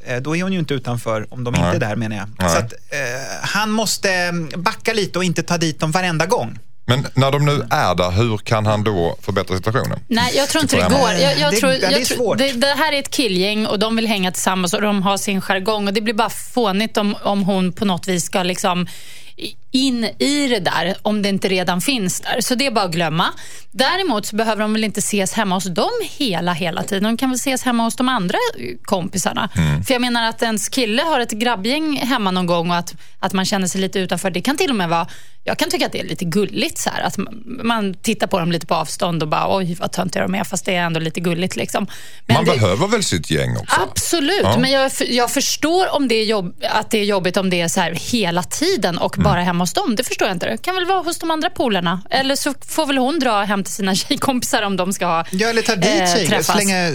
Eh, 0.07 0.17
Då 0.17 0.37
är 0.37 0.43
hon 0.43 0.53
ju 0.53 0.59
inte 0.59 0.75
utanför 0.75 1.27
om 1.31 1.45
de 1.45 1.55
inte 1.55 1.67
Nej. 1.67 1.77
är 1.77 1.81
där 1.81 1.97
menar 1.97 2.17
jag. 2.17 2.29
Nej. 2.38 2.49
Så 2.51 2.57
att, 2.59 2.73
eh, 2.73 2.99
han 3.43 3.71
måste 3.71 4.12
mm, 4.12 4.51
backa 4.57 4.93
lite 4.93 5.19
och 5.19 5.25
inte 5.25 5.43
ta 5.43 5.59
dit 5.59 5.81
dem 5.81 5.91
varenda 5.91 6.27
gång. 6.27 6.59
Men 6.87 7.07
när 7.15 7.31
de 7.31 7.45
nu 7.45 7.67
är 7.71 7.95
där, 7.95 8.11
hur 8.11 8.38
kan 8.38 8.67
han 8.67 8.85
då 8.85 9.17
förbättra 9.23 9.57
situationen? 9.57 9.99
Nej, 10.09 10.33
jag 10.37 10.49
tror 10.49 10.62
inte 10.62 10.77
det 10.77 10.83
går. 10.97 11.11
jag. 11.12 11.38
Jag, 11.38 11.53
Det- 11.53 11.57
tror, 11.61 11.69
det 11.71 11.83
är 11.85 11.91
jag 11.91 12.05
tror, 12.05 12.17
svårt. 12.17 12.38
det, 12.38 12.53
det 12.53 12.67
här 12.67 12.93
är 12.93 12.99
ett 12.99 13.11
killgäng 13.11 13.67
och 13.67 13.79
de 13.79 13.97
vill 13.97 14.07
hänga 14.07 14.33
tillsammans 14.33 14.75
och 14.75 14.81
de 14.83 15.03
har 15.03 15.17
sin 15.17 15.41
jargong. 15.41 15.87
Och 15.88 15.95
det 15.95 16.01
blir 16.01 16.15
bara 16.15 16.31
fånigt 16.31 16.97
om, 16.97 17.17
om 17.23 17.43
hon 17.43 17.73
på 17.73 17.85
något 17.85 18.09
vis 18.09 18.25
ska 18.25 18.43
liksom 18.43 18.87
in 19.70 20.05
i 20.18 20.48
det 20.48 20.59
där, 20.61 20.94
om 21.02 21.22
det 21.22 21.28
inte 21.28 21.48
redan 21.48 21.81
finns 21.81 22.20
där. 22.20 22.40
Så 22.40 22.55
det 22.55 22.66
är 22.66 22.70
bara 22.70 22.85
att 22.85 22.92
glömma. 22.92 23.26
Däremot 23.70 24.26
så 24.26 24.37
behöver 24.37 24.62
de 24.62 24.72
väl 24.72 24.85
inte 24.85 24.98
ses 25.00 25.33
hemma 25.33 25.55
hos 25.55 25.64
dem 25.64 25.90
hela, 26.18 26.52
hela 26.52 26.83
tiden. 26.83 27.02
De 27.05 27.16
kan 27.16 27.31
väl 27.31 27.37
ses 27.37 27.62
hemma 27.62 27.85
hos 27.85 27.96
de 27.96 28.09
andra 28.09 28.38
kompisarna. 28.83 29.48
För 29.87 29.94
jag 29.94 30.00
menar 30.00 30.28
att 30.28 30.42
ens 30.42 30.68
kille 30.68 31.02
har 31.02 31.20
ett 31.20 31.31
grabbgäng 31.33 31.96
hemma 31.96 32.31
någon 32.31 32.46
gång 32.46 32.70
och 32.70 32.76
att, 32.76 32.94
att 33.18 33.33
man 33.33 33.44
känner 33.44 33.66
sig 33.66 33.81
lite 33.81 33.98
utanför. 33.98 34.31
Det 34.31 34.40
kan 34.40 34.57
till 34.57 34.70
och 34.70 34.76
med 34.76 34.88
vara, 34.88 35.07
jag 35.44 35.59
kan 35.59 35.70
tycka 35.70 35.87
att 35.87 35.92
det 35.92 36.00
är 36.00 36.05
lite 36.05 36.24
gulligt 36.24 36.78
så 36.78 36.90
här, 36.90 37.02
att 37.02 37.16
man- 37.64 37.94
tittar 37.94 38.26
på 38.26 38.38
dem 38.38 38.52
lite 38.52 38.66
på 38.66 38.74
avstånd 38.74 39.22
och 39.22 39.28
bara 39.28 39.57
oj 39.57 39.76
vad 39.81 39.92
töntiga 39.92 40.22
de 40.22 40.35
är, 40.35 40.44
fast 40.44 40.64
det 40.64 40.74
är 40.74 40.83
ändå 40.83 41.00
lite 41.00 41.20
gulligt 41.20 41.57
liksom. 41.57 41.87
Men 42.26 42.35
Man 42.37 42.44
det, 42.44 42.50
behöver 42.50 42.87
väl 42.88 43.05
sitt 43.05 43.31
gäng 43.31 43.57
också? 43.57 43.81
Absolut, 43.81 44.40
Ja. 44.42 44.57
men 44.59 44.70
jag, 44.70 44.90
jag 45.09 45.31
förstår 45.31 45.94
om 45.94 46.09
det 46.09 46.14
är 46.14 46.24
jobb, 46.24 46.55
att 46.70 46.90
det 46.90 46.98
är 46.98 47.05
jobbigt 47.05 47.37
om 47.37 47.50
det 47.50 47.61
är 47.61 47.68
så 47.68 47.81
här 47.81 47.92
hela 48.12 48.42
tiden 48.42 48.98
och 48.98 49.18
Mm. 49.18 49.24
Bara 49.33 49.42
hemma 49.42 49.62
hos 49.62 49.73
dem. 49.73 49.97
Det 49.97 50.05
förstår 50.05 50.29
jag 50.29 50.35
inte. 50.35 50.47
Det 50.51 50.59
kan 50.62 50.75
väl 50.75 50.87
vara 50.87 51.03
hos 51.03 51.18
de 51.18 51.31
andra 51.31 51.51
polarna. 51.51 52.03
Eller 52.11 52.37
så 52.37 52.55
får 52.68 52.87
väl 52.87 52.99
hon 52.99 53.18
dra 53.18 53.42
hem 53.42 53.64
till 53.64 53.75
sina 53.75 53.95
tjejkompisar 54.01 54.62
om 54.62 54.77
de 54.77 54.92
ska 54.92 55.07
ha 55.07 55.25
Ja, 55.31 55.49
eller 55.49 55.62
ta 55.62 55.77
dit 55.77 56.01
eh, 56.01 56.14
tjejer, 56.14 56.42
slänga, 56.42 56.88
eh, 56.88 56.92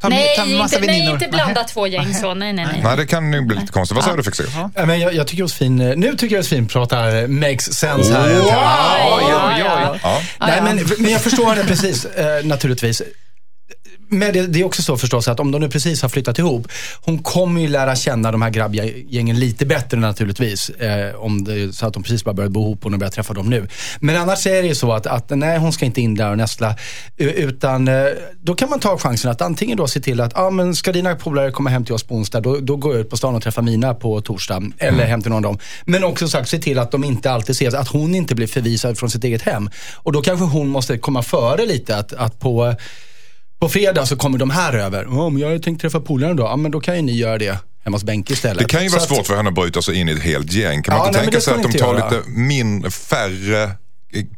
ta, 0.00 0.08
nej, 0.08 0.36
ta 0.36 0.44
massa 0.46 0.76
inte, 0.76 0.86
nej, 0.86 1.10
inte 1.10 1.28
blanda 1.28 1.60
Nej. 1.60 1.64
två 1.72 1.86
gäng 1.86 2.14
så. 2.14 2.34
Nej, 2.34 2.52
nej, 2.52 2.66
nej. 2.72 2.80
Nej, 2.84 2.96
det 2.96 3.06
kan 3.06 3.30
nog 3.30 3.46
bli 3.46 3.56
lite 3.60 3.72
konstigt. 3.72 3.94
Vad 3.96 4.04
säger 4.04 4.16
du 4.16 4.22
Fexeus? 4.22 4.50
Ja, 4.74 4.86
men 4.86 5.00
jag, 5.00 5.14
jag 5.14 5.26
tycker 5.26 5.40
Josefin, 5.40 5.80
eh, 5.80 5.96
nu 5.96 6.16
tycker 6.16 6.36
jag 6.36 6.40
Josefin 6.40 6.68
pratar 6.68 7.26
makes 7.26 7.74
sense 7.74 8.12
här. 8.12 8.34
Wow! 8.34 8.46
Ja, 8.48 8.98
Ja, 9.00 9.20
ja, 9.20 9.58
ja, 9.58 9.80
ja. 9.82 9.96
ja. 10.02 10.20
Ja. 10.40 10.46
Nej, 10.46 10.62
men, 10.62 10.80
men 10.98 11.10
jag 11.10 11.20
förstår 11.22 11.46
henne 11.46 11.64
precis, 11.64 12.04
eh, 12.04 12.44
naturligtvis. 12.44 13.02
Men 14.08 14.32
det, 14.32 14.46
det 14.46 14.60
är 14.60 14.64
också 14.64 14.82
så 14.82 14.96
förstås 14.96 15.28
att 15.28 15.40
om 15.40 15.50
de 15.50 15.60
nu 15.60 15.68
precis 15.68 16.02
har 16.02 16.08
flyttat 16.08 16.38
ihop, 16.38 16.68
hon 17.00 17.18
kommer 17.18 17.60
ju 17.60 17.68
lära 17.68 17.96
känna 17.96 18.32
de 18.32 18.42
här 18.42 18.50
grabbgängen 18.50 19.40
lite 19.40 19.66
bättre 19.66 19.98
naturligtvis. 19.98 20.70
Eh, 20.70 21.14
om 21.14 21.44
det, 21.44 21.72
så 21.76 21.86
att 21.86 21.94
de 21.94 22.02
precis 22.02 22.24
bara 22.24 22.34
börjat 22.34 22.52
bo 22.52 22.60
ihop 22.60 22.84
och 22.84 22.90
hon 22.90 22.98
börjar 22.98 23.10
träffa 23.10 23.34
dem 23.34 23.50
nu. 23.50 23.68
Men 24.00 24.16
annars 24.16 24.46
är 24.46 24.62
det 24.62 24.68
ju 24.68 24.74
så 24.74 24.92
att, 24.92 25.06
att 25.06 25.30
nej, 25.30 25.58
hon 25.58 25.72
ska 25.72 25.84
inte 25.84 26.00
in 26.00 26.14
där 26.14 26.30
och 26.30 26.36
nästla. 26.36 26.74
Utan 27.16 27.88
eh, 27.88 28.04
då 28.42 28.54
kan 28.54 28.70
man 28.70 28.80
ta 28.80 28.98
chansen 28.98 29.30
att 29.30 29.42
antingen 29.42 29.76
då 29.76 29.88
se 29.88 30.00
till 30.00 30.20
att, 30.20 30.32
ja 30.34 30.42
ah, 30.42 30.50
men 30.50 30.74
ska 30.74 30.92
dina 30.92 31.14
polare 31.14 31.50
komma 31.50 31.70
hem 31.70 31.84
till 31.84 31.94
oss 31.94 32.04
på 32.04 32.14
onsdag, 32.14 32.40
då, 32.40 32.58
då 32.60 32.76
går 32.76 32.92
jag 32.92 33.00
ut 33.00 33.10
på 33.10 33.16
stan 33.16 33.34
och 33.34 33.42
träffar 33.42 33.62
mina 33.62 33.94
på 33.94 34.20
torsdag. 34.20 34.62
Eller 34.78 35.04
hem 35.04 35.22
till 35.22 35.30
någon 35.30 35.44
av 35.44 35.52
dem. 35.52 35.58
Men 35.84 36.04
också 36.04 36.28
sagt, 36.28 36.48
se 36.48 36.58
till 36.58 36.78
att 36.78 36.90
de 36.90 37.04
inte 37.04 37.30
alltid 37.30 37.50
ses, 37.50 37.74
att 37.74 37.88
hon 37.88 38.14
inte 38.14 38.34
blir 38.34 38.46
förvisad 38.46 38.98
från 38.98 39.10
sitt 39.10 39.24
eget 39.24 39.42
hem. 39.42 39.70
Och 39.94 40.12
då 40.12 40.22
kanske 40.22 40.44
hon 40.44 40.68
måste 40.68 40.98
komma 40.98 41.22
före 41.22 41.66
lite, 41.66 41.96
att, 41.96 42.12
att 42.12 42.40
på 42.40 42.74
på 43.60 43.68
fredag 43.68 44.06
så 44.06 44.16
kommer 44.16 44.38
de 44.38 44.50
här 44.50 44.72
över. 44.72 45.04
Ja, 45.10 45.28
men 45.28 45.42
jag 45.42 45.48
hade 45.48 45.60
tänkt 45.60 45.80
träffa 45.80 46.00
polaren 46.00 46.36
då. 46.36 46.42
Ja, 46.42 46.56
men 46.56 46.70
då 46.70 46.80
kan 46.80 46.96
ju 46.96 47.02
ni 47.02 47.12
göra 47.16 47.38
det 47.38 47.58
hemma 47.84 47.94
hos 47.96 48.04
Benke 48.04 48.32
istället. 48.32 48.58
Det 48.58 48.64
kan 48.64 48.82
ju 48.82 48.88
vara 48.88 49.00
Så 49.00 49.04
att- 49.04 49.16
svårt 49.16 49.26
för 49.26 49.36
henne 49.36 49.48
att 49.48 49.54
bryta 49.54 49.82
sig 49.82 49.94
in 49.96 50.08
i 50.08 50.12
ett 50.12 50.22
helt 50.22 50.52
gäng. 50.52 50.82
Kan 50.82 50.92
man 50.94 51.02
Ja, 51.02 51.06
inte 51.08 51.18
nej, 51.18 51.26
tänka 51.26 51.40
sig 51.40 51.54
att 51.54 51.62
de 51.62 51.78
tar 51.78 51.94
göra. 51.94 52.10
lite 52.10 52.28
mindre, 52.30 52.90
färre 52.90 53.62
eh, 53.64 53.70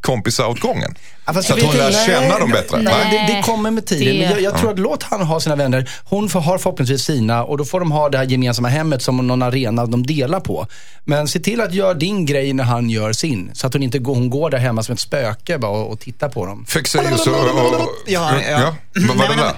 kompisar 0.00 0.46
åt 0.48 0.60
gången? 0.60 0.94
Fast 1.34 1.48
Så 1.48 1.54
att 1.54 1.62
hon 1.62 1.76
lär 1.76 2.06
känna 2.06 2.38
dem 2.38 2.50
bättre? 2.50 2.78
nej. 2.82 2.94
Ja, 3.12 3.26
det, 3.26 3.34
det 3.36 3.42
kommer 3.42 3.70
med 3.70 3.86
tiden. 3.86 4.14
Det- 4.14 4.20
Men 4.20 4.30
jag, 4.30 4.40
jag 4.52 4.58
tror 4.60 4.72
att 4.72 4.78
låt 4.78 5.02
han 5.02 5.22
ha 5.22 5.40
sina 5.40 5.56
vänner. 5.56 5.90
Hon 6.04 6.28
får, 6.28 6.40
har 6.40 6.58
förhoppningsvis 6.58 7.02
sina 7.02 7.44
och 7.44 7.58
då 7.58 7.64
får 7.64 7.80
de 7.80 7.92
ha 7.92 8.08
det 8.08 8.18
här 8.18 8.24
gemensamma 8.24 8.68
hemmet 8.68 9.02
som 9.02 9.26
någon 9.26 9.42
arena 9.42 9.86
de 9.86 10.06
delar 10.06 10.40
på. 10.40 10.66
Men 11.04 11.28
se 11.28 11.40
till 11.40 11.60
att 11.60 11.74
göra 11.74 11.94
din 11.94 12.26
grej 12.26 12.52
när 12.52 12.64
han 12.64 12.90
gör 12.90 13.12
sin. 13.12 13.50
Så 13.54 13.66
att 13.66 13.72
hon 13.72 13.82
inte 13.82 13.98
går, 13.98 14.14
hon 14.14 14.30
går 14.30 14.50
där 14.50 14.58
hemma 14.58 14.82
som 14.82 14.92
ett 14.92 15.00
spöke 15.00 15.58
bara 15.58 15.70
och, 15.70 15.92
och 15.92 16.00
tittar 16.00 16.28
på 16.28 16.46
dem. 16.46 16.64
Fexeus 16.68 17.26
och... 17.26 17.32
och, 17.34 17.88
Ja, 18.06 18.30
ja. 18.34 18.40
ja. 18.50 18.74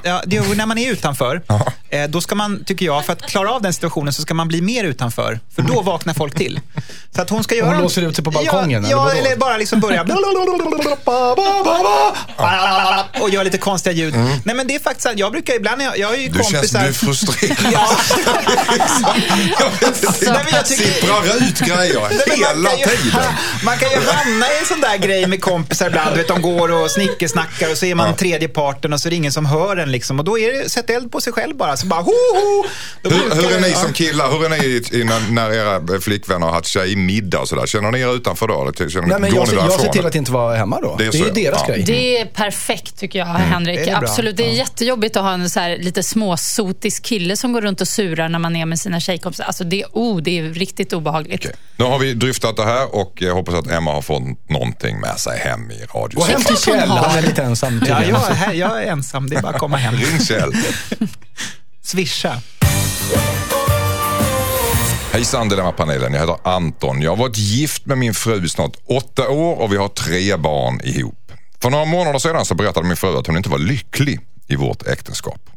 Ja, 0.04 0.22
är- 0.30 0.54
när 0.56 0.66
man 0.66 0.78
är 0.78 0.90
utanför, 0.92 1.42
eh, 1.90 2.04
då 2.08 2.20
ska 2.20 2.34
man, 2.34 2.64
tycker 2.64 2.86
jag, 2.86 3.04
för 3.04 3.12
att 3.12 3.22
klara 3.22 3.50
av 3.52 3.62
den 3.62 3.72
situationen 3.72 4.12
så 4.12 4.22
ska 4.22 4.34
man 4.34 4.48
bli 4.48 4.62
mer 4.62 4.84
utanför. 4.84 5.40
För 5.54 5.62
då 5.62 5.82
vaknar 5.82 6.14
folk 6.14 6.34
till. 6.34 6.60
Så 7.14 7.22
att 7.22 7.30
hon 7.30 7.44
ska 7.44 7.54
göra... 7.54 7.78
låser 7.80 8.02
ut 8.02 8.14
sig 8.16 8.24
på 8.24 8.30
balkongen, 8.30 8.86
Ja, 8.90 8.90
ja 8.90 9.12
eller 9.20 9.36
bara 9.36 9.56
liksom 9.56 9.80
börja... 9.80 10.04
Baba. 11.62 12.14
Ah. 12.38 12.99
Och 13.22 13.30
göra 13.30 13.42
lite 13.44 13.58
konstiga 13.58 13.92
ljud. 13.96 14.14
Nej, 14.44 14.56
men 14.56 14.66
det 14.66 14.74
är 14.74 14.78
faktiskt 14.78 15.08
jag 15.16 15.32
brukar 15.32 15.54
ibland, 15.54 15.82
jag, 15.82 15.98
jag 15.98 16.08
har 16.08 16.14
ju 16.16 16.28
Du 16.28 16.34
känns 16.38 16.52
kompisar... 16.52 16.80
du 16.80 16.86
är 16.88 16.92
frustrerad. 16.92 17.56
Ja. 17.72 17.88
jag 19.58 19.70
vet 19.70 20.02
inte, 20.04 20.32
Nej, 20.32 20.40
men 20.44 20.54
jag 20.54 20.66
tycker- 20.66 20.84
sipprar 20.92 21.24
ut 21.48 21.58
grejer 21.60 22.00
Nej, 22.26 22.38
hela 22.38 22.70
kan 22.70 22.78
ju- 22.78 22.86
tiden. 22.96 23.20
Man 23.64 23.78
kan 23.78 23.90
ju 23.90 23.96
hamna 24.06 24.46
i 24.46 24.58
en 24.60 24.66
sån 24.66 24.80
där 24.80 24.96
grej 24.96 25.26
med 25.26 25.40
kompisar 25.42 25.86
ibland. 25.86 26.10
Du 26.10 26.16
vet, 26.16 26.28
de 26.28 26.42
går 26.42 26.72
och 26.72 26.90
snickesnackar 26.90 27.70
och 27.70 27.76
så 27.78 27.86
är 27.86 27.94
man 27.94 28.08
Ja. 28.08 28.16
tredje 28.16 28.48
parten 28.48 28.92
och 28.92 29.00
så 29.00 29.08
är 29.08 29.10
det 29.10 29.16
ingen 29.16 29.32
som 29.32 29.46
hör 29.46 29.76
en. 29.76 29.92
Liksom. 29.92 30.18
Och 30.18 30.24
då 30.24 30.38
är 30.38 30.52
det, 30.52 30.68
sätt 30.70 30.90
eld 30.90 31.12
på 31.12 31.20
sig 31.20 31.32
själv 31.32 31.56
bara. 31.56 31.76
Så 31.76 31.86
bara, 31.86 32.00
ho, 32.00 32.12
ho. 32.34 32.64
Hur, 33.02 33.10
hur 33.34 33.44
är 33.50 33.60
det- 33.60 33.68
ni 33.68 33.72
som 33.74 33.92
killar, 33.92 34.30
hur 34.30 34.44
är 34.44 34.48
ni 34.48 34.56
i, 34.56 35.00
i, 35.00 35.04
när, 35.04 35.20
när 35.30 35.52
era 35.52 36.00
flickvänner 36.00 36.46
har 36.46 36.52
haft 36.54 36.66
tjejmiddag 36.68 37.38
och 37.38 37.48
sådär? 37.48 37.66
Känner 37.66 37.90
ni 37.90 38.00
er 38.00 38.14
utanför 38.16 38.48
då? 38.48 38.62
Eller 38.62 38.90
känner, 38.90 39.06
Nej, 39.08 39.20
men 39.20 39.34
jag, 39.34 39.48
ser- 39.48 39.56
jag 39.56 39.80
ser 39.80 39.88
till 39.88 40.06
att 40.06 40.14
inte 40.14 40.32
vara 40.32 40.56
hemma 40.56 40.80
då. 40.80 40.96
Det 40.96 41.04
Det 41.04 41.16
är 41.18 41.20
är, 41.20 41.30
så, 41.32 41.38
ju 41.38 41.44
deras 41.44 41.60
ja. 41.68 41.74
grej. 41.74 41.82
Det 41.86 42.18
är 42.20 42.24
perfekt 42.26 42.98
tycker 42.98 43.09
jag, 43.18 43.26
Henrik. 43.26 43.84
det. 43.84 43.96
Absolut. 43.96 44.36
Det 44.36 44.50
är 44.50 44.52
jättejobbigt 44.52 45.16
att 45.16 45.22
ha 45.22 45.32
en 45.32 45.50
så 45.50 45.60
här 45.60 45.76
lite 45.76 46.02
småsotisk 46.02 47.02
kille 47.02 47.36
som 47.36 47.52
går 47.52 47.60
runt 47.60 47.80
och 47.80 47.88
surar 47.88 48.28
när 48.28 48.38
man 48.38 48.56
är 48.56 48.66
med 48.66 48.80
sina 48.80 49.00
tjejkompisar. 49.00 49.44
Alltså 49.44 49.64
det, 49.64 49.84
oh, 49.92 50.22
det 50.22 50.38
är 50.38 50.42
riktigt 50.42 50.92
obehagligt. 50.92 51.40
Okej. 51.44 51.56
Nu 51.76 51.84
har 51.84 51.98
vi 51.98 52.14
dryftat 52.14 52.56
det 52.56 52.64
här 52.64 52.94
och 52.94 53.12
jag 53.14 53.34
hoppas 53.34 53.54
att 53.54 53.70
Emma 53.70 53.92
har 53.92 54.02
fått 54.02 54.48
någonting 54.50 55.00
med 55.00 55.18
sig 55.18 55.38
hem 55.38 55.70
i 55.70 55.84
radio. 55.94 56.18
Gå 56.18 56.24
hem 56.24 56.42
till 56.42 56.56
Kjell, 56.56 56.88
han 56.88 57.18
är 57.18 57.22
lite 57.22 57.42
ensam 57.42 57.82
Ja, 57.88 58.02
jag, 58.04 58.30
är 58.30 58.34
här, 58.34 58.52
jag 58.54 58.82
är 58.82 58.92
ensam. 58.92 59.30
Det 59.30 59.36
är 59.36 59.42
bara 59.42 59.52
att 59.52 59.60
komma 59.60 59.76
hem. 59.76 59.94
Ring 59.94 60.20
Kjell. 60.20 60.52
Swisha. 61.82 62.40
Hejsan 65.12 65.48
Dilemmapanelen, 65.48 66.12
jag 66.12 66.20
heter 66.20 66.36
Anton. 66.48 67.02
Jag 67.02 67.10
har 67.10 67.16
varit 67.16 67.38
gift 67.38 67.86
med 67.86 67.98
min 67.98 68.14
fru 68.14 68.44
i 68.44 68.48
snart 68.48 68.76
åtta 68.86 69.28
år 69.28 69.60
och 69.60 69.72
vi 69.72 69.76
har 69.76 69.88
tre 69.88 70.36
barn 70.36 70.80
ihop. 70.84 71.29
För 71.62 71.70
några 71.70 71.84
månader 71.84 72.18
sedan 72.18 72.44
så 72.44 72.54
berättade 72.54 72.86
min 72.86 72.96
fru 72.96 73.16
att 73.18 73.26
hon 73.26 73.36
inte 73.36 73.48
var 73.48 73.58
lycklig 73.58 74.20
i 74.46 74.56
vårt 74.56 74.86
äktenskap. 74.86 75.50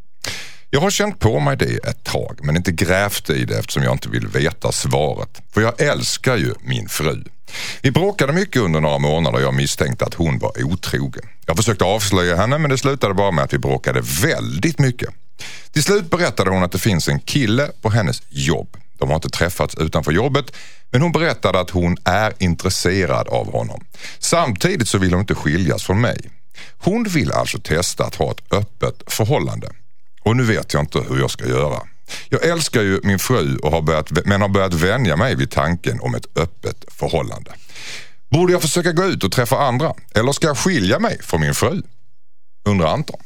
Jag 0.69 0.81
har 0.81 0.89
känt 0.89 1.19
på 1.19 1.39
mig 1.39 1.57
det 1.57 1.65
ett 1.65 2.03
tag 2.03 2.39
men 2.43 2.55
inte 2.55 2.71
grävt 2.71 3.29
i 3.29 3.45
det 3.45 3.59
eftersom 3.59 3.83
jag 3.83 3.91
inte 3.91 4.09
vill 4.09 4.27
veta 4.27 4.71
svaret. 4.71 5.41
För 5.53 5.61
jag 5.61 5.81
älskar 5.81 6.35
ju 6.35 6.53
min 6.61 6.89
fru. 6.89 7.23
Vi 7.81 7.91
bråkade 7.91 8.33
mycket 8.33 8.61
under 8.61 8.81
några 8.81 8.97
månader 8.97 9.37
och 9.37 9.43
jag 9.43 9.53
misstänkte 9.53 10.05
att 10.05 10.13
hon 10.13 10.39
var 10.39 10.63
otrogen. 10.63 11.23
Jag 11.45 11.57
försökte 11.57 11.83
avslöja 11.83 12.35
henne 12.35 12.57
men 12.57 12.69
det 12.69 12.77
slutade 12.77 13.13
bara 13.13 13.31
med 13.31 13.43
att 13.43 13.53
vi 13.53 13.57
bråkade 13.57 14.01
väldigt 14.01 14.79
mycket. 14.79 15.09
Till 15.71 15.83
slut 15.83 16.09
berättade 16.09 16.49
hon 16.49 16.63
att 16.63 16.71
det 16.71 16.79
finns 16.79 17.07
en 17.07 17.19
kille 17.19 17.69
på 17.81 17.89
hennes 17.89 18.23
jobb. 18.29 18.77
De 18.97 19.09
har 19.09 19.15
inte 19.15 19.29
träffats 19.29 19.75
utanför 19.75 20.11
jobbet 20.11 20.45
men 20.91 21.01
hon 21.01 21.11
berättade 21.11 21.59
att 21.59 21.69
hon 21.69 21.97
är 22.03 22.33
intresserad 22.39 23.27
av 23.27 23.51
honom. 23.51 23.85
Samtidigt 24.19 24.87
så 24.87 24.97
vill 24.97 25.11
hon 25.11 25.19
inte 25.21 25.35
skiljas 25.35 25.83
från 25.83 26.01
mig. 26.01 26.17
Hon 26.77 27.03
vill 27.03 27.31
alltså 27.31 27.59
testa 27.59 28.05
att 28.05 28.15
ha 28.15 28.31
ett 28.31 28.53
öppet 28.53 29.03
förhållande. 29.07 29.69
Och 30.21 30.35
nu 30.35 30.43
vet 30.43 30.73
jag 30.73 30.83
inte 30.83 30.99
hur 30.99 31.19
jag 31.19 31.31
ska 31.31 31.47
göra. 31.47 31.79
Jag 32.29 32.45
älskar 32.45 32.81
ju 32.81 32.99
min 33.03 33.19
fru 33.19 33.57
och 33.57 33.71
har 33.71 33.81
börjat, 33.81 34.11
men 34.25 34.41
har 34.41 34.49
börjat 34.49 34.73
vänja 34.73 35.15
mig 35.15 35.35
vid 35.35 35.51
tanken 35.51 35.99
om 35.99 36.15
ett 36.15 36.37
öppet 36.37 36.85
förhållande. 36.87 37.51
Borde 38.31 38.53
jag 38.53 38.61
försöka 38.61 38.91
gå 38.91 39.03
ut 39.03 39.23
och 39.23 39.31
träffa 39.31 39.57
andra 39.57 39.93
eller 40.15 40.31
ska 40.31 40.47
jag 40.47 40.57
skilja 40.57 40.99
mig 40.99 41.21
från 41.21 41.41
min 41.41 41.53
fru? 41.53 41.81
Undrar 42.65 42.87
Anton. 42.87 43.19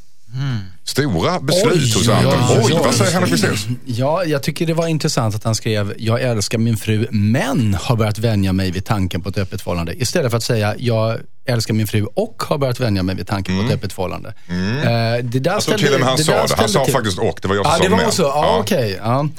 Stora 0.85 1.39
beslut 1.39 1.93
hos 1.95 2.09
Anton. 2.09 2.33
Oj, 2.63 2.79
vad 2.83 2.95
säger 2.95 3.11
Henrik 3.11 3.31
Fexeus? 3.31 3.67
Ja, 3.85 4.23
jag 4.23 4.43
tycker 4.43 4.65
det 4.65 4.73
var 4.73 4.87
intressant 4.87 5.35
att 5.35 5.43
han 5.43 5.55
skrev 5.55 5.93
jag 5.97 6.21
älskar 6.21 6.57
min 6.57 6.77
fru 6.77 7.07
men 7.11 7.73
har 7.73 7.95
börjat 7.95 8.19
vänja 8.19 8.53
mig 8.53 8.71
vid 8.71 8.85
tanken 8.85 9.21
på 9.21 9.29
ett 9.29 9.37
öppet 9.37 9.61
förhållande. 9.61 9.93
Istället 10.01 10.31
för 10.31 10.37
att 10.37 10.43
säga 10.43 10.75
jag 10.77 11.17
älskar 11.45 11.73
min 11.73 11.87
fru 11.87 12.05
och 12.13 12.43
har 12.47 12.57
börjat 12.57 12.79
vänja 12.79 13.03
mig 13.03 13.15
vid 13.15 13.27
tanken 13.27 13.59
på 13.59 13.65
ett 13.65 13.73
öppet 13.73 13.93
förhållande. 13.93 14.29
Eh, 14.49 15.23
det 15.23 15.39
där 15.39 15.51
Jag 15.51 15.61
tror 15.61 15.77
till 15.77 15.93
och 15.93 15.99
med 15.99 16.09
han 16.09 16.17
sa 16.17 16.31
det. 16.31 16.55
Han 16.57 16.69
sa 16.69 16.85
faktiskt 16.85 17.19
och. 17.19 17.39
Det 17.41 17.47
var 17.47 17.55
jag 17.55 17.65
som 17.65 17.71
Ja, 17.71 17.77
sa 17.77 17.83
det 17.83 17.89
var 17.89 17.97
men. 17.97 18.11
så. 18.11 18.23
Ja. 18.23 18.57
okej. 18.59 18.99
Ja. 19.03 19.29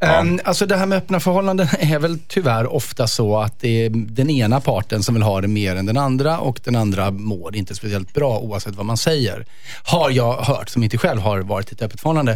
Um, 0.00 0.40
alltså 0.44 0.66
det 0.66 0.76
här 0.76 0.86
med 0.86 0.98
öppna 0.98 1.20
förhållanden 1.20 1.68
är 1.78 1.98
väl 1.98 2.18
tyvärr 2.28 2.72
ofta 2.74 3.06
så 3.06 3.38
att 3.38 3.60
det 3.60 3.84
är 3.84 3.90
den 3.90 4.30
ena 4.30 4.60
parten 4.60 5.02
som 5.02 5.14
vill 5.14 5.22
ha 5.22 5.40
det 5.40 5.48
mer 5.48 5.76
än 5.76 5.86
den 5.86 5.96
andra 5.96 6.38
och 6.38 6.60
den 6.64 6.76
andra 6.76 7.10
mår 7.10 7.56
inte 7.56 7.74
speciellt 7.74 8.14
bra 8.14 8.38
oavsett 8.38 8.74
vad 8.74 8.86
man 8.86 8.96
säger. 8.96 9.46
Har 9.84 10.10
jag 10.10 10.36
hört, 10.36 10.68
som 10.68 10.82
inte 10.82 10.98
själv 10.98 11.20
har 11.20 11.38
varit 11.38 11.72
i 11.72 11.74
ett 11.74 11.82
öppet 11.82 12.00
förhållande. 12.00 12.32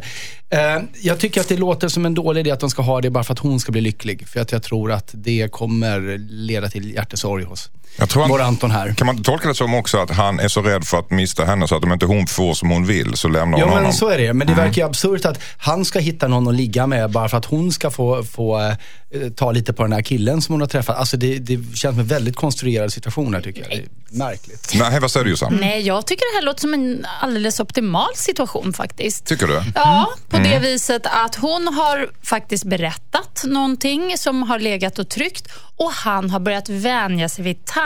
Uh, 0.55 0.85
jag 1.01 1.19
tycker 1.19 1.41
att 1.41 1.49
det 1.49 1.57
låter 1.57 1.89
som 1.89 2.07
en 2.07 2.15
dålig 2.15 2.41
idé 2.41 2.51
att 2.51 2.61
de 2.61 2.71
ska 2.71 2.83
ha 2.83 3.01
det 3.01 3.11
bara 3.11 3.25
för 3.25 3.33
att 3.33 3.39
hon 3.39 3.61
ska 3.61 3.73
bli 3.73 3.81
lycklig. 3.81 4.29
För 4.29 4.41
att 4.41 4.53
jag 4.53 4.63
tror 4.63 4.93
att 4.93 5.11
det 5.13 5.49
kommer 5.53 6.19
leda 6.19 6.69
till 6.69 6.95
hjärtesorg 6.95 7.45
hos 7.45 7.71
jag 7.97 8.09
tror 8.09 8.23
han- 8.23 8.31
vår 8.31 8.41
Anton 8.43 8.71
här. 8.71 8.95
Kan 8.95 9.07
man 9.07 9.17
inte 9.17 9.31
tolka 9.31 9.49
det 9.49 9.55
som 9.55 9.75
också 9.75 9.99
att 9.99 10.11
han 10.11 10.41
är 10.41 10.49
så 10.49 10.63
rädd 10.63 10.85
för 10.85 10.99
att 10.99 11.11
mista 11.11 11.45
henne 11.45 11.69
så 11.69 11.77
att 11.77 11.85
om 11.85 11.93
inte 11.93 12.07
hon 12.07 12.27
får 12.27 12.55
som 12.55 12.71
hon 12.71 12.87
vill 12.87 13.15
så 13.17 13.29
lämnar 13.29 13.53
hon 13.53 13.61
Ja 13.61 13.67
men 13.67 13.77
honom? 13.77 13.93
så 13.93 14.09
är 14.09 14.19
det. 14.19 14.33
Men 14.33 14.47
det 14.47 14.55
verkar 14.55 14.83
ju 14.83 14.87
absurt 14.89 15.25
att 15.25 15.39
han 15.59 15.85
ska 15.85 15.99
hitta 15.99 16.29
någon 16.29 16.49
att 16.49 16.55
ligga 16.55 16.87
med 16.87 17.11
bara 17.11 17.29
för 17.29 17.37
att 17.37 17.45
hon 17.45 17.73
ska 17.73 17.91
få, 17.91 18.25
få 18.25 18.59
eh, 18.61 19.31
ta 19.37 19.53
lite 19.53 19.73
på 19.73 19.83
den 19.83 19.93
här 19.93 20.03
killen 20.03 20.43
som 20.43 20.53
hon 20.53 20.61
har 20.61 20.69
träffat. 20.69 20.97
Alltså 20.97 21.17
det, 21.17 21.39
det 21.39 21.55
känns 21.77 21.81
som 21.95 22.01
en 22.01 22.07
väldigt 22.07 22.37
konstruerad 22.37 22.93
situation 22.93 23.35
här 23.35 23.41
tycker 23.43 23.61
jag. 23.61 23.71
Det 23.71 23.77
är 23.77 23.87
märkligt. 24.19 24.73
Nej, 24.75 25.01
vad 25.01 25.11
säger 25.11 25.25
du 25.25 25.31
Jossan? 25.31 25.59
Nej, 25.61 25.81
jag 25.87 26.07
tycker 26.07 26.33
det 26.33 26.39
här 26.41 26.45
låter 26.47 26.61
som 26.61 26.75
en 26.75 27.07
alldeles 27.21 27.61
optimal 27.61 28.09
situation 28.15 28.73
faktiskt. 28.73 29.27
Tycker 29.27 29.47
du? 29.47 29.63
Ja, 29.75 30.11
på 30.29 30.37
det 30.39 30.59
viset 30.59 31.03
att 31.07 31.35
hon 31.35 31.69
har 31.75 32.11
faktiskt 32.23 32.65
berättat 32.65 33.45
någonting 33.45 34.19
som 34.19 34.43
har 34.43 34.59
legat 34.59 34.99
och 34.99 35.09
tryckt 35.09 35.49
och 35.77 35.91
han 35.93 36.31
har 36.31 36.41
börjat 36.41 36.69
vänja 36.69 37.29
sig 37.29 37.45
vid 37.45 37.65
tanken 37.65 37.80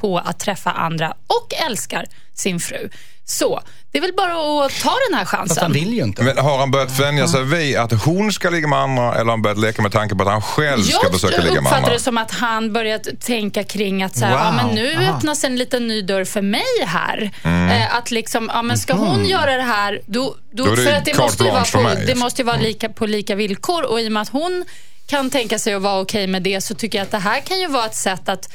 på 0.00 0.18
att 0.18 0.38
träffa 0.38 0.70
andra 0.70 1.14
och 1.26 1.54
älskar 1.66 2.04
sin 2.34 2.60
fru. 2.60 2.88
Så, 3.24 3.60
det 3.92 3.98
är 3.98 4.02
väl 4.02 4.12
bara 4.16 4.64
att 4.66 4.72
ta 4.82 4.94
den 5.08 5.18
här 5.18 5.24
Fast 5.24 5.32
han 5.36 5.48
chansen. 5.48 5.72
vill 5.72 5.92
ju 5.94 6.02
inte. 6.02 6.22
Men 6.22 6.38
har 6.38 6.58
han 6.58 6.70
börjat 6.70 7.00
vänja 7.00 7.28
sig 7.28 7.44
vid 7.44 7.76
att 7.76 8.04
hon 8.04 8.32
ska 8.32 8.50
ligga 8.50 8.68
med 8.68 8.78
andra 8.78 9.14
eller 9.14 9.24
har 9.24 9.30
han 9.30 9.42
börjat 9.42 9.58
leka 9.58 9.82
med 9.82 9.92
tanken 9.92 10.18
på 10.18 10.24
att 10.24 10.30
han 10.30 10.42
själv 10.42 10.82
ska 10.82 11.06
Jag 11.06 11.12
försöka 11.12 11.36
ligga 11.42 11.54
med 11.54 11.58
uppfattar 11.58 11.76
andra? 11.76 11.92
det 11.92 11.98
som 11.98 12.18
att 12.18 12.30
han 12.30 12.72
börjat 12.72 13.08
tänka 13.20 13.64
kring 13.64 14.02
att 14.02 14.16
så 14.16 14.24
här, 14.24 14.32
Wow. 14.32 14.40
ja, 14.44 14.52
men 14.66 14.74
nu 14.74 14.94
Aha. 14.96 15.16
öppnas 15.16 15.44
en 15.44 15.56
liten 15.56 15.88
ny 15.88 16.02
dörr 16.02 16.24
för 16.24 16.42
mig 16.42 16.84
här. 16.86 17.30
Mm. 17.42 17.68
Eh, 17.70 17.96
att 17.96 18.10
liksom, 18.10 18.50
ja, 18.54 18.62
men 18.62 18.78
ska 18.78 18.92
hon 18.94 19.26
göra 19.26 19.56
det 19.56 19.62
här, 19.62 20.00
då, 20.06 20.36
då, 20.52 20.64
Då 20.64 20.72
är 20.72 20.76
det 20.76 20.82
för 20.82 20.92
att 20.92 21.04
det 21.04 21.18
måste 21.18 21.44
ju 21.44 21.50
vara, 21.50 21.64
på, 21.64 21.80
mig, 21.80 21.94
det 21.94 22.00
liksom. 22.00 22.18
måste 22.18 22.42
ju 22.42 22.46
vara 22.46 22.56
lika, 22.56 22.88
på 22.88 23.06
lika 23.06 23.34
villkor 23.34 23.82
och 23.84 24.00
i 24.00 24.08
och 24.08 24.12
med 24.12 24.22
att 24.22 24.28
hon 24.28 24.64
kan 25.06 25.30
tänka 25.30 25.58
sig 25.58 25.74
att 25.74 25.82
vara 25.82 26.00
okej 26.00 26.26
med 26.26 26.42
det 26.42 26.60
så 26.60 26.74
tycker 26.74 26.98
jag 26.98 27.04
att 27.04 27.10
det 27.10 27.18
här 27.18 27.40
kan 27.40 27.60
ju 27.60 27.66
vara 27.66 27.86
ett 27.86 27.94
sätt 27.94 28.28
att 28.28 28.48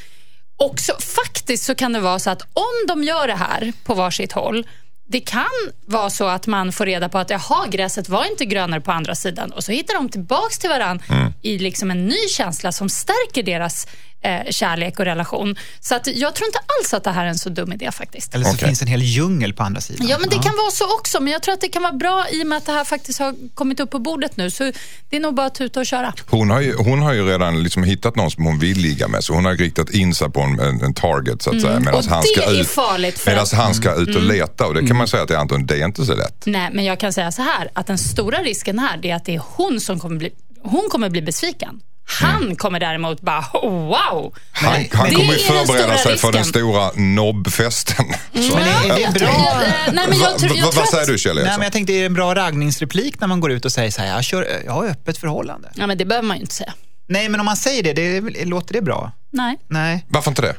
också, 0.58 0.94
faktiskt 1.00 1.64
så 1.64 1.76
kan 1.76 1.94
det 1.94 2.00
vara 2.00 2.20
så 2.20 2.30
att 2.30 2.42
om 2.42 2.88
de 2.88 3.04
gör 3.04 3.28
det 3.28 3.36
här 3.36 3.74
på 3.84 3.94
varsitt 3.94 4.32
håll 4.32 4.68
det 5.10 5.20
kan 5.20 5.46
vara 5.86 6.10
så 6.10 6.28
att 6.28 6.48
man 6.48 6.72
får 6.72 6.86
reda 6.86 7.10
på 7.10 7.18
att 7.18 7.30
jaha, 7.30 7.68
gräset 7.68 8.10
var 8.10 8.26
inte 8.32 8.46
grönare 8.46 8.82
på 8.82 8.92
andra 8.92 9.16
sidan 9.16 9.52
och 9.52 9.64
så 9.64 9.72
hittar 9.72 9.94
de 9.94 10.10
tillbaks 10.10 10.60
till 10.60 10.70
varandra 10.70 11.06
Mm. 11.10 11.34
i 11.42 11.58
liksom 11.58 11.92
en 11.92 12.06
ny 12.06 12.28
känsla 12.30 12.72
som 12.72 12.90
stärker 12.90 13.44
deras 13.44 13.88
eh, 14.22 14.40
kärlek 14.50 15.00
och 15.00 15.06
relation. 15.06 15.56
Så 15.80 15.96
att 15.96 16.08
jag 16.08 16.36
tror 16.36 16.48
inte 16.48 16.60
alls 16.80 16.94
att 16.94 17.04
det 17.04 17.12
här 17.12 17.26
är 17.26 17.30
en 17.30 17.38
så 17.38 17.50
dum 17.50 17.74
idé 17.74 17.92
faktiskt. 17.92 18.36
Eller 18.36 18.46
så 18.46 18.52
Okej. 18.54 18.68
finns 18.68 18.82
en 18.82 18.88
hel 18.88 19.02
djungel 19.04 19.54
på 19.54 19.64
andra 19.64 19.82
sidan. 19.82 20.08
Ja, 20.08 20.18
men 20.20 20.30
det 20.30 20.36
kan 20.36 20.56
vara 20.58 20.72
så 20.72 20.96
också. 21.00 21.20
Men 21.20 21.34
jag 21.34 21.42
tror 21.44 21.54
att 21.54 21.62
det 21.62 21.68
kan 21.70 21.82
vara 21.84 21.94
bra 21.94 22.26
i 22.32 22.44
och 22.44 22.48
med 22.48 22.58
att 22.58 22.66
det 22.66 22.72
här 22.72 22.84
faktiskt 22.84 23.20
har 23.20 23.36
kommit 23.54 23.80
upp 23.80 23.90
på 23.92 24.00
bordet 24.00 24.38
nu. 24.38 24.52
Så 24.52 24.72
det 25.10 25.16
är 25.16 25.20
nog 25.20 25.34
bara 25.36 25.48
att 25.48 25.56
tuta 25.56 25.80
och 25.80 25.86
köra. 25.86 26.14
Hon 26.30 26.50
har, 26.50 26.62
ju, 26.62 26.76
hon 26.76 27.02
har 27.02 27.14
ju 27.14 27.28
redan 27.28 27.64
liksom 27.64 27.84
hittat 27.84 28.16
någon 28.16 28.32
som 28.32 28.46
hon 28.46 28.60
vill 28.60 28.78
ligga 28.78 29.08
med 29.08 29.24
så 29.24 29.34
hon 29.34 29.46
har 29.46 29.54
riktat 29.54 29.90
in 29.90 30.16
sig 30.16 30.30
på 30.32 30.42
en, 30.42 30.60
en, 30.60 30.82
en 30.84 30.94
target 30.94 31.42
så 31.42 31.50
att 31.56 31.62
säga. 31.62 31.80
Medan 31.80 31.88
Mm. 31.88 31.96
Och 32.00 32.06
han 32.06 32.22
det 32.22 32.42
ska 32.42 32.52
är 32.52 32.62
ut, 32.62 32.68
farligt 32.68 33.24
medan 33.26 33.44
att- 33.44 33.54
Mm. 33.54 33.66
han 33.66 33.74
ska 33.76 33.96
ut 33.96 34.16
och 34.16 34.22
leta 34.24 34.66
och 34.68 34.74
det 34.74 34.88
kan 34.88 34.98
man 34.98 35.08
säga 35.08 35.26
till 35.26 35.36
Anton, 35.36 35.66
det 35.66 35.76
är 35.82 35.86
inte 35.86 36.06
så 36.06 36.16
lätt. 36.16 36.44
Nej, 36.46 36.70
men 36.74 36.86
jag 36.86 37.00
kan 37.00 37.14
säga 37.14 37.32
så 37.32 37.42
här. 37.42 37.70
Att 37.74 37.88
den 37.88 37.98
stora 37.98 38.38
risken 38.38 38.80
här 38.80 39.06
är 39.06 39.16
att 39.16 39.26
det 39.26 39.36
är 39.36 39.42
hon 39.46 39.80
som 39.80 40.00
kommer 40.00 40.16
bli, 40.16 40.30
hon 40.64 40.88
kommer 40.92 41.10
bli 41.10 41.22
besviken. 41.22 41.80
Han 42.10 42.56
kommer 42.56 42.80
däremot 42.80 43.22
bara, 43.22 43.46
wow! 43.54 44.34
Han, 44.52 44.74
han 44.92 45.12
kommer 45.14 45.34
ju 45.34 45.40
förbereda 45.40 45.98
sig 45.98 46.18
för 46.18 46.32
den 46.32 46.46
stora 46.46 46.92
nobbfesten. 46.96 48.06
Så- 48.34 48.40
Men 48.56 48.68
är, 48.68 48.90
är 48.92 48.96
det 48.96 49.02
jag 49.02 49.14
bra? 49.14 49.20
tror- 49.28 49.94
nej, 49.94 50.06
men 50.10 50.20
jag 50.20 50.32
Va- 50.32 50.38
tror- 50.38 50.50
va- 50.50 50.56
jag 50.58 50.72
tror 50.72 50.82
vad 50.82 50.90
säger 50.90 51.08
du 51.08 51.18
Kjell 51.18 51.36
Nej, 51.36 51.46
men 51.46 51.62
jag 51.62 51.72
tänkte, 51.74 51.94
är 51.94 52.00
det 52.00 52.06
en 52.06 52.14
bra 52.14 52.36
raggningsreplik 52.36 53.20
när 53.20 53.28
man 53.28 53.40
går 53.40 53.52
ut 53.52 53.66
och 53.66 53.72
säger 53.72 53.92
så 53.92 54.02
här, 54.02 54.08
jag, 54.08 54.24
kör, 54.24 54.62
jag 54.66 54.72
har 54.72 54.86
öppet 54.88 55.18
förhållande? 55.18 55.70
Ja, 55.76 55.88
men 55.88 55.98
det 55.98 56.06
behöver 56.06 56.28
man 56.28 56.38
ju 56.38 56.42
inte 56.42 56.54
säga. 56.56 56.74
Nej, 57.08 57.30
men 57.30 57.40
om 57.40 57.46
man 57.46 57.58
säger 57.58 57.84
det, 57.84 57.94
det 57.94 58.46
låter 58.46 58.74
det 58.74 58.82
bra? 58.82 59.12
Nej. 59.32 59.58
Nej. 59.70 60.06
Varför 60.10 60.32
inte 60.32 60.42
det? 60.42 60.56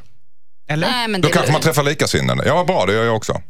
Eller? 0.71 0.91
Nej, 0.91 1.09
men 1.09 1.21
Då 1.21 1.29
det 1.29 1.35
kanske 1.35 1.53
man 1.53 1.61
träffar 1.61 1.83
likasinnade. 1.83 2.47
Ja, 2.47 2.55
vad 2.55 2.67
bra, 2.67 2.87
det 2.87 2.93
gör 2.93 3.05
jag 3.05 3.17
också. 3.17 3.41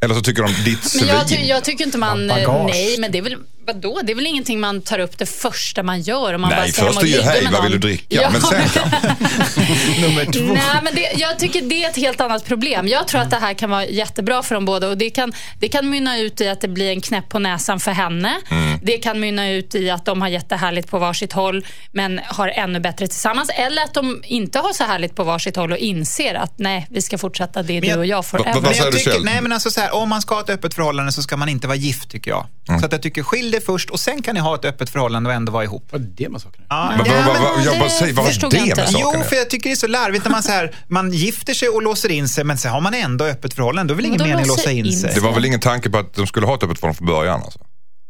Eller 0.00 0.14
så 0.14 0.20
tycker 0.20 0.42
de 0.42 0.52
ditt 0.64 0.94
Men 1.00 1.08
jag, 1.08 1.28
ty 1.28 1.34
svin. 1.36 1.46
jag 1.46 1.64
tycker 1.64 1.84
inte 1.84 1.98
man... 1.98 2.26
Nej, 2.26 2.96
men 2.98 3.12
det 3.12 3.18
är 3.18 3.22
väl... 3.22 3.36
Vadå? 3.68 4.00
Det 4.04 4.12
är 4.12 4.14
väl 4.14 4.26
ingenting 4.26 4.60
man 4.60 4.82
tar 4.82 4.98
upp 4.98 5.18
det 5.18 5.26
första 5.26 5.82
man 5.82 6.00
gör 6.00 6.34
om 6.34 6.40
man 6.40 6.50
bara 6.50 6.60
Nej, 6.60 6.72
ska 6.72 6.84
hem 6.84 6.92
först 6.92 7.02
är 7.02 7.06
ju 7.08 7.20
hej, 7.20 7.48
vad 7.52 7.62
vill 7.62 7.72
du 7.72 7.78
dricka? 7.78 8.04
Ja. 8.22 8.30
Men 8.32 8.40
sen 8.42 8.68
kan... 8.68 8.88
Nummer 10.00 10.24
två. 10.32 10.40
Nej, 10.54 10.80
men 10.82 10.94
det, 10.94 11.12
jag 11.16 11.38
tycker 11.38 11.62
det 11.62 11.84
är 11.84 11.88
ett 11.90 11.96
helt 11.96 12.20
annat 12.20 12.44
problem. 12.44 12.88
Jag 12.88 13.08
tror 13.08 13.20
att 13.20 13.30
det 13.30 13.36
här 13.36 13.54
kan 13.54 13.70
vara 13.70 13.86
jättebra 13.86 14.42
för 14.42 14.54
dem 14.54 14.64
båda. 14.64 14.88
Och 14.88 14.98
det, 14.98 15.10
kan, 15.10 15.32
det 15.60 15.68
kan 15.68 15.90
mynna 15.90 16.18
ut 16.18 16.40
i 16.40 16.48
att 16.48 16.60
det 16.60 16.68
blir 16.68 16.90
en 16.90 17.00
knäpp 17.00 17.28
på 17.28 17.38
näsan 17.38 17.80
för 17.80 17.90
henne. 17.90 18.36
Mm. 18.50 18.78
Det 18.82 18.98
kan 18.98 19.20
mynna 19.20 19.50
ut 19.50 19.74
i 19.74 19.90
att 19.90 20.04
de 20.04 20.20
har 20.22 20.28
jättehärligt 20.28 20.90
på 20.90 20.98
varsitt 20.98 21.32
håll 21.32 21.66
men 21.92 22.20
har 22.26 22.48
ännu 22.48 22.80
bättre 22.80 23.06
tillsammans. 23.08 23.50
Eller 23.54 23.82
att 23.82 23.94
de 23.94 24.22
inte 24.26 24.58
har 24.58 24.72
så 24.72 24.84
härligt 24.84 25.14
på 25.16 25.24
varsitt 25.24 25.56
håll 25.56 25.72
och 25.72 25.78
inser 25.78 26.34
att 26.34 26.58
nej, 26.58 26.86
vi 26.90 27.02
ska 27.02 27.18
fortsätta, 27.18 27.62
det 27.62 27.74
jag- 27.74 27.82
du 27.82 27.94
och 27.94 28.06
jag 28.06 28.16
Vad- 28.16 28.26
forever. 28.26 28.52
vad 28.54 28.62
Men 28.62 28.74
säger 28.74 28.92
du, 28.92 28.98
Kjell? 28.98 29.24
nej 29.24 29.40
men 29.40 29.52
alltså 29.52 29.70
så 29.70 29.80
här, 29.80 29.94
om 29.94 30.08
man 30.08 30.22
ska 30.22 30.34
ha 30.34 30.42
ett 30.42 30.50
öppet 30.50 30.74
förhållande 30.74 31.12
så 31.12 31.22
ska 31.22 31.36
man 31.36 31.48
inte 31.48 31.66
vara 31.66 31.76
gift 31.76 32.10
tycker 32.10 32.30
jag. 32.30 32.46
Mm. 32.68 32.80
Så 32.80 32.86
att 32.86 32.92
jag 32.92 33.02
tycker 33.02 33.22
skilj 33.22 33.57
dig 33.58 33.66
först 33.66 33.90
och 33.90 34.00
sen 34.00 34.22
kan 34.22 34.34
ni 34.34 34.40
ha 34.40 34.54
ett 34.54 34.64
öppet 34.64 34.90
förhållande 34.90 35.30
och 35.30 35.34
ändå 35.36 35.52
vara 35.52 35.64
ihop. 35.64 35.84
Vad 35.90 36.00
är 36.00 36.06
det 36.16 36.28
med? 36.28 36.40
Ja, 36.68 36.92
Vad- 36.98 37.08
vad- 37.08 37.26
vad- 37.26 37.56
men 37.56 37.64
jag 37.64 37.78
bara 37.78 37.84
det 37.84 37.90
säger, 37.90 38.12
vad 38.14 38.24
har 38.24 38.30
förstod 38.32 38.50
det 38.50 38.56
jag 38.56 38.66
med 38.66 38.78
inte. 38.78 38.92
saken 38.92 39.20
Jo, 39.20 39.24
för 39.28 39.36
jag 39.36 39.50
tycker 39.50 39.68
det 39.70 39.74
är 39.74 39.76
så 39.76 39.86
larvigt 39.86 40.24
när 40.24 40.30
man, 40.32 40.42
så 40.42 40.50
här, 40.52 40.74
man 40.88 41.12
gifter 41.12 41.54
sig 41.54 41.68
och 41.68 41.82
låser 41.82 42.08
in 42.10 42.28
sig 42.28 42.44
men 42.44 42.58
sen 42.58 42.70
har 42.70 42.80
man 42.80 42.94
ändå 42.94 43.24
öppet 43.24 43.54
förhållande. 43.54 43.92
Då 43.92 43.94
är 43.94 43.96
väl 43.96 44.06
ingen 44.06 44.22
mening 44.22 44.40
att 44.40 44.46
låsa 44.48 44.70
in 44.72 44.92
sig. 44.92 45.10
Det 45.14 45.20
var 45.20 45.32
väl 45.32 45.44
ingen 45.44 45.60
tanke 45.60 45.90
på 45.90 45.98
att 45.98 46.14
de 46.14 46.26
skulle 46.26 46.46
ha 46.46 46.54
ett 46.54 46.62
öppet 46.62 46.78
förhållande 46.78 46.96
från 46.98 47.06
början? 47.06 47.42
Alltså. 47.42 47.58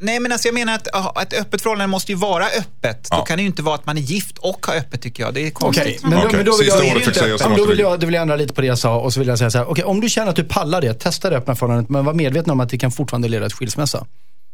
Nej 0.01 0.21
men 0.21 0.33
alltså 0.33 0.49
jag 0.49 0.55
menar 0.55 0.75
att 0.75 1.23
ett 1.23 1.41
öppet 1.41 1.63
förhållande 1.63 1.91
måste 1.91 2.13
ju 2.13 2.19
vara 2.19 2.45
öppet. 2.47 3.09
Ja. 3.11 3.17
Då 3.17 3.23
kan 3.23 3.37
det 3.37 3.43
ju 3.43 3.47
inte 3.49 3.63
vara 3.63 3.75
att 3.75 3.87
man 3.87 3.99
är 3.99 4.03
gift 4.03 4.39
och 4.39 4.67
har 4.67 4.75
öppet 4.77 5.03
tycker 5.03 5.23
jag. 5.23 5.35
Det 5.35 5.47
är 5.47 5.51
konstigt. 5.51 5.85
Okej, 5.87 5.99
men, 6.03 6.11
då, 6.11 6.17
Okej, 6.19 6.37
men 6.37 6.45
då 6.47 6.57
vill 6.57 6.67
jag... 6.69 6.85
Ja, 6.87 6.95
måste 6.95 7.49
då, 7.57 7.67
vill 7.67 7.77
vi- 7.77 7.83
jag, 7.83 8.01
då 8.01 8.07
vill 8.07 8.15
jag 8.15 8.23
ändra 8.23 8.37
lite 8.37 8.55
på 8.55 8.61
det 8.61 8.67
jag 8.67 8.79
sa 8.79 9.01
och 9.01 9.13
så 9.13 9.19
vill 9.21 9.29
jag 9.29 9.39
säga 9.39 9.51
så 9.51 9.59
här. 9.59 9.71
Okej, 9.71 9.85
om 9.85 10.01
du 10.01 10.09
känner 10.09 10.31
att 10.31 10.37
du 10.37 10.45
pallar 10.45 10.81
det, 10.81 10.95
testa 10.95 11.31
det 11.31 11.37
öppna 11.37 11.55
förhållandet, 11.55 11.91
men 11.91 12.05
var 12.05 12.15
medveten 12.15 12.51
om 12.51 12.61
att 12.61 12.69
det 12.69 12.79
kan 12.79 12.91
fortfarande 12.93 13.29
leda 13.29 13.49
till 13.49 13.57
skilsmässa. 13.57 14.07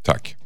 Tack. 0.05 0.37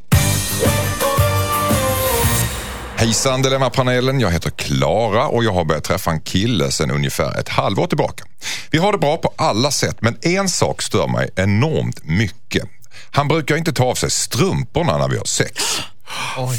Hejsan 2.96 3.42
Dilemmapanelen, 3.42 4.20
jag 4.20 4.30
heter 4.30 4.50
Klara 4.50 5.28
och 5.28 5.44
jag 5.44 5.52
har 5.52 5.64
börjat 5.64 5.84
träffa 5.84 6.11
en 6.11 6.20
kille 6.20 6.70
sedan 6.70 6.90
ungefär 6.90 7.40
ett 7.40 7.48
halvår 7.48 7.86
tillbaka. 7.86 8.24
Vi 8.70 8.78
har 8.78 8.92
det 8.92 8.98
bra 8.98 9.16
på 9.16 9.34
alla 9.36 9.70
sätt 9.70 9.96
men 10.00 10.18
en 10.22 10.48
sak 10.48 10.82
stör 10.82 11.06
mig 11.06 11.30
enormt 11.36 12.04
mycket. 12.04 12.64
Han 13.11 13.28
brukar 13.28 13.56
inte 13.56 13.72
ta 13.72 13.84
av 13.84 13.94
sig 13.94 14.11
strumporna 14.11 14.98
när 14.98 15.09
vi 15.09 15.18
har 15.18 15.24
sex. 15.24 15.64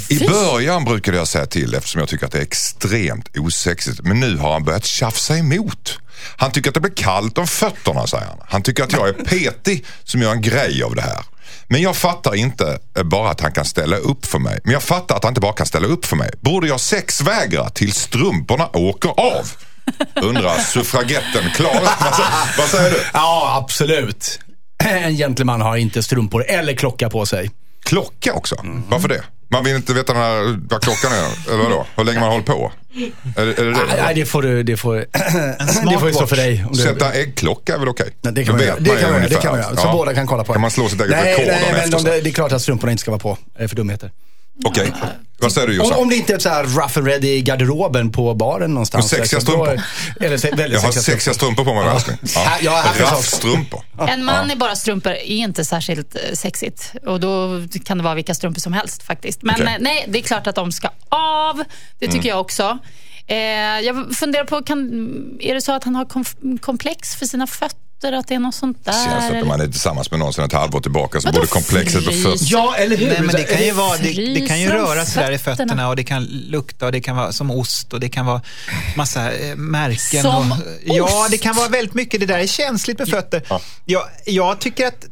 I 0.09 0.27
början 0.27 0.85
brukade 0.85 1.17
jag 1.17 1.27
säga 1.27 1.45
till 1.45 1.75
eftersom 1.75 1.99
jag 1.99 2.09
tycker 2.09 2.25
att 2.25 2.31
det 2.31 2.37
är 2.37 2.43
extremt 2.43 3.37
osexigt. 3.37 4.01
Men 4.03 4.19
nu 4.19 4.37
har 4.37 4.53
han 4.53 4.63
börjat 4.63 4.85
tjafsa 4.85 5.37
emot. 5.37 5.99
Han 6.37 6.51
tycker 6.51 6.69
att 6.69 6.73
det 6.73 6.79
blir 6.81 6.95
kallt 6.95 7.37
om 7.37 7.47
fötterna 7.47 8.07
säger 8.07 8.25
han. 8.25 8.37
Han 8.47 8.63
tycker 8.63 8.83
att 8.83 8.91
jag 8.91 9.09
är 9.09 9.13
petig 9.13 9.85
som 10.03 10.21
gör 10.21 10.31
en 10.31 10.41
grej 10.41 10.83
av 10.83 10.95
det 10.95 11.01
här. 11.01 11.23
Men 11.67 11.81
jag 11.81 11.95
fattar 11.95 12.35
inte 12.35 12.79
eh, 12.97 13.03
bara 13.03 13.29
att 13.29 13.41
han 13.41 13.51
kan 13.51 13.65
ställa 13.65 13.97
upp 13.97 14.25
för 14.25 14.39
mig. 14.39 14.59
Men 14.63 14.73
jag 14.73 14.83
fattar 14.83 15.15
att 15.15 15.23
han 15.23 15.31
inte 15.31 15.41
bara 15.41 15.53
kan 15.53 15.65
ställa 15.65 15.87
upp 15.87 16.05
för 16.05 16.15
mig. 16.15 16.29
Borde 16.41 16.67
jag 16.67 16.79
sexvägra 16.79 17.69
till 17.69 17.93
strumporna 17.93 18.69
åker 18.73 19.09
av? 19.09 19.51
Undrar 20.21 20.57
suffragetten 20.73 21.43
Klara. 21.55 21.73
Vad, 21.81 22.13
sä- 22.13 22.57
vad 22.57 22.67
säger 22.69 22.91
du? 22.91 23.03
Ja, 23.13 23.57
absolut. 23.63 24.39
En 24.83 25.15
gentleman 25.17 25.61
har 25.61 25.77
inte 25.77 26.03
strumpor 26.03 26.45
eller 26.47 26.73
klocka 26.73 27.09
på 27.09 27.25
sig. 27.25 27.51
Klocka 27.85 28.33
också? 28.33 28.55
Varför 28.87 29.07
det? 29.07 29.23
Man 29.51 29.63
vill 29.63 29.75
inte 29.75 29.93
veta 29.93 30.13
när, 30.13 30.57
vad 30.69 30.81
klockan 30.83 31.11
är, 31.11 31.53
eller 31.53 31.63
vadå? 31.63 31.85
Hur 31.95 32.03
länge 32.03 32.19
man 32.19 32.29
hållit 32.31 32.45
på? 32.45 32.71
Är, 33.37 33.41
är 33.41 33.45
det 33.65 33.71
det? 33.71 33.77
Nej, 34.03 34.15
det 34.15 34.25
får 34.25 34.41
du, 34.41 34.63
det 34.63 34.77
får, 34.77 34.95
det 35.91 35.99
får 35.99 36.07
ju 36.07 36.13
stå 36.13 36.27
för 36.27 36.35
dig. 36.35 36.65
Om 36.67 36.71
du- 36.77 36.83
Sätta 36.83 37.13
äggklocka 37.13 37.73
är 37.75 37.79
väl 37.79 37.87
okej? 37.89 38.09
Nej, 38.21 38.33
det 38.33 38.43
kan 38.43 38.55
man. 38.55 38.65
Det 38.79 38.95
kan 39.01 39.11
man. 39.11 39.21
Det 39.21 39.35
kan 39.41 39.51
man 39.51 39.61
göra. 39.61 39.75
Så 39.75 39.81
Ja. 39.87 39.91
båda 39.93 40.13
kan 40.13 40.27
kolla 40.27 40.43
på 40.43 40.53
Kan 40.53 40.59
det. 40.59 40.61
man 40.61 40.71
slå 40.71 40.89
sitt 40.89 41.01
eget 41.01 41.11
nej, 41.11 41.33
rekord 41.33 41.45
nej, 41.47 41.73
men 41.73 41.89
de, 41.91 42.03
det 42.03 42.29
är 42.29 42.31
klart 42.33 42.51
att 42.51 42.61
strumporna 42.61 42.91
inte 42.91 43.01
ska 43.01 43.11
vara 43.11 43.19
på. 43.19 43.37
Det 43.57 43.63
är 43.63 43.67
för 43.67 43.75
dumheter. 43.75 44.11
Okej. 44.65 44.93
Vad 45.41 45.51
säger 45.51 45.67
du 45.67 45.79
Om, 45.79 45.85
Jossan? 45.85 45.99
om 46.01 46.09
det 46.09 46.15
inte 46.15 46.33
är 46.33 46.39
så 46.39 46.49
här 46.49 46.63
rough 46.63 46.97
and 46.97 47.07
ready 47.07 47.27
i 47.27 47.41
garderoben 47.41 48.11
på 48.11 48.33
baren 48.33 48.73
någonstans. 48.73 49.05
Och 49.05 49.09
sexiga 49.09 49.41
strumpor. 49.41 49.81
Eller 50.21 50.37
se, 50.37 50.49
väldigt 50.51 50.71
Jag 50.73 50.79
har 50.81 50.91
sexiga 50.91 51.33
strumpor 51.33 51.65
på 51.65 51.73
mig 51.73 51.83
Ja. 51.85 51.93
älskling. 51.95 52.17
Ja, 52.61 52.83
också. 52.89 53.03
Raffstrumpor. 53.03 53.81
En 54.07 54.25
man 54.25 54.51
i 54.51 54.55
bara 54.55 54.75
strumpor 54.75 55.11
är 55.11 55.23
inte 55.25 55.65
särskilt 55.65 56.15
eh, 56.15 56.21
sexigt. 56.33 56.93
Och 57.05 57.19
då 57.19 57.61
kan 57.85 57.97
det 57.97 58.03
vara 58.03 58.15
vilka 58.15 58.33
strumpor 58.35 58.59
som 58.59 58.73
helst 58.73 59.03
faktiskt. 59.03 59.41
Men 59.43 59.55
Okej. 59.55 59.67
eh, 59.67 59.73
nej, 59.79 60.05
det 60.07 60.19
är 60.19 60.23
klart 60.23 60.47
att 60.47 60.55
de 60.55 60.71
ska 60.71 60.89
av. 61.09 61.63
Det 61.99 62.07
tycker 62.07 62.29
jag 62.29 62.39
också. 62.39 62.77
Eh, 63.27 63.37
jag 63.79 64.15
funderar 64.15 64.45
på, 64.45 64.63
kan, 64.63 64.89
är 65.39 65.53
det 65.53 65.61
så 65.61 65.71
att 65.71 65.83
han 65.83 65.95
har 65.95 66.05
komplex 66.57 67.15
för 67.15 67.25
sina 67.25 67.47
fötter? 67.47 67.88
Att 68.03 68.27
det 68.27 68.35
är 68.35 68.39
något 68.39 68.55
sånt 68.55 68.85
där? 68.85 68.91
Känns 68.91 69.23
att 69.23 69.29
eller? 69.29 69.41
om 69.41 69.47
man 69.47 69.61
är 69.61 69.67
tillsammans 69.67 70.11
med 70.11 70.19
någon 70.19 70.33
sedan 70.33 70.45
ett 70.45 70.53
halvår 70.53 70.79
tillbaka 70.79 71.21
så 71.21 71.27
Vadå 71.27 71.37
borde 71.39 71.47
komplexet 71.47 72.05
på 72.05 72.11
frys? 72.11 72.23
fötter. 72.23 72.45
Ja, 72.45 72.75
eller 72.75 72.97
hur? 72.97 73.07
Nej, 73.07 73.21
men 73.21 73.35
det 73.35 73.43
kan 73.43 73.65
ju, 73.65 73.71
vara, 73.71 73.97
det, 73.97 74.33
det 74.33 74.47
kan 74.47 74.61
ju 74.61 74.69
röra 74.69 75.05
sig 75.05 75.23
där 75.23 75.31
i 75.31 75.37
fötterna? 75.37 75.55
fötterna 75.67 75.89
och 75.89 75.95
det 75.95 76.03
kan 76.03 76.23
lukta 76.25 76.85
och 76.85 76.91
det 76.91 77.01
kan 77.01 77.15
vara 77.15 77.31
som 77.31 77.51
ost 77.51 77.93
och 77.93 77.99
det 77.99 78.09
kan 78.09 78.25
vara 78.25 78.41
massa 78.95 79.31
eh, 79.31 79.55
märken. 79.55 80.21
Som 80.23 80.51
och, 80.51 80.57
Ja, 80.85 81.03
ost? 81.21 81.31
det 81.31 81.37
kan 81.37 81.55
vara 81.55 81.67
väldigt 81.67 81.93
mycket. 81.93 82.19
Det 82.19 82.25
där 82.25 82.39
är 82.39 82.47
känsligt 82.47 82.99
med 82.99 83.09
fötter. 83.09 83.41
Jag, 83.85 84.03
jag 84.25 84.59
tycker 84.59 84.87
att 84.87 85.05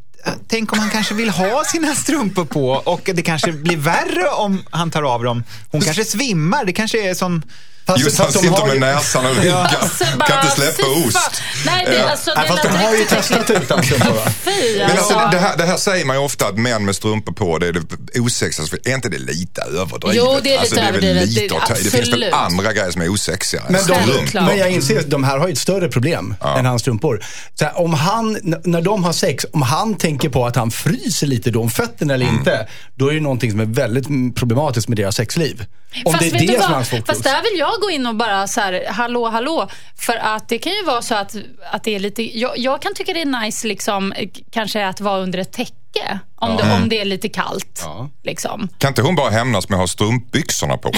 Tänk 0.48 0.74
om 0.74 0.80
han 0.80 0.90
kanske 0.90 1.14
vill 1.14 1.30
ha 1.30 1.64
sina 1.66 1.96
strumpor 1.96 2.46
på 2.46 2.70
och 2.70 3.10
det 3.14 3.22
kanske 3.22 3.52
blir 3.52 3.78
värre 3.78 4.30
om 4.30 4.64
han 4.70 4.92
tar 4.92 5.04
av 5.04 5.24
dem. 5.24 5.44
Hon 5.72 5.82
kanske 5.82 6.04
svimmar. 6.06 6.66
Det 6.66 6.74
kanske 6.74 7.10
är 7.10 7.14
som... 7.14 7.42
Fast- 7.88 8.00
Just 8.04 8.18
han 8.18 8.28
fast 8.28 8.38
de 8.44 8.48
sitter 8.50 8.66
med 8.66 8.74
ju- 8.74 8.80
näsan 8.80 9.26
och. 9.26 9.32
Alltså, 9.32 10.06
bara 10.20 10.28
kan 10.28 10.42
inte 10.46 10.56
släppa 10.56 10.84
fy 10.84 11.08
ost. 11.08 11.42
Nej, 11.66 11.86
det, 11.86 11.96
Ja. 11.98 12.10
alltså, 12.12 12.32
det 12.42 12.48
fast 12.48 12.64
de 12.64 12.70
har 12.70 12.94
ju 12.96 13.06
testat 13.06 13.50
utan 13.50 13.84
strumpor 13.84 14.14
va? 14.14 14.32
Fy, 14.44 14.78
Men 14.78 14.92
alltså, 14.92 15.14
alltså. 15.14 15.38
det, 15.38 15.44
här, 15.44 15.58
det 15.58 15.64
här 15.66 15.78
säger 15.78 16.06
man 16.06 16.16
ju 16.16 16.22
ofta 16.22 16.48
att 16.48 16.58
män 16.58 16.86
med 16.86 16.96
strumpor 16.96 17.34
på, 17.34 17.58
det 17.58 17.68
är 17.68 17.74
det 17.74 18.20
osexigaste. 18.20 18.78
Är 18.84 18.96
inte 18.96 19.10
det 19.10 19.18
lite 19.18 19.62
överdrivet? 19.62 20.16
Jo, 20.16 20.40
det 20.44 20.50
är 20.50 20.52
lite 20.52 20.60
alltså, 20.60 20.76
det 20.76 20.82
är 20.82 20.88
överdrivet. 20.90 21.28
lite 21.30 21.56
Det-. 21.56 21.74
Det 21.84 21.90
finns 21.90 21.94
väl 21.94 22.24
absolut. 22.24 22.34
andra 22.34 22.74
grejer 22.74 22.92
som 22.92 23.02
är 23.02 23.10
osexiga. 23.10 23.64
Men, 23.70 23.82
de, 23.88 24.40
men 24.42 24.58
jag 24.58 24.72
inser 24.72 25.00
att 25.00 25.10
de 25.10 25.24
här 25.24 25.38
har 25.38 25.48
ju 25.48 25.54
ett 25.54 25.60
större 25.60 25.90
problem 25.90 26.36
än 26.58 26.66
hans 26.66 26.82
strumpor. 26.82 27.24
Så 27.56 27.66
här, 27.66 27.78
om 27.80 27.94
han, 27.94 28.38
när 28.64 28.82
de 28.82 29.04
har 29.04 29.14
sex, 29.14 29.46
om 29.54 29.62
han 29.62 29.96
tänker 29.98 30.30
på 30.30 30.46
att 30.46 30.56
han 30.56 30.72
fryser 30.72 31.28
lite 31.28 31.52
då 31.52 31.62
om 31.62 31.70
fötterna 31.70 32.14
eller 32.14 32.26
Mm. 32.26 32.38
inte, 32.40 32.68
då 32.96 33.08
är 33.10 33.14
det 33.14 33.20
någonting 33.22 33.52
som 33.52 33.60
är 33.60 33.66
väldigt 33.66 34.36
problematiskt 34.36 34.88
med 34.88 34.98
deras 34.98 35.16
sexliv. 35.16 35.66
Om 36.06 36.14
Fast 36.14 36.20
det 36.32 36.38
är 36.38 36.48
det 36.48 36.62
som 36.64 36.72
är 36.72 36.76
hans 36.76 36.90
fokus. 36.90 37.06
Fast 37.06 37.24
där 37.24 37.42
vill 37.44 37.60
jag 37.60 37.77
gå 37.82 37.92
in 37.92 38.08
och 38.08 38.16
bara 38.16 38.48
så 38.48 38.62
här, 38.62 38.86
hallå, 38.90 39.30
hallå. 39.30 39.70
För 39.96 40.16
att 40.16 40.50
det 40.50 40.58
kan 40.58 40.74
ju 40.74 40.84
vara 40.84 41.02
så 41.02 41.16
att, 41.16 41.36
att 41.72 41.84
det 41.84 41.96
är 41.96 42.00
lite, 42.00 42.40
jag, 42.40 42.58
jag 42.58 42.82
kan 42.82 42.94
tycka 42.94 43.14
det 43.14 43.22
är 43.22 43.42
nice 43.42 43.68
liksom, 43.68 44.12
eh, 44.12 44.30
kanske 44.52 44.88
att 44.88 45.02
vara 45.02 45.20
under 45.20 45.40
ett 45.40 45.52
täcke. 45.52 46.20
Om, 46.36 46.58
det, 46.58 46.74
om 46.74 46.90
det 46.90 47.02
är 47.02 47.06
lite 47.06 47.30
kallt. 47.30 47.86
Liksom. 48.24 48.70
Kan 48.78 48.88
inte 48.88 49.02
hon 49.02 49.16
bara 49.16 49.30
hämnas 49.30 49.70
med 49.70 49.76
att 49.76 49.82
ha 49.82 49.88
strumpbyxorna 49.88 50.78
på? 50.78 50.90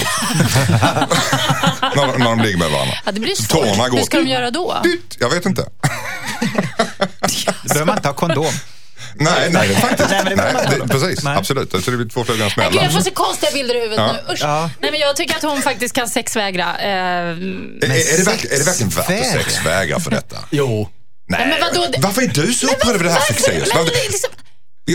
när, 1.96 2.18
när 2.18 2.24
de 2.24 2.40
ligger 2.40 2.58
med 2.58 2.70
varandra. 2.70 2.94
Ja, 3.06 3.12
det 3.12 3.20
blir 3.20 3.34
svårt. 3.34 3.64
Tårna 3.64 3.88
går. 3.88 3.98
Hur 3.98 4.04
ska 4.04 4.18
de 4.18 4.28
göra 4.28 4.50
då? 4.50 4.76
Jag 5.18 5.30
vet 5.30 5.46
inte. 5.46 5.62
Då 5.62 5.68
behöver 7.68 7.86
man 7.86 7.96
inte 7.96 8.08
ha 8.08 8.14
kondom. 8.14 8.52
Nej, 9.14 9.50
nej, 9.52 9.68
faktiskt. 9.68 10.10
Nej, 10.10 10.20
men 10.24 10.36
det 10.36 10.52
Nej, 10.52 10.78
det, 10.80 10.88
precis, 10.88 11.24
Nej. 11.24 11.36
absolut. 11.36 11.70
Så 11.84 11.90
det 11.90 11.96
blir 11.96 12.08
två 12.08 12.24
flugor 12.24 12.40
i 12.42 12.44
en 12.44 12.50
smäll. 12.50 12.74
Jag 12.74 12.92
får 12.92 13.00
så 13.00 13.10
konstiga 13.10 13.52
bilder 13.52 13.74
i 13.74 13.80
huvudet 13.80 13.98
Ja. 13.98 14.12
nu. 14.28 14.32
Usch. 14.34 14.40
Ja. 14.42 14.70
Nej, 14.80 14.90
men 14.90 15.00
jag 15.00 15.16
tycker 15.16 15.36
att 15.36 15.42
hon 15.42 15.62
faktiskt 15.62 15.94
kan 15.94 16.08
sexvägra. 16.08 16.78
Eh, 16.78 16.88
Är, 16.88 17.32
är, 17.32 18.16
det 18.18 18.24
verkligen, 18.26 18.54
är 18.54 18.58
det 18.58 18.64
verkligen 18.64 18.90
värt 18.90 19.10
att 19.10 19.26
sexvägra? 19.44 20.00
för 20.00 20.10
detta? 20.10 20.36
Jo. 20.50 20.88
Nej. 21.28 21.46
men 21.48 21.60
vadå, 21.60 21.86
det- 21.92 21.98
Varför 22.00 22.22
är 22.22 22.26
du 22.28 22.52
så 22.52 22.66
upprörd 22.66 22.94
över 22.94 23.04
det 23.04 23.10
här 23.10 23.20
varför? 23.74 23.90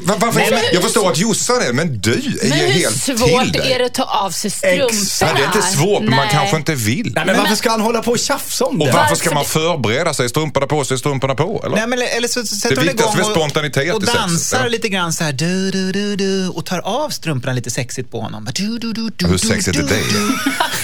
Men 0.04 0.20
Varför, 0.20 0.40
Nej, 0.40 0.52
men- 0.52 0.62
jag 0.74 0.84
förstår 0.84 1.12
att 1.12 1.18
Jossan 1.18 1.62
är 1.62 1.74
men 1.74 2.00
du 2.00 2.14
är 2.14 2.50
Men 2.50 2.58
ju 2.60 2.66
hur 2.66 2.72
helt 2.74 3.02
svårt 3.04 3.44
till 3.44 3.52
dig. 3.52 3.72
är 3.74 3.80
det 3.80 3.86
att 3.86 3.94
ta 3.94 4.04
av 4.04 4.32
sig 4.32 4.52
strumporna? 4.52 4.86
Exakt. 4.86 5.34
Nej, 5.34 5.42
det 5.52 5.58
är 5.58 5.62
inte 5.62 5.78
svårt, 5.78 6.02
men 6.04 6.16
man 6.16 6.28
kanske 6.30 6.58
inte 6.58 6.76
vill. 6.76 7.12
Nej, 7.16 7.26
men 7.26 7.38
varför 7.38 7.56
ska 7.56 7.70
han 7.70 7.82
hålla 7.82 8.02
på 8.02 8.12
och 8.12 8.20
tjafsa 8.20 8.66
om 8.66 8.82
Och 8.82 8.88
det? 8.88 8.94
varför 8.94 9.16
ska 9.16 9.34
man 9.34 9.46
förbereda 9.46 10.14
sig? 10.14 10.30
Strumporna 10.30 10.68
på 10.68 10.86
sig, 10.86 10.98
strumporna 10.98 11.36
på? 11.36 11.62
Eller? 11.66 11.76
Nej, 11.76 11.88
men, 11.88 12.02
eller 12.02 12.28
så 12.28 12.46
sätter 12.46 12.70
Det 12.70 12.76
hon 12.76 12.88
viktigaste 12.88 13.20
igång 13.20 13.32
är 13.32 13.36
spontanitet 13.36 13.90
och, 13.90 13.96
och 13.96 14.04
dansar 14.06 14.60
ja. 14.64 14.68
lite 14.68 14.90
grann 14.90 15.14
så 15.14 15.24
här 15.24 15.32
du, 15.34 15.72
du, 15.72 15.92
du, 15.92 16.16
du, 16.16 16.48
och 16.48 16.66
tar 16.66 16.80
av 16.80 17.10
strumporna 17.10 17.54
lite 17.54 17.72
sexigt 17.72 18.12
på 18.12 18.22
honom. 18.22 18.50
Du, 18.54 18.78
du, 18.78 18.94
du, 18.94 19.10
du, 19.16 19.28
Hur 19.28 19.38
sexigt 19.38 19.78
är 19.78 19.82
du, 19.82 19.88
det? 19.88 19.96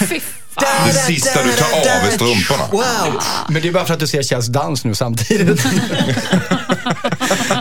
du. 0.08 0.20
Det 0.86 0.92
sista 0.92 1.42
du 1.42 1.52
tar 1.52 1.70
av 1.80 1.86
är 1.86 2.10
strumporna. 2.10 2.66
Wow! 2.72 3.22
Men 3.48 3.62
det 3.62 3.68
är 3.68 3.72
bara 3.72 3.84
för 3.84 3.94
att 3.94 4.00
du 4.00 4.06
ser 4.06 4.22
Kjells 4.22 4.46
dans 4.46 4.84
nu 4.84 4.94
samtidigt. 4.94 5.60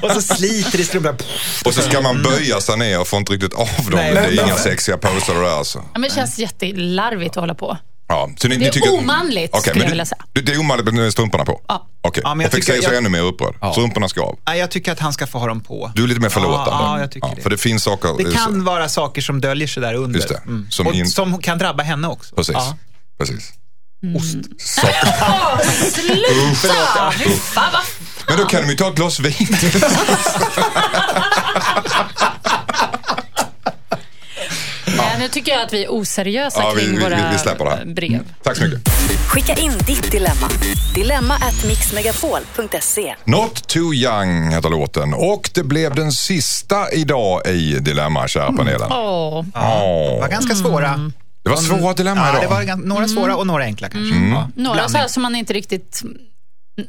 Och 0.09 0.11
så 0.11 0.21
sliter 0.21 0.79
i 0.79 0.83
strumporna. 0.83 1.17
Och 1.65 1.73
så 1.73 1.81
ska 1.81 2.01
man 2.01 2.23
böja 2.23 2.61
sig 2.61 2.77
ner 2.77 2.99
och 2.99 3.07
får 3.07 3.19
inte 3.19 3.33
riktigt 3.33 3.53
av 3.53 3.67
dem. 3.67 3.89
Nej, 3.93 4.13
det 4.13 4.19
är 4.19 4.45
inga 4.45 4.55
sexiga 4.55 4.97
poser 4.97 5.33
det 5.33 5.39
där 5.41 5.57
alltså. 5.57 5.77
Ja, 5.77 5.99
men 5.99 6.01
det 6.01 6.15
känns 6.15 6.39
jättelarvigt 6.39 7.37
att 7.37 7.41
hålla 7.41 7.55
på. 7.55 7.77
Ja, 8.07 8.29
så 8.37 8.47
ni, 8.47 8.55
Det 8.55 8.59
ni 8.61 8.65
är 8.67 8.71
tycker, 8.71 8.93
omanligt, 8.93 9.49
Okej, 9.53 9.61
skulle 9.61 9.73
men 9.73 9.79
jag 9.81 9.87
du- 9.87 9.91
vilja 9.91 10.05
säga. 10.05 10.25
Det, 10.33 10.41
det 10.41 10.51
är 10.51 10.59
omanligt 10.59 10.93
med 10.93 11.11
strumporna 11.11 11.45
på? 11.45 11.61
Ja. 11.67 11.87
Okej, 12.01 12.21
Ja, 12.25 12.35
men 12.35 12.43
jag 12.43 12.47
och 12.49 12.53
Fexeus 12.53 12.85
är 12.85 12.89
jag- 12.89 12.97
ännu 12.97 13.09
mer 13.09 13.21
upprörd. 13.21 13.55
Strumporna 13.71 14.09
ska 14.09 14.21
av. 14.21 14.37
Ja, 14.45 14.55
jag 14.55 14.71
tycker 14.71 14.91
att 14.91 14.99
han 14.99 15.13
ska 15.13 15.27
få 15.27 15.39
ha 15.39 15.47
dem 15.47 15.61
på. 15.61 15.91
Du 15.95 16.03
är 16.03 16.07
lite 16.07 16.19
mer 16.21 16.29
förlåtande. 16.29 16.69
Ja, 16.71 16.95
ja, 16.95 16.99
jag 16.99 17.11
tycker 17.11 17.35
det. 17.35 17.41
För 17.41 17.49
det 17.49 17.57
finns 17.57 17.83
saker... 17.83 18.15
Det 18.17 18.31
kan 18.37 18.63
vara 18.63 18.89
saker 18.89 19.21
som 19.21 19.41
döljer 19.41 19.67
sig 19.67 19.81
där 19.81 19.93
under. 19.93 20.19
Just 20.19 20.29
det, 20.29 20.41
som 20.69 20.87
och 20.87 20.93
in- 20.93 21.09
som 21.09 21.37
kan 21.41 21.57
drabba 21.57 21.83
henne 21.83 22.07
också. 22.07 22.35
Precis. 22.35 22.53
Ja. 22.55 22.77
Precis. 23.19 23.53
Ostsocker. 24.15 24.95
Åh, 25.21 25.59
sluta! 25.91 27.11
Fy 27.11 27.29
fan 27.29 27.73
vad 27.73 27.81
Men 28.31 28.39
då 28.39 28.45
kan 28.45 28.61
de 28.61 28.69
ju 28.69 28.75
ta 28.75 28.87
ett 28.89 28.95
glas 28.95 29.19
vin. 29.19 29.47
Nej, 34.97 35.15
nu 35.19 35.27
tycker 35.27 35.51
jag 35.51 35.61
att 35.61 35.73
vi 35.73 35.83
är 35.83 35.91
oseriösa 35.91 36.61
Ja, 36.61 36.71
vi- 36.75 36.81
kring 36.81 36.95
vi- 36.97 37.03
våra 37.03 37.31
vi- 37.31 37.37
släpper 37.37 37.65
det 37.65 37.71
här. 37.71 37.85
brev. 37.85 38.19
Tack 38.43 38.57
så 38.57 38.63
mycket. 38.63 38.79
Skicka 39.27 39.53
in 39.53 39.71
ditt 39.87 40.11
dilemma. 40.11 40.49
Dilemma 40.95 41.33
at 41.35 41.63
mixmegapol.se. 41.67 43.15
Not 43.25 43.67
too 43.67 43.93
young 43.93 44.49
heter 44.51 44.69
låten 44.69 45.13
och 45.13 45.49
det 45.53 45.63
blev 45.63 45.95
den 45.95 46.11
sista 46.11 46.91
idag 46.91 47.47
i 47.47 47.79
Dilemma, 47.79 48.27
kära 48.27 48.51
panelen. 48.53 48.91
Åh. 48.91 49.43
Det 49.53 50.19
var 50.21 50.27
ganska 50.29 50.55
svåra. 50.55 51.11
Det 51.43 51.49
var 51.49 51.57
svåra 51.57 51.93
dilemma 51.93 52.21
Ja, 52.21 52.29
idag. 52.29 52.43
det 52.65 52.71
var 52.71 52.75
några 52.75 53.07
svåra 53.07 53.35
och 53.35 53.47
några 53.47 53.63
enkla 53.63 53.89
kanske. 53.89 54.19
Ja, 54.19 54.49
Några 54.55 54.89
så 54.89 54.97
här 54.97 55.07
som 55.07 55.23
man 55.23 55.35
inte 55.35 55.53
riktigt 55.53 56.01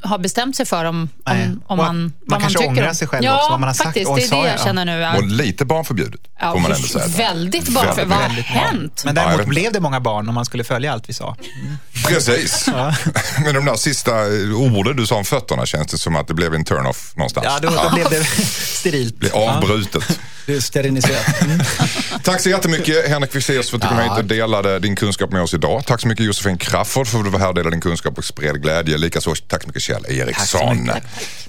har 0.03 0.19
bestämt 0.19 0.57
sig 0.57 0.67
för 0.67 0.85
om, 0.85 1.09
om, 1.25 1.63
om 1.67 1.77
man, 1.77 1.97
man 2.03 2.13
vad 2.27 2.41
kanske 2.41 2.59
tycker 2.59 2.71
ångrar 2.71 2.93
sig 2.93 3.09
själv 3.09 3.25
ja, 3.25 3.37
också, 3.37 3.51
vad 3.51 3.61
man 3.61 3.69
har 3.69 3.75
sagt. 3.75 3.85
faktiskt. 3.87 4.11
Oj, 4.11 4.21
det 4.31 4.37
är 4.37 4.41
det 4.41 4.47
jag? 4.47 4.55
jag 4.55 4.61
känner 4.65 4.85
nu. 4.85 5.19
Och 5.19 5.25
lite 5.27 5.65
barnförbjudet, 5.65 6.21
Ja, 6.41 6.53
får 6.53 6.61
man 6.61 6.73
ändå 6.73 6.89
säga. 6.89 7.07
väldigt 7.07 7.69
barnförbjudet. 7.69 8.09
Vad 8.09 8.19
har 8.19 8.29
Väldigt 8.29 8.45
hänt? 8.47 9.03
Men 9.05 9.17
Ja, 9.17 9.23
däremot 9.23 9.41
vet. 9.41 9.49
blev 9.49 9.73
det 9.73 9.81
många 9.81 10.01
barn 10.01 10.29
om 10.29 10.35
man 10.35 10.45
skulle 10.45 10.65
följa 10.65 10.93
allt 10.93 11.09
vi 11.09 11.13
sa. 11.13 11.37
Precis. 12.09 12.67
Men 13.45 13.55
de 13.55 13.65
där 13.65 13.75
sista 13.77 14.13
orden 14.57 14.97
du 14.97 15.07
sa 15.07 15.17
om 15.17 15.25
fötterna 15.25 15.67
känns 15.67 15.87
det 15.87 15.99
som 15.99 16.17
att 16.17 16.29
det 16.29 16.35
blev 16.35 16.55
en 16.55 16.65
turn-off 16.65 17.13
någonstans. 17.17 17.47
Ja, 17.51 17.59
då, 17.63 17.83
då 17.89 17.95
blev 17.95 18.11
det 18.11 18.25
sterilt. 18.79 19.17
Blev 19.19 19.35
avbrutet. 19.35 20.21
Är 20.47 20.61
steriliserat. 20.61 21.27
Tack 22.25 22.41
så 22.41 22.49
jättemycket 22.49 23.09
Henrik 23.09 23.33
Fexeus 23.33 23.71
för 23.71 23.77
att 23.77 23.83
du 23.83 23.89
kom 23.89 23.99
hit 23.99 24.13
och 24.19 24.25
delade 24.25 24.79
din 24.79 24.97
kunskap 24.97 25.33
med 25.33 25.43
oss 25.43 25.55
idag. 25.55 25.83
Tack 25.87 26.01
så 26.01 26.09
mycket 26.09 26.27
Josefin 26.27 26.59
Crafoord 26.59 27.07
för 27.07 27.19
att 27.19 27.25
du 27.25 27.31
var 27.31 27.39
här 27.39 27.49
och 27.49 27.55
delade 27.55 27.71
din 27.77 27.81
kunskap 27.81 28.19
och 28.19 28.25
spred 28.25 28.63
glädje. 28.63 28.99
Likaså 28.99 29.35
tack 29.49 29.63
så 29.63 29.69
mycket 29.73 29.83
Kjell 29.83 30.05
Eriksson. 30.09 30.91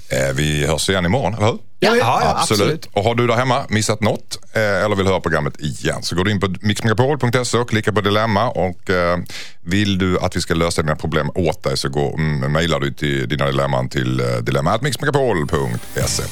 Eh, 0.08 0.32
Vi 0.34 0.66
hörs 0.66 0.88
igen 0.88 1.04
imorgon, 1.04 1.34
eller 1.34 1.46
hur? 1.46 1.58
Ja, 1.84 1.96
ja, 1.96 2.36
absolut. 2.40 2.88
Och 2.92 3.04
har 3.04 3.14
du 3.14 3.26
där 3.26 3.36
hemma 3.36 3.64
missat 3.68 4.00
något 4.00 4.38
eh, 4.52 4.84
eller 4.84 4.96
vill 4.96 5.06
höra 5.06 5.20
programmet 5.20 5.60
igen 5.60 6.02
så 6.02 6.16
går 6.16 6.24
du 6.24 6.30
in 6.30 6.40
på 6.40 6.54
mixmegapol.se 6.60 7.58
och 7.58 7.68
klickar 7.68 7.92
på 7.92 8.00
dilemma 8.00 8.48
och 8.48 8.90
eh, 8.90 9.18
vill 9.62 9.98
du 9.98 10.18
att 10.18 10.36
vi 10.36 10.40
ska 10.40 10.54
lösa 10.54 10.82
dina 10.82 10.96
problem 10.96 11.30
åt 11.34 11.62
dig 11.62 11.78
så 11.78 11.88
går, 11.88 12.16
mejlar 12.48 12.80
du 12.80 12.92
till 12.92 13.28
dina 13.28 13.46
dilemman 13.46 13.88
till 13.88 14.20
eh, 14.20 14.26
dilemma.mixmegapol.se. 14.26 16.22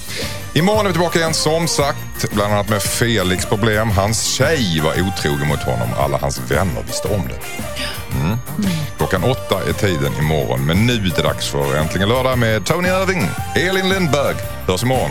Imorgon 0.54 0.80
är 0.80 0.88
vi 0.88 0.92
tillbaka 0.92 1.18
igen 1.18 1.34
som 1.34 1.68
sagt, 1.68 2.32
bland 2.32 2.52
annat 2.52 2.68
med 2.68 2.82
Felix 2.82 3.46
problem. 3.46 3.90
Hans 3.90 4.22
tjej 4.22 4.80
var 4.84 4.92
otrogen 4.92 5.48
mot 5.48 5.62
honom, 5.62 5.88
alla 5.98 6.18
hans 6.18 6.40
vänner 6.50 6.82
visste 6.86 7.08
om 7.08 7.22
det. 7.28 7.38
Mm. 8.20 8.38
Klockan 8.96 9.24
åtta 9.24 9.68
är 9.68 9.72
tiden 9.72 10.12
imorgon, 10.18 10.66
men 10.66 10.86
nu 10.86 10.92
är 10.92 11.12
det 11.16 11.22
dags 11.22 11.48
för 11.48 11.76
Äntligen 11.76 12.08
lördag 12.08 12.38
med 12.38 12.66
Tony 12.66 12.88
Irving, 12.88 13.28
Elin 13.54 13.88
Lindberg. 13.88 14.36
Hörs 14.66 14.82
imorgon. 14.82 15.10